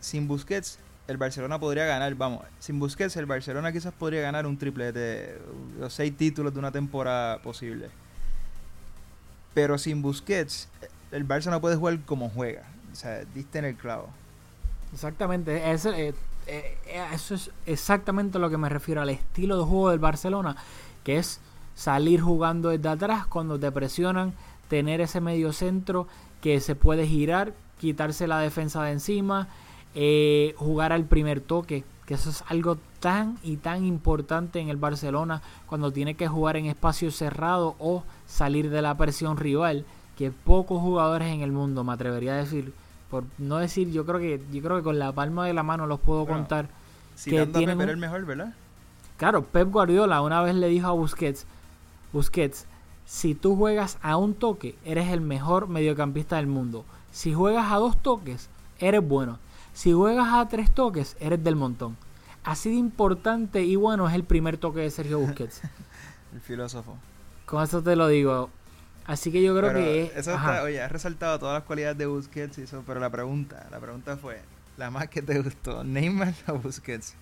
sin 0.00 0.26
Busquets 0.26 0.80
el 1.06 1.16
Barcelona 1.16 1.60
podría 1.60 1.86
ganar, 1.86 2.12
vamos, 2.16 2.42
sin 2.58 2.80
Busquets 2.80 3.16
el 3.16 3.26
Barcelona 3.26 3.70
quizás 3.70 3.94
podría 3.94 4.20
ganar 4.20 4.44
un 4.46 4.58
triplete, 4.58 5.38
los 5.78 5.94
seis 5.94 6.16
títulos 6.16 6.52
de 6.52 6.58
una 6.58 6.72
temporada 6.72 7.38
posible. 7.42 7.88
Pero 9.54 9.78
sin 9.78 10.02
Busquets 10.02 10.68
el 11.12 11.26
Barça 11.26 11.50
no 11.50 11.60
puede 11.60 11.76
jugar 11.76 12.00
como 12.00 12.28
juega. 12.30 12.64
O 12.92 12.96
sea, 12.96 13.24
diste 13.32 13.60
en 13.60 13.66
el 13.66 13.76
clavo. 13.76 14.08
Exactamente, 14.92 15.70
ese, 15.70 16.08
eh, 16.08 16.14
eh, 16.46 16.78
eh, 16.86 17.04
eso 17.12 17.34
es 17.34 17.50
exactamente 17.66 18.38
lo 18.38 18.50
que 18.50 18.58
me 18.58 18.68
refiero 18.68 19.02
al 19.02 19.10
estilo 19.10 19.58
de 19.58 19.64
juego 19.64 19.90
del 19.90 19.98
Barcelona, 19.98 20.56
que 21.02 21.18
es 21.18 21.40
salir 21.74 22.20
jugando 22.20 22.70
desde 22.70 22.88
atrás 22.88 23.26
cuando 23.26 23.58
te 23.58 23.70
presionan, 23.72 24.32
tener 24.68 25.00
ese 25.00 25.20
medio 25.20 25.52
centro 25.52 26.06
que 26.40 26.60
se 26.60 26.74
puede 26.74 27.06
girar, 27.06 27.54
quitarse 27.78 28.26
la 28.26 28.38
defensa 28.38 28.82
de 28.84 28.92
encima, 28.92 29.48
eh, 29.94 30.54
jugar 30.56 30.92
al 30.92 31.04
primer 31.04 31.40
toque, 31.40 31.84
que 32.06 32.14
eso 32.14 32.30
es 32.30 32.44
algo 32.48 32.78
tan 33.00 33.38
y 33.42 33.56
tan 33.56 33.84
importante 33.84 34.60
en 34.60 34.68
el 34.68 34.76
Barcelona 34.76 35.42
cuando 35.66 35.92
tiene 35.92 36.14
que 36.14 36.28
jugar 36.28 36.56
en 36.56 36.66
espacio 36.66 37.10
cerrado 37.10 37.74
o 37.78 38.04
salir 38.26 38.70
de 38.70 38.82
la 38.82 38.96
presión 38.96 39.36
rival, 39.36 39.84
que 40.16 40.30
pocos 40.30 40.80
jugadores 40.80 41.28
en 41.28 41.42
el 41.42 41.52
mundo, 41.52 41.82
me 41.82 41.92
atrevería 41.92 42.34
a 42.34 42.38
decir, 42.38 42.72
por 43.10 43.24
no 43.38 43.58
decir, 43.58 43.90
yo 43.90 44.04
creo 44.06 44.18
que 44.18 44.40
yo 44.52 44.62
creo 44.62 44.76
que 44.78 44.82
con 44.82 44.98
la 44.98 45.12
palma 45.12 45.46
de 45.46 45.52
la 45.54 45.62
mano 45.62 45.86
los 45.86 46.00
puedo 46.00 46.24
Bueno, 46.24 46.38
contar. 46.40 46.68
Si 47.14 47.30
Que 47.30 47.36
era 47.36 47.44
un- 47.74 47.80
el 47.88 47.96
mejor, 47.96 48.24
¿verdad? 48.26 48.54
Claro, 49.16 49.42
Pep 49.44 49.70
Guardiola 49.70 50.20
una 50.22 50.42
vez 50.42 50.54
le 50.54 50.68
dijo 50.68 50.86
a 50.88 50.92
Busquets, 50.92 51.46
Busquets, 52.12 52.66
si 53.06 53.34
tú 53.34 53.56
juegas 53.56 53.98
a 54.02 54.16
un 54.16 54.34
toque, 54.34 54.76
eres 54.84 55.08
el 55.08 55.20
mejor 55.20 55.68
mediocampista 55.68 56.36
del 56.36 56.46
mundo. 56.46 56.84
Si 57.12 57.32
juegas 57.32 57.70
a 57.72 57.76
dos 57.76 57.96
toques, 58.02 58.48
eres 58.78 59.06
bueno. 59.06 59.38
Si 59.72 59.92
juegas 59.92 60.28
a 60.32 60.48
tres 60.48 60.70
toques, 60.72 61.16
eres 61.20 61.42
del 61.42 61.56
montón. 61.56 61.96
Así 62.44 62.70
de 62.70 62.76
importante 62.76 63.64
y 63.64 63.76
bueno 63.76 64.08
es 64.08 64.14
el 64.14 64.24
primer 64.24 64.56
toque 64.58 64.80
de 64.80 64.90
Sergio 64.90 65.18
Busquets. 65.18 65.62
El 66.34 66.40
filósofo. 66.42 66.96
Con 67.46 67.62
eso 67.62 67.80
te 67.82 67.96
lo 67.96 68.08
digo. 68.08 68.50
Así 69.06 69.30
que 69.30 69.42
yo 69.42 69.56
creo 69.56 69.68
Pero 69.72 69.78
que 69.84 70.02
es- 70.04 70.16
eso 70.16 70.32
está, 70.34 70.62
oye, 70.62 70.82
has 70.82 70.90
resaltado 70.90 71.38
todas 71.38 71.54
las 71.54 71.62
cualidades 71.62 71.96
de 71.98 72.06
Busquets 72.06 72.58
y 72.58 72.62
eso, 72.62 72.82
pero 72.86 72.98
la 73.00 73.10
pregunta, 73.10 73.66
la 73.70 73.78
pregunta 73.78 74.16
fue, 74.16 74.40
la 74.76 74.90
más 74.90 75.08
que 75.08 75.22
te 75.22 75.40
gustó, 75.40 75.84
Neymar 75.84 76.34
o 76.48 76.54
Busquets. 76.58 77.14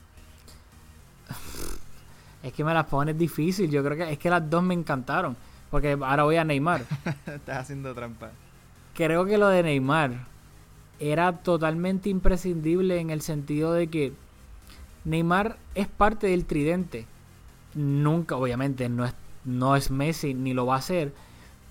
es 2.42 2.52
que 2.52 2.64
me 2.64 2.74
las 2.74 2.86
pones 2.86 3.16
difícil. 3.16 3.70
Yo 3.70 3.82
creo 3.82 3.96
que 3.96 4.12
es 4.12 4.18
que 4.18 4.30
las 4.30 4.48
dos 4.48 4.62
me 4.62 4.74
encantaron. 4.74 5.36
Porque 5.70 5.92
ahora 6.00 6.22
voy 6.24 6.36
a 6.36 6.44
Neymar. 6.44 6.84
Estás 7.26 7.58
haciendo 7.58 7.94
trampa. 7.94 8.30
creo 8.94 9.24
que 9.24 9.38
lo 9.38 9.48
de 9.48 9.62
Neymar 9.62 10.12
era 11.00 11.32
totalmente 11.38 12.08
imprescindible 12.08 13.00
en 13.00 13.10
el 13.10 13.20
sentido 13.22 13.72
de 13.72 13.88
que 13.88 14.12
Neymar 15.04 15.56
es 15.74 15.88
parte 15.88 16.28
del 16.28 16.44
tridente. 16.44 17.06
Nunca, 17.74 18.36
obviamente, 18.36 18.88
no 18.88 19.04
es, 19.04 19.14
no 19.44 19.74
es 19.74 19.90
Messi 19.90 20.34
ni 20.34 20.54
lo 20.54 20.66
va 20.66 20.76
a 20.76 20.82
ser. 20.82 21.12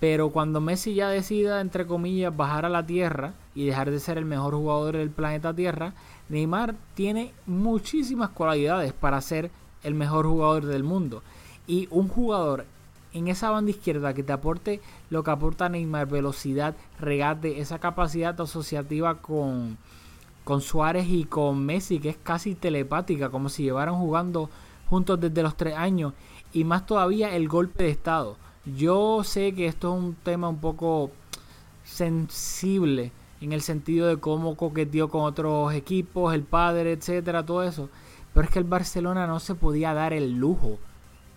Pero 0.04 0.28
cuando 0.28 0.60
Messi 0.60 0.92
ya 0.92 1.08
decida, 1.08 1.62
entre 1.62 1.86
comillas, 1.86 2.36
bajar 2.36 2.66
a 2.66 2.68
la 2.68 2.84
Tierra 2.84 3.32
y 3.54 3.64
dejar 3.64 3.90
de 3.90 3.98
ser 3.98 4.18
el 4.18 4.26
mejor 4.26 4.52
jugador 4.52 4.98
del 4.98 5.08
planeta 5.08 5.54
Tierra, 5.54 5.94
Neymar 6.28 6.74
tiene 6.92 7.32
muchísimas 7.46 8.28
cualidades 8.28 8.92
para 8.92 9.18
ser 9.22 9.50
el 9.82 9.94
mejor 9.94 10.26
jugador 10.26 10.66
del 10.66 10.84
mundo. 10.84 11.22
Y 11.66 11.88
un 11.90 12.08
jugador 12.08 12.66
en 13.14 13.28
esa 13.28 13.48
banda 13.48 13.70
izquierda 13.70 14.12
que 14.12 14.22
te 14.22 14.34
aporte 14.34 14.82
lo 15.08 15.24
que 15.24 15.30
aporta 15.30 15.70
Neymar, 15.70 16.06
velocidad, 16.06 16.76
regate, 17.00 17.60
esa 17.60 17.78
capacidad 17.78 18.38
asociativa 18.38 19.22
con, 19.22 19.78
con 20.44 20.60
Suárez 20.60 21.06
y 21.08 21.24
con 21.24 21.64
Messi, 21.64 21.98
que 21.98 22.10
es 22.10 22.18
casi 22.22 22.54
telepática, 22.54 23.30
como 23.30 23.48
si 23.48 23.62
llevaran 23.62 23.94
jugando 23.94 24.50
juntos 24.90 25.18
desde 25.18 25.42
los 25.42 25.56
tres 25.56 25.74
años, 25.74 26.12
y 26.52 26.64
más 26.64 26.84
todavía 26.84 27.34
el 27.34 27.48
golpe 27.48 27.84
de 27.84 27.90
estado. 27.90 28.43
Yo 28.66 29.24
sé 29.24 29.52
que 29.54 29.66
esto 29.66 29.94
es 29.94 30.02
un 30.02 30.14
tema 30.14 30.48
un 30.48 30.58
poco 30.58 31.10
sensible 31.84 33.12
en 33.40 33.52
el 33.52 33.60
sentido 33.60 34.06
de 34.06 34.16
cómo 34.16 34.56
coqueteó 34.56 35.08
con 35.08 35.22
otros 35.22 35.74
equipos, 35.74 36.34
el 36.34 36.42
padre, 36.42 36.92
etcétera, 36.92 37.44
todo 37.44 37.62
eso. 37.62 37.90
Pero 38.32 38.46
es 38.46 38.52
que 38.52 38.58
el 38.58 38.64
Barcelona 38.64 39.26
no 39.26 39.38
se 39.38 39.54
podía 39.54 39.92
dar 39.92 40.12
el 40.12 40.38
lujo 40.38 40.78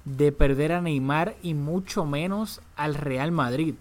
de 0.06 0.32
perder 0.32 0.72
a 0.72 0.82
Neymar 0.82 1.36
y 1.44 1.54
mucho 1.54 2.06
menos 2.06 2.62
al 2.78 2.96
Real 2.96 3.32
Madrid. 3.32 3.76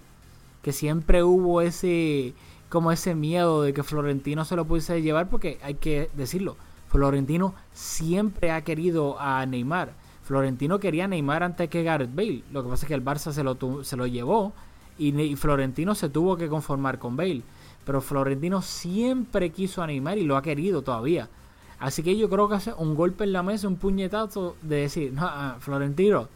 Que 0.62 0.72
siempre 0.72 1.22
hubo 1.22 1.60
ese 1.60 2.34
como 2.68 2.90
ese 2.90 3.14
miedo 3.14 3.62
de 3.62 3.72
que 3.72 3.84
Florentino 3.84 4.44
se 4.44 4.56
lo 4.56 4.64
pudiese 4.64 5.00
llevar 5.00 5.28
porque 5.28 5.58
hay 5.62 5.74
que 5.74 6.10
decirlo, 6.14 6.56
Florentino 6.88 7.54
siempre 7.72 8.50
ha 8.50 8.62
querido 8.62 9.20
a 9.20 9.46
Neymar. 9.46 9.92
Florentino 10.26 10.80
quería 10.80 11.04
a 11.04 11.08
Neymar 11.08 11.44
antes 11.44 11.70
que 11.70 11.84
Gareth 11.84 12.12
Bale. 12.12 12.42
Lo 12.52 12.64
que 12.64 12.68
pasa 12.68 12.84
es 12.84 12.88
que 12.88 12.94
el 12.94 13.04
Barça 13.04 13.30
se 13.30 13.44
lo, 13.44 13.84
se 13.84 13.96
lo 13.96 14.08
llevó 14.08 14.52
y, 14.98 15.36
Florentino 15.36 15.94
se 15.94 16.08
tuvo 16.08 16.36
que 16.36 16.48
conformar 16.48 16.98
con 16.98 17.16
Bale. 17.16 17.42
Pero 17.84 18.00
Florentino 18.00 18.60
siempre 18.60 19.50
quiso 19.50 19.84
a 19.84 19.86
Neymar 19.86 20.18
y 20.18 20.24
lo 20.24 20.36
ha 20.36 20.42
querido 20.42 20.82
todavía. 20.82 21.28
Así 21.78 22.02
que 22.02 22.16
yo 22.16 22.28
creo 22.28 22.48
que 22.48 22.56
hace 22.56 22.72
un 22.72 22.96
golpe 22.96 23.22
en 23.22 23.32
la 23.32 23.44
mesa, 23.44 23.68
un 23.68 23.76
puñetazo 23.76 24.56
de 24.62 24.76
decir, 24.76 25.12
no, 25.12 25.22
ah, 25.24 25.58
Florentino, 25.60 26.28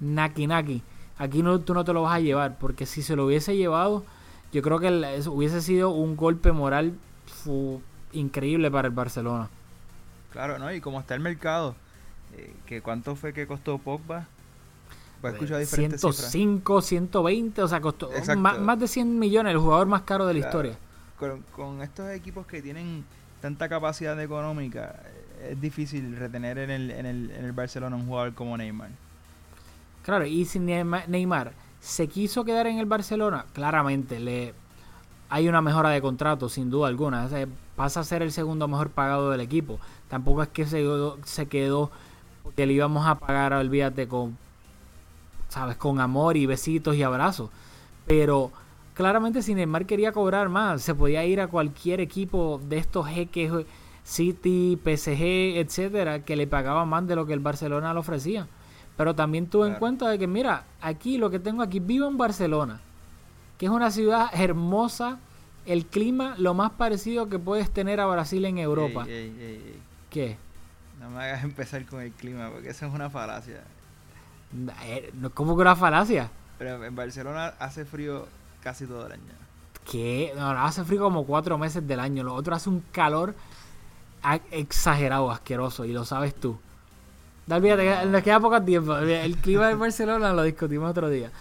naki 0.00 0.46
naki, 0.46 0.82
aquí 1.18 1.42
no, 1.42 1.60
tú 1.60 1.74
no 1.74 1.84
te 1.84 1.92
lo 1.92 2.02
vas 2.02 2.14
a 2.14 2.20
llevar, 2.20 2.56
porque 2.58 2.86
si 2.86 3.02
se 3.02 3.14
lo 3.14 3.26
hubiese 3.26 3.56
llevado, 3.56 4.04
yo 4.52 4.62
creo 4.62 4.78
que 4.78 4.88
hubiese 5.28 5.60
sido 5.60 5.90
un 5.90 6.16
golpe 6.16 6.52
moral 6.52 6.94
increíble 8.12 8.70
para 8.70 8.88
el 8.88 8.94
Barcelona. 8.94 9.50
Claro, 10.30 10.58
¿no? 10.58 10.72
Y 10.72 10.80
como 10.80 11.00
está 11.00 11.14
el 11.14 11.20
mercado, 11.20 11.74
eh, 12.36 12.54
que 12.66 12.80
¿cuánto 12.82 13.14
fue 13.16 13.32
que 13.32 13.46
costó 13.46 13.78
Pogba? 13.78 14.26
Pues 15.20 15.32
he 15.32 15.36
escuchado 15.36 15.60
diferentes 15.60 16.00
cifras. 16.00 16.30
105, 16.32 16.82
120, 16.82 17.62
o 17.62 17.68
sea, 17.68 17.80
costó 17.80 18.10
ma- 18.36 18.58
más, 18.58 18.78
de 18.80 18.88
100 18.88 19.18
millones, 19.18 19.52
el 19.52 19.58
jugador 19.58 19.86
más 19.86 20.02
caro 20.02 20.26
de 20.26 20.34
la 20.34 20.40
Claro. 20.40 20.68
historia. 20.68 20.78
Con, 21.18 21.42
con 21.54 21.82
estos 21.82 22.10
equipos 22.10 22.44
que 22.46 22.60
tienen 22.60 23.04
tanta 23.40 23.68
capacidad 23.68 24.20
económica, 24.20 25.00
eh, 25.40 25.50
es 25.52 25.60
difícil 25.60 26.16
retener 26.16 26.58
en 26.58 26.70
el, 26.70 26.90
en 26.90 27.06
el, 27.06 27.30
en 27.30 27.44
el 27.44 27.52
Barcelona 27.52 27.94
un 27.94 28.06
jugador 28.06 28.34
como 28.34 28.56
Neymar. 28.56 28.90
Claro, 30.04 30.26
y 30.26 30.44
si 30.44 30.58
Neymar, 30.58 31.52
se 31.80 32.08
quiso 32.08 32.44
quedar 32.44 32.66
en 32.66 32.78
el 32.78 32.86
Barcelona, 32.86 33.46
claramente 33.52 34.18
le 34.18 34.54
hay 35.28 35.48
una 35.48 35.62
mejora 35.62 35.90
de 35.90 36.02
contrato, 36.02 36.48
sin 36.48 36.68
duda 36.70 36.88
alguna. 36.88 37.24
O 37.24 37.28
sea, 37.28 37.46
pasa 37.76 38.00
a 38.00 38.04
ser 38.04 38.20
el 38.22 38.32
segundo 38.32 38.66
mejor 38.68 38.90
pagado 38.90 39.30
del 39.30 39.40
equipo. 39.40 39.78
Tampoco 40.08 40.42
es 40.42 40.48
que 40.48 40.66
se, 40.66 40.84
se 41.24 41.46
quedó 41.46 41.90
porque 42.42 42.66
le 42.66 42.72
íbamos 42.74 43.06
a 43.06 43.14
pagar, 43.16 43.52
olvídate, 43.52 44.08
con, 44.08 44.36
¿sabes? 45.48 45.76
Con 45.76 46.00
amor 46.00 46.36
y 46.36 46.46
besitos 46.46 46.96
y 46.96 47.02
abrazos. 47.02 47.50
Pero 48.06 48.50
claramente 48.94 49.42
si 49.42 49.54
Neymar 49.54 49.86
quería 49.86 50.12
cobrar 50.12 50.48
más, 50.48 50.82
se 50.82 50.94
podía 50.94 51.24
ir 51.24 51.40
a 51.40 51.48
cualquier 51.48 52.00
equipo 52.00 52.60
de 52.68 52.78
estos 52.78 53.06
jeques, 53.08 53.52
City, 54.04 54.78
PSG, 54.82 55.58
etcétera, 55.58 56.24
que 56.24 56.34
le 56.34 56.46
pagaba 56.46 56.84
más 56.84 57.06
de 57.06 57.14
lo 57.14 57.24
que 57.24 57.32
el 57.32 57.40
Barcelona 57.40 57.92
le 57.92 58.00
ofrecía. 58.00 58.48
Pero 58.96 59.14
también 59.14 59.46
tuve 59.46 59.68
en 59.68 59.74
cuenta 59.74 60.08
de 60.10 60.18
que, 60.18 60.26
mira, 60.26 60.64
aquí 60.80 61.18
lo 61.18 61.30
que 61.30 61.38
tengo 61.38 61.62
aquí, 61.62 61.80
vivo 61.80 62.08
en 62.08 62.18
Barcelona, 62.18 62.80
que 63.58 63.66
es 63.66 63.72
una 63.72 63.90
ciudad 63.90 64.28
hermosa, 64.34 65.18
el 65.66 65.86
clima 65.86 66.34
lo 66.36 66.52
más 66.52 66.72
parecido 66.72 67.28
que 67.28 67.38
puedes 67.38 67.70
tener 67.70 68.00
a 68.00 68.06
Brasil 68.06 68.44
en 68.44 68.58
Europa. 68.58 69.04
Ey, 69.06 69.12
ey, 69.12 69.36
ey, 69.38 69.54
ey. 69.54 69.78
¿Qué? 70.10 70.36
No 71.02 71.10
me 71.10 71.24
hagas 71.24 71.42
empezar 71.42 71.84
con 71.84 72.00
el 72.00 72.12
clima, 72.12 72.48
porque 72.50 72.70
eso 72.70 72.86
es 72.86 72.94
una 72.94 73.10
falacia. 73.10 73.60
Eh, 74.84 75.10
no, 75.14 75.30
¿Cómo 75.30 75.56
que 75.56 75.62
una 75.62 75.74
falacia? 75.74 76.30
Pero 76.58 76.84
en 76.84 76.94
Barcelona 76.94 77.54
hace 77.58 77.84
frío 77.84 78.28
casi 78.62 78.86
todo 78.86 79.06
el 79.06 79.12
año. 79.12 79.22
que 79.90 80.32
no, 80.36 80.54
no, 80.54 80.64
hace 80.64 80.84
frío 80.84 81.00
como 81.00 81.26
cuatro 81.26 81.58
meses 81.58 81.84
del 81.86 81.98
año. 81.98 82.22
Lo 82.22 82.34
otro 82.34 82.54
hace 82.54 82.68
un 82.68 82.84
calor 82.92 83.34
exagerado, 84.52 85.32
asqueroso, 85.32 85.84
y 85.84 85.92
lo 85.92 86.04
sabes 86.04 86.34
tú. 86.36 86.56
Da, 87.48 87.56
olvídate, 87.56 88.06
nos 88.06 88.22
queda 88.22 88.38
poco 88.38 88.62
tiempo. 88.62 88.96
El 88.96 89.36
clima 89.38 89.66
de 89.66 89.74
Barcelona 89.74 90.32
lo 90.32 90.44
discutimos 90.44 90.88
otro 90.88 91.08
día. 91.08 91.32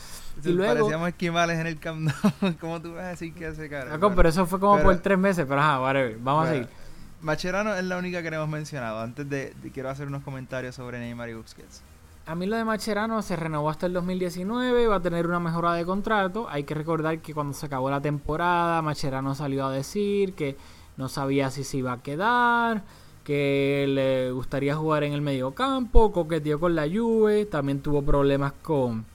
Y 0.44 0.50
luego, 0.50 0.74
Parecíamos 0.74 1.10
esquimales 1.10 1.60
en 1.60 1.68
el 1.68 1.78
Camp 1.80 2.02
Nou. 2.02 2.56
¿Cómo 2.60 2.82
tú 2.82 2.96
vas 2.96 3.04
a 3.04 3.08
decir 3.10 3.32
que 3.36 3.46
hace? 3.46 3.70
Jacob, 3.70 4.14
pero 4.16 4.30
eso 4.30 4.48
fue 4.48 4.60
como 4.60 4.78
pero- 4.78 4.90
por 4.90 4.98
tres 4.98 5.20
meses, 5.20 5.46
pero 5.48 5.62
ajá, 5.62 5.80
whatever. 5.82 6.18
Vamos 6.18 6.48
a 6.48 6.52
seguir. 6.52 6.81
Macherano 7.22 7.76
es 7.76 7.84
la 7.84 7.98
única 7.98 8.24
que 8.24 8.32
no 8.32 8.38
hemos 8.38 8.50
mencionado. 8.50 9.00
Antes 9.00 9.30
de, 9.30 9.54
quiero 9.74 9.90
hacer 9.90 10.08
unos 10.08 10.24
comentarios 10.24 10.76
sobre 10.76 11.00
Neymar 11.00 11.30
y 11.30 11.34
Busquets. 11.36 11.84
A 12.26 12.36
mí 12.36 12.46
lo 12.46 12.56
de 12.56 12.66
Macherano 12.66 13.22
se 13.22 13.36
renovó 13.36 13.70
hasta 13.70 13.88
el 13.88 13.94
2019, 13.94 14.88
va 14.88 14.98
a 14.98 15.02
tener 15.02 15.28
una 15.28 15.40
mejora 15.40 15.74
de 15.74 15.86
contrato. 15.86 16.48
Hay 16.50 16.64
que 16.64 16.74
recordar 16.74 17.20
que 17.20 17.34
cuando 17.34 17.54
se 17.54 17.66
acabó 17.66 17.90
la 17.90 18.02
temporada, 18.02 18.82
Macherano 18.82 19.36
salió 19.36 19.66
a 19.66 19.72
decir 19.72 20.34
que 20.34 20.56
no 20.98 21.10
sabía 21.10 21.50
si 21.52 21.64
se 21.64 21.78
iba 21.78 21.94
a 21.94 22.02
quedar, 22.02 22.84
que 23.24 23.86
le 23.88 24.32
gustaría 24.32 24.76
jugar 24.76 25.04
en 25.04 25.14
el 25.14 25.22
medio 25.22 25.52
campo, 25.52 26.12
coqueteó 26.12 26.60
con 26.60 26.76
la 26.76 26.88
Juve, 26.88 27.46
también 27.46 27.82
tuvo 27.82 28.04
problemas 28.04 28.54
con, 28.62 29.06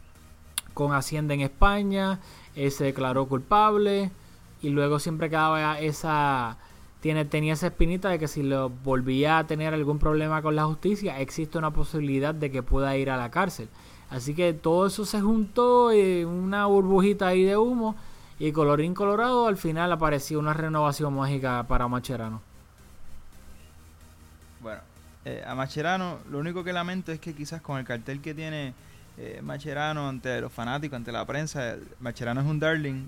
con 0.74 0.92
Hacienda 0.92 1.34
en 1.34 1.40
España, 1.40 2.20
eh, 2.54 2.70
se 2.70 2.84
declaró 2.84 3.26
culpable. 3.26 4.10
y 4.62 4.70
luego 4.70 4.98
siempre 4.98 5.28
quedaba 5.28 5.78
esa 5.80 6.56
tiene, 7.06 7.24
tenía 7.24 7.52
esa 7.52 7.68
espinita 7.68 8.08
de 8.08 8.18
que 8.18 8.26
si 8.26 8.42
lo 8.42 8.68
volvía 8.68 9.38
a 9.38 9.46
tener 9.46 9.72
algún 9.72 10.00
problema 10.00 10.42
con 10.42 10.56
la 10.56 10.64
justicia, 10.64 11.20
existe 11.20 11.56
una 11.56 11.70
posibilidad 11.70 12.34
de 12.34 12.50
que 12.50 12.64
pueda 12.64 12.96
ir 12.96 13.10
a 13.10 13.16
la 13.16 13.30
cárcel. 13.30 13.68
Así 14.10 14.34
que 14.34 14.52
todo 14.54 14.88
eso 14.88 15.04
se 15.04 15.20
juntó 15.20 15.92
en 15.92 16.26
una 16.26 16.66
burbujita 16.66 17.28
ahí 17.28 17.44
de 17.44 17.56
humo 17.56 17.94
y 18.40 18.50
colorín 18.50 18.92
colorado 18.92 19.46
al 19.46 19.56
final 19.56 19.92
apareció 19.92 20.40
una 20.40 20.52
renovación 20.52 21.14
mágica 21.14 21.64
para 21.68 21.86
Macherano. 21.86 22.42
Bueno, 24.60 24.80
eh, 25.24 25.44
a 25.46 25.54
Macherano 25.54 26.18
lo 26.28 26.40
único 26.40 26.64
que 26.64 26.72
lamento 26.72 27.12
es 27.12 27.20
que 27.20 27.36
quizás 27.36 27.62
con 27.62 27.78
el 27.78 27.84
cartel 27.84 28.20
que 28.20 28.34
tiene 28.34 28.74
eh, 29.16 29.38
Macherano 29.44 30.08
ante 30.08 30.40
los 30.40 30.52
fanáticos, 30.52 30.96
ante 30.96 31.12
la 31.12 31.24
prensa, 31.24 31.76
Macherano 32.00 32.40
es 32.40 32.48
un 32.48 32.58
darling, 32.58 33.06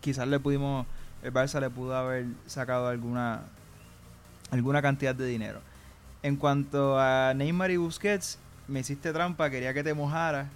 quizás 0.00 0.26
le 0.26 0.40
pudimos 0.40 0.86
el 1.22 1.32
Barça 1.32 1.60
le 1.60 1.70
pudo 1.70 1.96
haber 1.96 2.26
sacado 2.46 2.88
alguna, 2.88 3.42
alguna 4.50 4.82
cantidad 4.82 5.14
de 5.14 5.26
dinero. 5.26 5.60
En 6.22 6.36
cuanto 6.36 6.98
a 6.98 7.32
Neymar 7.34 7.70
y 7.70 7.76
Busquets, 7.76 8.38
me 8.68 8.80
hiciste 8.80 9.12
trampa, 9.12 9.50
quería 9.50 9.72
que 9.74 9.84
te 9.84 9.94
mojaras, 9.94 10.48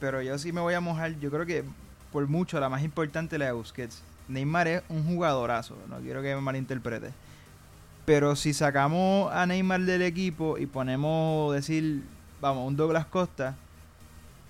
pero 0.00 0.22
yo 0.22 0.38
sí 0.38 0.52
me 0.52 0.60
voy 0.60 0.74
a 0.74 0.80
mojar. 0.80 1.18
Yo 1.18 1.30
creo 1.30 1.46
que 1.46 1.64
por 2.12 2.26
mucho 2.28 2.60
la 2.60 2.68
más 2.68 2.82
importante 2.82 3.36
es 3.36 3.40
la 3.40 3.46
de 3.46 3.52
Busquets. 3.52 4.02
Neymar 4.28 4.68
es 4.68 4.82
un 4.88 5.04
jugadorazo, 5.04 5.76
no 5.88 5.98
quiero 5.98 6.22
que 6.22 6.34
me 6.34 6.40
malinterprete. 6.40 7.12
Pero 8.04 8.36
si 8.36 8.52
sacamos 8.52 9.32
a 9.32 9.46
Neymar 9.46 9.82
del 9.82 10.02
equipo 10.02 10.58
y 10.58 10.66
ponemos, 10.66 11.54
decir, 11.54 12.02
vamos, 12.40 12.66
un 12.66 12.76
Douglas 12.76 13.06
Costa, 13.06 13.54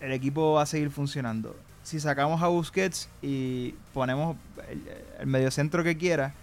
el 0.00 0.12
equipo 0.12 0.54
va 0.54 0.62
a 0.62 0.66
seguir 0.66 0.90
funcionando 0.90 1.54
si 1.82 2.00
sacamos 2.00 2.42
a 2.42 2.48
Busquets 2.48 3.08
y 3.20 3.74
ponemos 3.92 4.36
el, 5.18 5.26
mediocentro 5.26 5.82
que 5.82 5.96
quiera, 5.96 6.34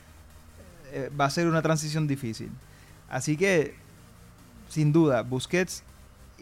eh, 0.91 1.11
va 1.19 1.25
a 1.25 1.29
ser 1.29 1.47
una 1.47 1.61
transición 1.61 2.07
difícil. 2.07 2.49
Así 3.09 3.37
que, 3.37 3.75
sin 4.69 4.91
duda, 4.91 5.23
Busquets, 5.23 5.83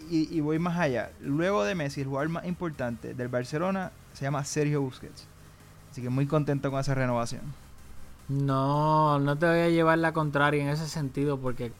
y, 0.09 0.39
voy 0.41 0.59
más 0.59 0.77
allá, 0.77 1.11
luego 1.21 1.63
de 1.63 1.73
Messi, 1.73 2.01
el 2.01 2.07
jugador 2.07 2.29
más 2.29 2.45
importante 2.45 3.15
del 3.15 3.29
Barcelona 3.29 3.91
se 4.13 4.25
llama 4.25 4.43
Sergio 4.45 4.81
Busquets. 4.81 5.25
Así 5.91 6.01
que 6.01 6.09
muy 6.09 6.27
contento 6.27 6.69
con 6.69 6.79
esa 6.79 6.93
renovación. 6.93 7.41
No, 8.29 9.19
no 9.19 9.37
te 9.37 9.47
voy 9.47 9.59
a 9.59 9.69
llevar 9.69 9.97
la 9.97 10.11
contraria 10.11 10.61
en 10.61 10.69
ese 10.69 10.87
sentido 10.87 11.39
porque 11.39 11.71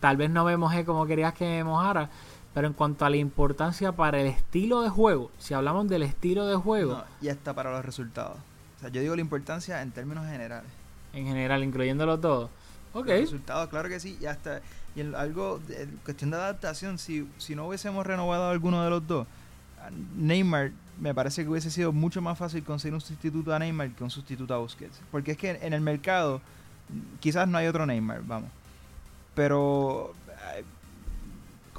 tal 0.00 0.16
vez 0.16 0.30
no 0.30 0.44
me 0.44 0.56
mojé 0.56 0.84
como 0.84 1.06
querías 1.06 1.34
que 1.34 1.44
me 1.44 1.64
mojara, 1.64 2.10
pero 2.54 2.66
en 2.66 2.72
cuanto 2.72 3.04
a 3.04 3.10
la 3.10 3.16
importancia 3.16 3.92
para 3.92 4.20
el 4.20 4.26
estilo 4.26 4.82
de 4.82 4.88
juego, 4.88 5.30
si 5.38 5.54
hablamos 5.54 5.88
del 5.88 6.02
estilo 6.02 6.46
de 6.46 6.56
juego. 6.56 7.04
y 7.20 7.28
hasta 7.28 7.54
para 7.54 7.70
los 7.70 7.84
resultados. 7.84 8.36
O 8.76 8.80
sea, 8.80 8.88
yo 8.88 9.00
digo 9.00 9.14
la 9.14 9.20
importancia 9.20 9.82
en 9.82 9.90
términos 9.92 10.26
generales. 10.26 10.70
En 11.12 11.26
general, 11.26 11.62
incluyéndolo 11.62 12.18
todo. 12.18 12.50
Ok. 12.92 13.06
Los 13.06 13.20
resultados, 13.20 13.68
claro 13.68 13.88
que 13.88 14.00
sí. 14.00 14.16
Y 14.20 14.26
hasta. 14.26 14.60
Y 14.96 15.00
en 15.00 15.14
algo. 15.14 15.60
Cuestión 16.04 16.30
de 16.30 16.36
adaptación, 16.38 16.98
si, 16.98 17.28
si 17.38 17.54
no 17.54 17.68
hubiésemos 17.68 18.06
renovado 18.06 18.48
alguno 18.48 18.82
de 18.82 18.90
los 18.90 19.06
dos, 19.06 19.26
Neymar 20.16 20.72
me 21.00 21.14
parece 21.14 21.42
que 21.42 21.48
hubiese 21.48 21.70
sido 21.70 21.92
mucho 21.92 22.20
más 22.20 22.36
fácil 22.38 22.62
conseguir 22.62 22.94
un 22.94 23.00
sustituto 23.00 23.54
a 23.54 23.58
Neymar 23.58 23.90
que 23.90 24.04
un 24.04 24.10
sustituto 24.10 24.54
a 24.54 24.58
Busquets. 24.58 25.00
Porque 25.10 25.32
es 25.32 25.38
que 25.38 25.50
en 25.62 25.72
el 25.72 25.80
mercado 25.80 26.40
quizás 27.20 27.48
no 27.48 27.58
hay 27.58 27.66
otro 27.66 27.86
Neymar, 27.86 28.22
vamos. 28.24 28.50
Pero 29.34 30.14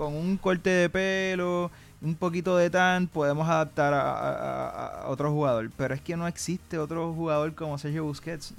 con 0.02 0.16
un 0.16 0.36
corte 0.36 0.72
de 0.72 0.90
pelo, 0.90 1.70
un 2.02 2.16
poquito 2.16 2.58
de 2.58 2.72
tan, 2.72 3.06
podemos 3.06 3.48
adaptar 3.48 3.94
a, 3.94 5.04
otro 5.06 5.30
jugador. 5.32 5.70
Pero 5.78 5.94
es 5.94 6.02
que 6.02 6.18
no 6.18 6.26
existe 6.28 6.80
otro 6.80 7.14
jugador 7.14 7.54
como 7.54 7.78
Sergio 7.78 8.06
Busquets. 8.06 8.56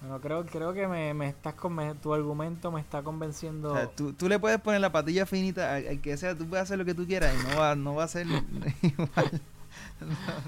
Bueno, 0.00 0.20
creo, 0.20 0.46
creo 0.46 0.72
que 0.72 0.86
me, 0.86 1.12
me 1.14 1.28
estás 1.28 1.56
tu 2.00 2.14
argumento 2.14 2.70
me 2.70 2.80
está 2.80 3.02
convenciendo. 3.02 3.74
tú, 3.96 4.12
tú, 4.12 4.28
le 4.28 4.38
puedes 4.38 4.60
poner 4.60 4.80
la 4.80 4.92
patilla 4.92 5.26
finita 5.26 5.74
al, 5.74 6.00
que 6.00 6.16
sea, 6.16 6.38
tú 6.38 6.46
puedes 6.46 6.62
hacer 6.62 6.78
lo 6.78 6.84
que 6.84 6.94
tú 6.94 7.08
quieras 7.08 7.34
y 7.34 7.48
no 7.48 7.58
va, 7.58 7.74
no 7.74 7.96
va 7.96 8.04
a 8.04 8.08
ser 8.08 8.28
igual. 8.82 9.42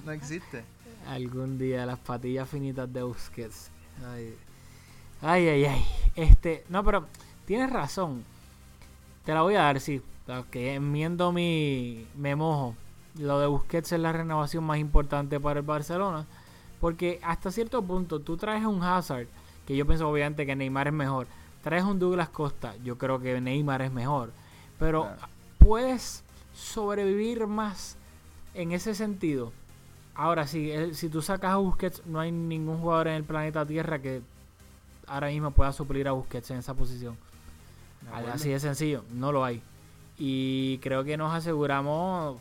No, 0.07 0.13
existe. 0.13 0.63
Algún 1.09 1.59
día 1.59 1.85
las 1.87 1.99
patillas 1.99 2.49
finitas 2.49 2.91
de 2.93 3.03
Busquets. 3.03 3.73
Ay, 4.07 4.37
ay, 5.23 5.49
ay. 5.49 5.65
ay. 5.65 5.85
Este, 6.15 6.65
no, 6.69 6.85
pero 6.85 7.09
tienes 7.47 7.69
razón. 7.69 8.31
Te 9.25 9.35
la 9.35 9.43
voy 9.43 9.55
a 9.55 9.63
dar, 9.63 9.81
sí. 9.81 10.03
Que 10.51 10.75
enmiendo 10.75 11.33
mi. 11.33 12.07
Me 12.17 12.35
mojo. 12.35 12.75
Lo 13.19 13.39
de 13.39 13.47
Busquets 13.47 13.93
es 13.93 14.01
la 14.01 14.13
renovación 14.13 14.65
más 14.65 14.79
importante 14.79 15.39
para 15.39 15.61
el 15.61 15.67
Barcelona. 15.67 16.27
Porque 16.81 17.21
hasta 17.23 17.51
cierto 17.51 17.83
punto 17.83 18.21
tú 18.21 18.37
traes 18.37 18.65
un 18.65 18.83
Hazard. 18.83 19.27
Que 19.67 19.77
yo 19.77 19.87
pienso 19.87 20.09
obviamente 20.09 20.47
que 20.47 20.57
Neymar 20.57 20.89
es 20.89 20.95
mejor. 20.95 21.27
Traes 21.63 21.85
un 21.85 21.99
Douglas 21.99 22.29
Costa. 22.31 22.75
Yo 22.83 22.99
creo 22.99 23.21
que 23.21 23.41
Neymar 23.41 23.83
es 23.83 23.93
mejor. 23.93 24.33
Pero 24.79 25.09
puedes 25.59 26.25
sobrevivir 26.55 27.47
más 27.47 27.97
en 28.55 28.73
ese 28.73 28.95
sentido. 28.95 29.53
Ahora, 30.15 30.47
sí, 30.47 30.73
si 30.93 31.09
tú 31.09 31.23
sacas 31.23 31.53
a 31.53 31.57
Busquets, 31.57 32.05
no 32.07 32.21
hay 32.21 32.33
ningún 32.33 32.79
jugador 32.79 33.09
en 33.09 33.15
el 33.15 33.25
planeta 33.25 33.65
Tierra 33.65 34.01
que 34.01 34.23
ahora 35.07 35.29
mismo 35.29 35.53
pueda 35.53 35.73
suplir 35.73 36.09
a 36.09 36.13
Busquets 36.13 36.51
en 36.51 36.59
esa 36.59 36.75
posición. 36.75 37.17
Así 38.33 38.51
de 38.51 38.61
sencillo, 38.61 39.05
no 39.11 39.33
lo 39.33 39.45
hay. 39.45 39.63
Y 40.19 40.79
creo 40.79 41.05
que 41.05 41.17
nos 41.17 41.35
aseguramos 41.35 42.39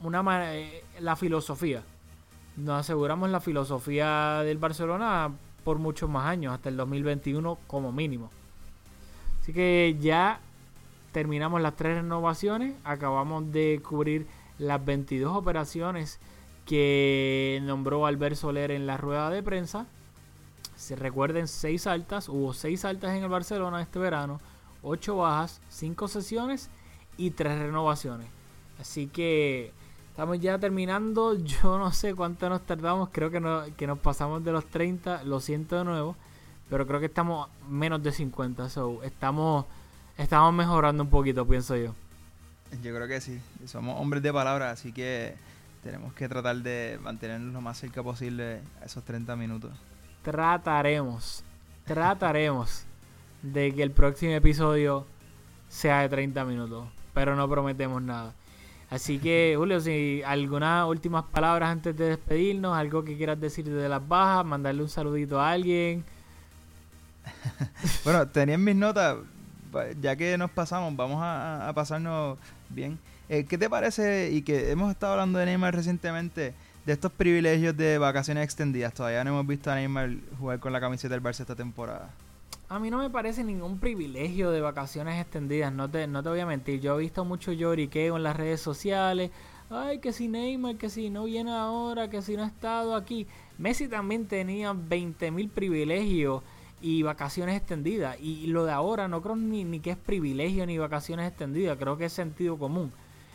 una 0.00 0.54
eh, 0.54 0.84
la 1.00 1.16
filosofía. 1.16 1.82
Nos 2.56 2.80
aseguramos 2.80 3.30
la 3.30 3.40
filosofía 3.40 4.42
del 4.44 4.58
Barcelona 4.58 5.30
por 5.64 5.78
muchos 5.78 6.08
más 6.08 6.26
años, 6.26 6.54
hasta 6.54 6.68
el 6.68 6.76
2021 6.76 7.58
como 7.66 7.92
mínimo. 7.92 8.30
Así 9.40 9.52
que 9.52 9.96
ya 10.00 10.40
terminamos 11.12 11.60
las 11.60 11.76
tres 11.76 11.96
renovaciones, 11.96 12.74
acabamos 12.84 13.52
de 13.52 13.80
cubrir 13.86 14.26
las 14.58 14.84
22 14.84 15.36
operaciones 15.36 16.20
que 16.66 17.60
nombró 17.62 18.06
Albert 18.06 18.36
Soler 18.36 18.70
en 18.70 18.86
la 18.86 18.96
rueda 18.96 19.30
de 19.30 19.42
prensa. 19.42 19.86
Se 20.78 20.94
recuerden, 20.94 21.48
seis 21.48 21.88
altas, 21.88 22.28
hubo 22.28 22.54
seis 22.54 22.84
altas 22.84 23.10
en 23.16 23.24
el 23.24 23.28
Barcelona 23.28 23.82
este 23.82 23.98
verano, 23.98 24.40
ocho 24.80 25.16
bajas, 25.16 25.60
cinco 25.68 26.06
sesiones 26.06 26.70
y 27.16 27.32
tres 27.32 27.58
renovaciones. 27.58 28.28
Así 28.80 29.08
que 29.08 29.72
estamos 30.10 30.38
ya 30.38 30.56
terminando. 30.56 31.34
Yo 31.44 31.78
no 31.78 31.92
sé 31.92 32.14
cuánto 32.14 32.48
nos 32.48 32.64
tardamos, 32.64 33.08
creo 33.10 33.28
que, 33.28 33.40
no, 33.40 33.64
que 33.76 33.88
nos 33.88 33.98
pasamos 33.98 34.44
de 34.44 34.52
los 34.52 34.66
30, 34.66 35.24
lo 35.24 35.40
siento 35.40 35.76
de 35.76 35.84
nuevo, 35.84 36.14
pero 36.70 36.86
creo 36.86 37.00
que 37.00 37.06
estamos 37.06 37.48
menos 37.68 38.00
de 38.04 38.12
50. 38.12 38.70
So, 38.70 39.02
estamos, 39.02 39.66
estamos 40.16 40.54
mejorando 40.54 41.02
un 41.02 41.10
poquito, 41.10 41.44
pienso 41.44 41.76
yo. 41.76 41.92
Yo 42.84 42.94
creo 42.94 43.08
que 43.08 43.20
sí. 43.20 43.40
Somos 43.66 44.00
hombres 44.00 44.22
de 44.22 44.32
palabra, 44.32 44.70
así 44.70 44.92
que 44.92 45.34
tenemos 45.82 46.14
que 46.14 46.28
tratar 46.28 46.54
de 46.58 47.00
mantenernos 47.02 47.52
lo 47.52 47.60
más 47.60 47.78
cerca 47.78 48.04
posible 48.04 48.60
a 48.80 48.84
esos 48.84 49.02
30 49.04 49.34
minutos 49.34 49.72
trataremos, 50.22 51.44
trataremos 51.84 52.84
de 53.42 53.74
que 53.74 53.82
el 53.82 53.90
próximo 53.90 54.32
episodio 54.32 55.06
sea 55.68 56.00
de 56.00 56.08
30 56.08 56.44
minutos, 56.44 56.88
pero 57.14 57.36
no 57.36 57.48
prometemos 57.48 58.02
nada. 58.02 58.34
Así 58.90 59.18
que, 59.18 59.54
Julio, 59.58 59.80
si 59.80 60.22
algunas 60.24 60.86
últimas 60.86 61.24
palabras 61.24 61.70
antes 61.70 61.96
de 61.96 62.10
despedirnos, 62.10 62.76
algo 62.76 63.04
que 63.04 63.16
quieras 63.16 63.40
decir 63.40 63.68
de 63.68 63.88
las 63.88 64.06
bajas, 64.06 64.44
mandarle 64.44 64.82
un 64.82 64.88
saludito 64.88 65.40
a 65.40 65.50
alguien. 65.50 66.04
bueno, 68.04 68.26
tenía 68.28 68.54
en 68.54 68.64
mis 68.64 68.76
notas, 68.76 69.18
ya 70.00 70.16
que 70.16 70.38
nos 70.38 70.50
pasamos, 70.50 70.96
vamos 70.96 71.20
a, 71.22 71.70
pasarnos 71.74 72.38
bien. 72.68 72.98
Eh, 73.28 73.44
¿Qué 73.44 73.58
te 73.58 73.68
parece? 73.68 74.30
Y 74.32 74.40
que 74.40 74.70
hemos 74.70 74.90
estado 74.90 75.12
hablando 75.12 75.38
de 75.38 75.44
Neymar 75.44 75.74
recientemente 75.74 76.54
de 76.88 76.94
estos 76.94 77.12
privilegios 77.12 77.76
de 77.76 77.98
vacaciones 77.98 78.44
extendidas, 78.44 78.94
todavía 78.94 79.22
no 79.22 79.28
hemos 79.28 79.46
visto 79.46 79.70
a 79.70 79.74
Neymar 79.74 80.08
jugar 80.38 80.58
con 80.58 80.72
la 80.72 80.80
camiseta 80.80 81.12
del 81.12 81.22
Barça 81.22 81.40
esta 81.40 81.54
temporada. 81.54 82.14
A 82.70 82.78
mí 82.78 82.88
no 82.88 82.96
me 82.96 83.10
parece 83.10 83.44
ningún 83.44 83.78
privilegio 83.78 84.50
de 84.50 84.62
vacaciones 84.62 85.20
extendidas, 85.20 85.70
no 85.70 85.90
te, 85.90 86.06
no 86.06 86.22
te 86.22 86.30
voy 86.30 86.40
a 86.40 86.46
mentir. 86.46 86.80
Yo 86.80 86.98
he 86.98 87.02
visto 87.02 87.26
mucho 87.26 87.52
lloriqueo 87.52 88.16
en 88.16 88.22
las 88.22 88.34
redes 88.34 88.62
sociales. 88.62 89.30
Ay, 89.68 89.98
que 89.98 90.14
si 90.14 90.28
Neymar, 90.28 90.76
que 90.76 90.88
si 90.88 91.10
no 91.10 91.24
viene 91.24 91.50
ahora, 91.50 92.08
que 92.08 92.22
si 92.22 92.38
no 92.38 92.42
ha 92.42 92.46
estado 92.46 92.94
aquí. 92.94 93.26
Messi 93.58 93.86
también 93.86 94.26
tenía 94.26 94.72
20.000 94.72 95.50
privilegios 95.50 96.42
y 96.80 97.02
vacaciones 97.02 97.54
extendidas. 97.54 98.18
Y 98.18 98.46
lo 98.46 98.64
de 98.64 98.72
ahora 98.72 99.08
no 99.08 99.20
creo 99.20 99.36
ni, 99.36 99.62
ni 99.62 99.80
que 99.80 99.90
es 99.90 99.98
privilegio 99.98 100.64
ni 100.64 100.78
vacaciones 100.78 101.28
extendidas, 101.28 101.76
creo 101.76 101.98
que 101.98 102.06
es 102.06 102.14
sentido 102.14 102.56
común. 102.56 102.92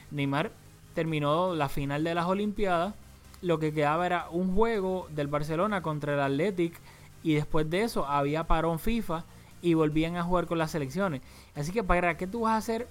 Neymar 0.10 0.52
terminó 0.96 1.54
la 1.54 1.70
final 1.70 2.04
de 2.04 2.16
las 2.16 2.26
Olimpiadas 2.26 2.96
lo 3.44 3.60
que 3.60 3.74
quedaba 3.74 4.06
era 4.06 4.30
un 4.32 4.56
juego 4.56 5.08
del 5.12 5.28
Barcelona 5.28 5.82
contra 5.82 6.14
el 6.14 6.22
Athletic 6.22 6.80
y 7.24 7.34
después 7.36 7.70
de 7.70 7.84
eso 7.84 8.06
había 8.06 8.48
parón 8.48 8.80
FIFA 8.80 9.26
y 9.62 9.74
volvían 9.74 10.16
a 10.16 10.24
jugar 10.24 10.48
con 10.48 10.58
las 10.58 10.72
selecciones. 10.72 11.22
Así 11.54 11.72
que 11.72 11.84
para 11.84 12.16
qué 12.18 12.26
tú 12.26 12.42
vas 12.42 12.54
a 12.54 12.58
hacer 12.58 12.88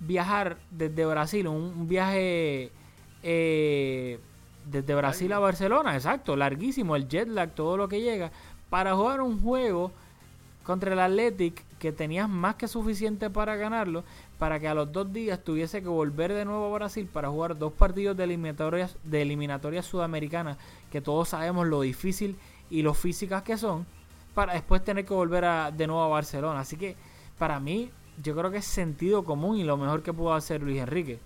viajar 0.00 0.58
desde 0.72 1.06
Brasil, 1.06 1.46
un, 1.46 1.86
viaje 1.86 2.72
eh, 3.22 4.18
desde 4.66 4.94
Brasil 4.96 5.32
a 5.32 5.38
Barcelona, 5.38 5.94
exacto, 5.94 6.34
larguísimo, 6.34 6.96
el 6.96 7.08
jet 7.08 7.28
lag, 7.28 7.54
todo 7.54 7.76
lo 7.76 7.88
que 7.88 8.00
llega, 8.00 8.32
para 8.70 8.94
jugar 8.96 9.20
un 9.20 9.40
juego 9.40 9.92
contra 10.64 10.92
el 10.92 10.98
Athletic 10.98 11.62
que 11.78 11.92
tenías 11.92 12.28
más 12.28 12.56
que 12.56 12.66
suficiente 12.66 13.30
para 13.30 13.54
ganarlo, 13.56 14.02
para 14.38 14.58
que 14.58 14.66
a 14.66 14.74
los 14.74 14.90
dos 14.90 15.12
días 15.12 15.38
tuviese 15.44 15.82
que 15.82 15.88
volver 15.88 16.32
de 16.32 16.44
nuevo 16.44 16.66
a 16.66 16.78
Brasil 16.78 17.08
para 17.12 17.28
jugar 17.28 17.56
dos 17.58 17.72
partidos 17.72 18.16
de 18.16 18.24
eliminatorias, 18.24 18.96
de 19.04 19.22
eliminatorias 19.22 19.84
sudamericanas, 19.84 20.56
que 20.90 21.00
todos 21.00 21.28
sabemos 21.28 21.66
lo 21.66 21.82
difícil 21.82 22.36
y 22.70 22.82
lo 22.82 22.94
físicas 22.94 23.42
que 23.42 23.56
son, 23.58 23.86
para 24.34 24.54
después 24.54 24.82
tener 24.82 25.04
que 25.04 25.14
volver 25.14 25.44
a, 25.44 25.70
de 25.70 25.86
nuevo 25.86 26.02
a 26.02 26.08
Barcelona. 26.08 26.60
Así 26.60 26.76
que 26.76 26.96
para 27.38 27.60
mí, 27.60 27.90
yo 28.22 28.34
creo 28.34 28.50
que 28.50 28.58
es 28.58 28.64
sentido 28.64 29.24
común 29.24 29.58
y 29.58 29.64
lo 29.64 29.76
mejor 29.76 30.02
que 30.02 30.12
pudo 30.12 30.34
hacer 30.34 30.62
Luis 30.62 30.80
Enrique. 30.80 31.18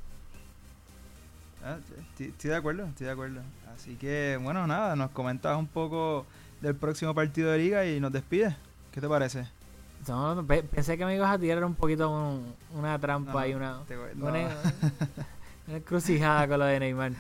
Ah, 1.64 1.76
estoy, 2.18 2.50
de 2.50 2.56
acuerdo, 2.56 2.84
estoy 2.86 3.06
de 3.06 3.12
acuerdo. 3.12 3.40
Así 3.74 3.94
que, 3.96 4.38
bueno, 4.42 4.66
nada, 4.66 4.96
nos 4.96 5.10
comentas 5.10 5.56
un 5.56 5.66
poco 5.66 6.26
del 6.60 6.74
próximo 6.74 7.14
partido 7.14 7.52
de 7.52 7.58
liga 7.58 7.86
y 7.86 8.00
nos 8.00 8.12
despides. 8.12 8.54
¿Qué 8.98 9.02
te 9.02 9.08
parece? 9.08 9.46
No, 10.08 10.34
no, 10.34 10.44
pe- 10.44 10.64
pensé 10.64 10.98
que 10.98 11.04
me 11.06 11.14
ibas 11.14 11.30
a 11.32 11.38
tirar 11.38 11.62
un 11.64 11.76
poquito 11.76 12.10
un- 12.10 12.52
una 12.76 12.98
trampa 12.98 13.30
No, 13.32 13.46
y 13.46 13.54
una, 13.54 13.78
no. 14.16 14.26
una, 14.26 14.48
una 15.68 15.76
encrucijada 15.76 16.48
con 16.48 16.58
lo 16.58 16.64
de 16.64 16.80
Neymar. 16.80 17.12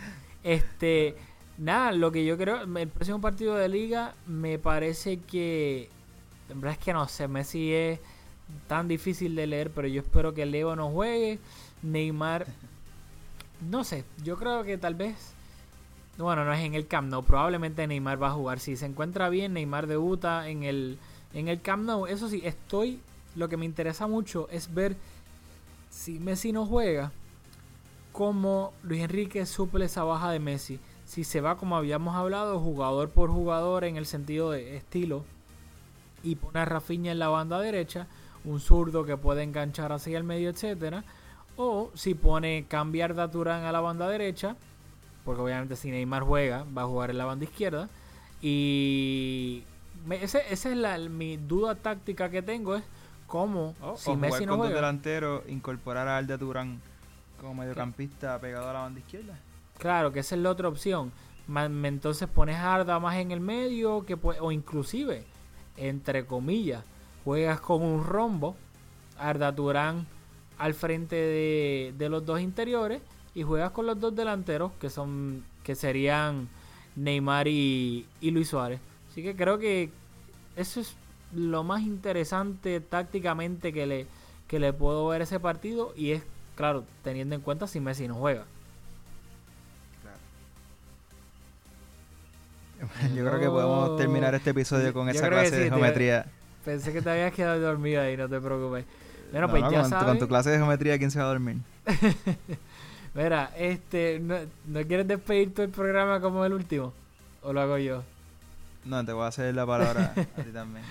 Este, 0.42 1.14
nada, 1.56 1.92
lo 1.92 2.10
que 2.10 2.24
yo 2.24 2.36
creo, 2.36 2.62
el 2.62 2.88
próximo 2.88 3.20
partido 3.20 3.54
de 3.54 3.68
liga 3.68 4.12
me 4.26 4.58
parece 4.58 5.18
que, 5.20 5.88
en 6.50 6.60
verdad 6.60 6.76
es 6.80 6.84
que 6.84 6.92
no 6.92 7.06
sé, 7.06 7.28
Messi 7.28 7.72
es 7.72 8.00
tan 8.66 8.88
difícil 8.88 9.36
de 9.36 9.46
leer, 9.46 9.70
pero 9.70 9.86
yo 9.86 10.00
espero 10.00 10.34
que 10.34 10.46
Leo 10.46 10.74
no 10.74 10.90
juegue. 10.90 11.38
Neymar, 11.84 12.44
no 13.70 13.84
sé, 13.84 14.04
yo 14.24 14.36
creo 14.36 14.64
que 14.64 14.78
tal 14.78 14.96
vez, 14.96 15.14
bueno, 16.16 16.44
no 16.44 16.52
es 16.52 16.58
en 16.64 16.74
el 16.74 16.88
Camp 16.88 17.08
Nou, 17.08 17.22
probablemente 17.22 17.86
Neymar 17.86 18.20
va 18.20 18.30
a 18.30 18.32
jugar. 18.32 18.58
Si 18.58 18.76
se 18.76 18.86
encuentra 18.86 19.28
bien, 19.28 19.52
Neymar 19.52 19.86
debuta 19.86 20.48
en 20.48 20.64
el, 20.64 20.98
en 21.34 21.48
el 21.48 21.60
Camp 21.60 21.84
Nou. 21.84 22.06
Eso 22.06 22.28
sí, 22.28 22.40
estoy, 22.44 23.00
lo 23.34 23.48
que 23.48 23.56
me 23.56 23.64
interesa 23.64 24.06
mucho 24.06 24.48
es 24.50 24.72
ver 24.72 24.96
si 25.90 26.18
Messi 26.18 26.52
no 26.52 26.66
juega, 26.66 27.12
cómo 28.12 28.72
Luis 28.82 29.02
Enrique 29.02 29.46
suple 29.46 29.86
esa 29.86 30.04
baja 30.04 30.30
de 30.30 30.40
Messi. 30.40 30.80
Si 31.04 31.24
se 31.24 31.40
va, 31.40 31.56
como 31.56 31.76
habíamos 31.76 32.14
hablado, 32.14 32.60
jugador 32.60 33.10
por 33.10 33.30
jugador 33.30 33.84
en 33.84 33.96
el 33.96 34.06
sentido 34.06 34.50
de 34.50 34.76
estilo, 34.76 35.24
y 36.22 36.36
pone 36.36 36.60
a 36.60 36.64
Rafinha 36.64 37.12
en 37.12 37.18
la 37.18 37.28
banda 37.28 37.60
derecha, 37.60 38.06
un 38.44 38.60
zurdo 38.60 39.04
que 39.04 39.16
puede 39.16 39.42
enganchar 39.42 39.92
hacia 39.92 40.18
el 40.18 40.24
medio, 40.24 40.50
etcétera. 40.50 41.04
O 41.56 41.90
si 41.94 42.14
pone 42.14 42.66
cambiar 42.68 43.18
a 43.18 43.30
Turán 43.30 43.64
a 43.64 43.72
la 43.72 43.80
banda 43.80 44.08
derecha, 44.08 44.56
porque 45.24 45.42
obviamente 45.42 45.76
si 45.76 45.90
Neymar 45.90 46.22
juega, 46.22 46.64
va 46.76 46.82
a 46.82 46.86
jugar 46.86 47.10
en 47.10 47.18
la 47.18 47.24
banda 47.24 47.44
izquierda. 47.44 47.88
Y 48.40 49.64
me- 50.08 50.22
ese- 50.24 50.42
esa 50.50 50.70
es 50.70 50.76
la, 50.76 50.98
mi 50.98 51.36
duda 51.36 51.74
táctica 51.74 52.30
que 52.30 52.42
tengo, 52.42 52.74
es 52.76 52.82
cómo 53.26 53.74
O, 53.82 53.96
si 53.96 54.10
o 54.10 54.16
Messi 54.16 54.44
no 54.46 54.52
con 54.52 54.58
dos 54.60 54.66
juega. 54.68 54.74
delanteros, 54.76 55.42
incorporar 55.48 56.08
a 56.08 56.16
Alde 56.16 56.38
Turán 56.38 56.80
como 57.40 57.54
mediocampista 57.54 58.40
pegado 58.40 58.68
a 58.68 58.72
la 58.72 58.80
banda 58.80 59.00
izquierda. 59.00 59.38
Claro, 59.78 60.12
que 60.12 60.20
esa 60.20 60.34
es 60.34 60.40
la 60.40 60.50
otra 60.50 60.68
opción. 60.68 61.12
Entonces 61.84 62.28
pones 62.28 62.56
a 62.56 62.74
Arda 62.74 62.98
más 62.98 63.16
en 63.16 63.30
el 63.30 63.40
medio, 63.40 64.04
que 64.04 64.18
o 64.22 64.52
inclusive, 64.52 65.24
entre 65.76 66.26
comillas, 66.26 66.82
juegas 67.24 67.60
con 67.60 67.82
un 67.82 68.04
rombo, 68.04 68.56
Arda 69.18 69.54
Turán 69.54 70.06
al 70.58 70.74
frente 70.74 71.16
de, 71.16 71.94
de 71.96 72.08
los 72.08 72.26
dos 72.26 72.40
interiores 72.40 73.00
y 73.34 73.44
juegas 73.44 73.70
con 73.70 73.86
los 73.86 73.98
dos 74.00 74.14
delanteros, 74.14 74.72
que 74.80 74.90
son 74.90 75.44
que 75.62 75.74
serían 75.74 76.48
Neymar 76.96 77.46
y, 77.48 78.06
y 78.20 78.30
Luis 78.30 78.48
Suárez. 78.48 78.80
Así 79.10 79.22
que 79.22 79.34
creo 79.36 79.58
que 79.58 79.90
eso 80.56 80.80
es 80.80 80.94
lo 81.34 81.64
más 81.64 81.82
interesante 81.82 82.80
tácticamente 82.80 83.72
que 83.72 83.86
le, 83.86 84.06
que 84.46 84.58
le 84.58 84.72
puedo 84.72 85.06
ver 85.08 85.22
ese 85.22 85.40
partido 85.40 85.92
y 85.96 86.12
es, 86.12 86.22
claro, 86.56 86.84
teniendo 87.04 87.34
en 87.34 87.40
cuenta 87.40 87.66
si 87.66 87.80
Messi 87.80 88.08
no 88.08 88.14
juega. 88.14 88.44
Yo 93.14 93.24
creo 93.26 93.40
que 93.40 93.48
podemos 93.48 93.96
terminar 93.96 94.34
este 94.34 94.50
episodio 94.50 94.92
con 94.92 95.06
Yo 95.06 95.12
esa 95.12 95.28
clase 95.28 95.50
sí, 95.50 95.56
de 95.56 95.62
te- 95.64 95.68
geometría. 95.70 96.26
Pensé 96.64 96.92
que 96.92 97.02
te 97.02 97.10
habías 97.10 97.32
quedado 97.32 97.60
dormido 97.60 98.02
ahí, 98.02 98.16
no 98.16 98.28
te 98.28 98.40
preocupes. 98.40 98.84
Bueno, 99.32 99.46
No, 99.46 99.52
pues 99.52 99.62
no, 99.62 99.70
ya 99.70 99.82
con, 99.82 99.90
con 100.06 100.18
tu 100.18 100.28
clase 100.28 100.50
de 100.50 100.56
geometría, 100.58 100.98
¿quién 100.98 101.10
se 101.10 101.18
va 101.18 101.24
a 101.26 101.28
dormir? 101.28 101.56
Mira, 103.14 103.50
este, 103.56 104.20
¿no, 104.20 104.36
¿no 104.66 104.82
quieres 104.86 105.08
despedir 105.08 105.52
el 105.56 105.70
programa 105.70 106.20
como 106.20 106.44
el 106.44 106.52
último? 106.52 106.92
¿O 107.42 107.52
lo 107.52 107.60
hago 107.60 107.78
yo? 107.78 108.02
No, 108.84 109.04
te 109.04 109.12
voy 109.12 109.24
a 109.24 109.28
hacer 109.28 109.54
la 109.54 109.66
palabra 109.66 110.12
a 110.16 110.20
ti 110.42 110.50
también. 110.52 110.84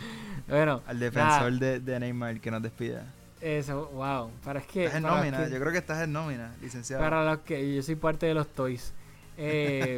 Bueno, 0.48 0.82
Al 0.88 1.00
defensor 1.00 1.52
de, 1.54 1.80
de 1.80 2.00
Neymar 2.00 2.40
que 2.40 2.52
nos 2.52 2.62
despida. 2.62 3.06
eso, 3.42 3.88
wow. 3.94 4.30
Para, 4.44 4.60
es 4.60 4.68
que, 4.68 4.86
Estás 4.86 4.98
en 4.98 5.04
para 5.04 5.16
nómina, 5.18 5.46
que- 5.46 5.52
yo 5.52 5.60
creo 5.60 5.72
que 5.72 5.78
estás 5.80 6.04
en 6.04 6.12
nómina, 6.14 6.54
licenciado. 6.62 7.02
para 7.04 7.24
los 7.24 7.40
que 7.40 7.76
yo 7.76 7.82
soy 7.84 7.96
parte 7.96 8.26
de 8.28 8.34
los 8.34 8.48
toys. 8.48 8.94
Eh, 9.38 9.98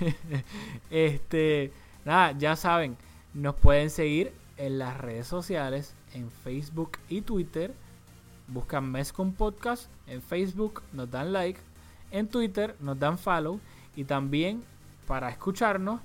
este, 0.90 1.72
nada, 2.04 2.32
ya 2.32 2.56
saben, 2.56 2.96
nos 3.34 3.54
pueden 3.54 3.90
seguir 3.90 4.32
en 4.56 4.78
las 4.78 4.96
redes 4.98 5.26
sociales, 5.26 5.94
en 6.14 6.30
Facebook 6.30 6.92
y 7.08 7.22
Twitter. 7.22 7.72
Buscan 8.48 8.90
Mescom 8.90 9.32
Podcast 9.32 9.86
en 10.06 10.20
Facebook, 10.22 10.82
nos 10.92 11.10
dan 11.10 11.32
like, 11.32 11.60
en 12.10 12.26
Twitter 12.26 12.74
nos 12.80 12.98
dan 12.98 13.16
follow 13.16 13.60
y 13.94 14.02
también 14.04 14.64
para 15.06 15.30
escucharnos 15.30 16.00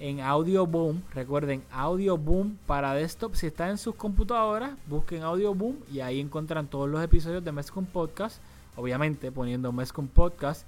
en 0.00 0.20
Audio 0.20 0.66
Boom. 0.66 1.02
Recuerden, 1.14 1.62
Audio 1.70 2.16
Boom 2.16 2.58
para 2.66 2.94
desktop. 2.94 3.34
Si 3.34 3.46
están 3.46 3.70
en 3.70 3.78
sus 3.78 3.94
computadoras, 3.94 4.72
busquen 4.86 5.22
Audio 5.22 5.54
Boom 5.54 5.78
y 5.92 6.00
ahí 6.00 6.20
encuentran 6.20 6.66
todos 6.66 6.88
los 6.88 7.02
episodios 7.02 7.44
de 7.44 7.52
Mescom 7.52 7.84
Podcast. 7.84 8.40
Obviamente 8.76 9.32
poniendo 9.32 9.72
Mescom 9.72 10.06
Podcast. 10.06 10.66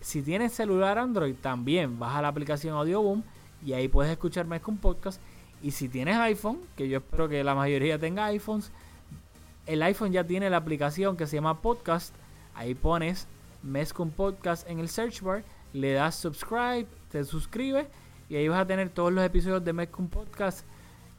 Si 0.00 0.22
tienes 0.22 0.52
celular 0.52 0.98
Android, 0.98 1.34
también 1.40 1.98
baja 1.98 2.20
la 2.20 2.28
aplicación 2.28 2.76
Audio 2.76 3.00
Boom 3.00 3.22
y 3.64 3.72
ahí 3.72 3.88
puedes 3.88 4.10
escuchar 4.10 4.46
Mescom 4.46 4.76
Podcast. 4.76 5.20
Y 5.62 5.70
si 5.70 5.88
tienes 5.88 6.16
iPhone, 6.16 6.60
que 6.76 6.88
yo 6.88 6.98
espero 6.98 7.28
que 7.28 7.42
la 7.44 7.54
mayoría 7.54 7.98
tenga 7.98 8.26
iPhones, 8.26 8.70
el 9.66 9.82
iPhone 9.82 10.12
ya 10.12 10.24
tiene 10.24 10.50
la 10.50 10.58
aplicación 10.58 11.16
que 11.16 11.26
se 11.26 11.36
llama 11.36 11.62
Podcast. 11.62 12.14
Ahí 12.54 12.74
pones 12.74 13.26
Mescom 13.62 14.10
Podcast 14.10 14.68
en 14.68 14.78
el 14.78 14.88
search 14.88 15.22
bar, 15.22 15.42
le 15.72 15.92
das 15.92 16.16
subscribe, 16.16 16.86
te 17.10 17.24
suscribes 17.24 17.86
y 18.28 18.36
ahí 18.36 18.48
vas 18.48 18.60
a 18.60 18.66
tener 18.66 18.88
todos 18.88 19.12
los 19.12 19.24
episodios 19.24 19.64
de 19.64 19.72
Mescom 19.72 20.08
Podcast 20.08 20.64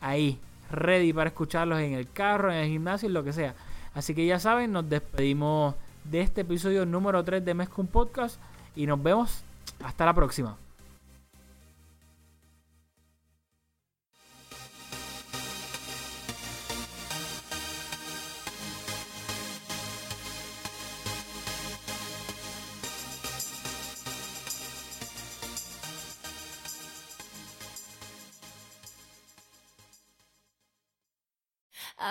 ahí, 0.01 0.39
ready 0.71 1.13
para 1.13 1.29
escucharlos 1.29 1.79
en 1.79 1.93
el 1.93 2.09
carro, 2.11 2.51
en 2.51 2.57
el 2.57 2.67
gimnasio, 2.67 3.07
en 3.07 3.13
lo 3.13 3.23
que 3.23 3.33
sea. 3.33 3.55
Así 3.93 4.13
que 4.13 4.25
ya 4.25 4.39
saben, 4.39 4.71
nos 4.71 4.89
despedimos 4.89 5.75
de 6.03 6.21
este 6.21 6.41
episodio 6.41 6.85
número 6.85 7.23
3 7.23 7.43
de 7.43 7.53
Mescom 7.53 7.87
Podcast 7.87 8.39
y 8.75 8.85
nos 8.85 9.01
vemos 9.01 9.43
hasta 9.83 10.05
la 10.05 10.13
próxima. 10.13 10.57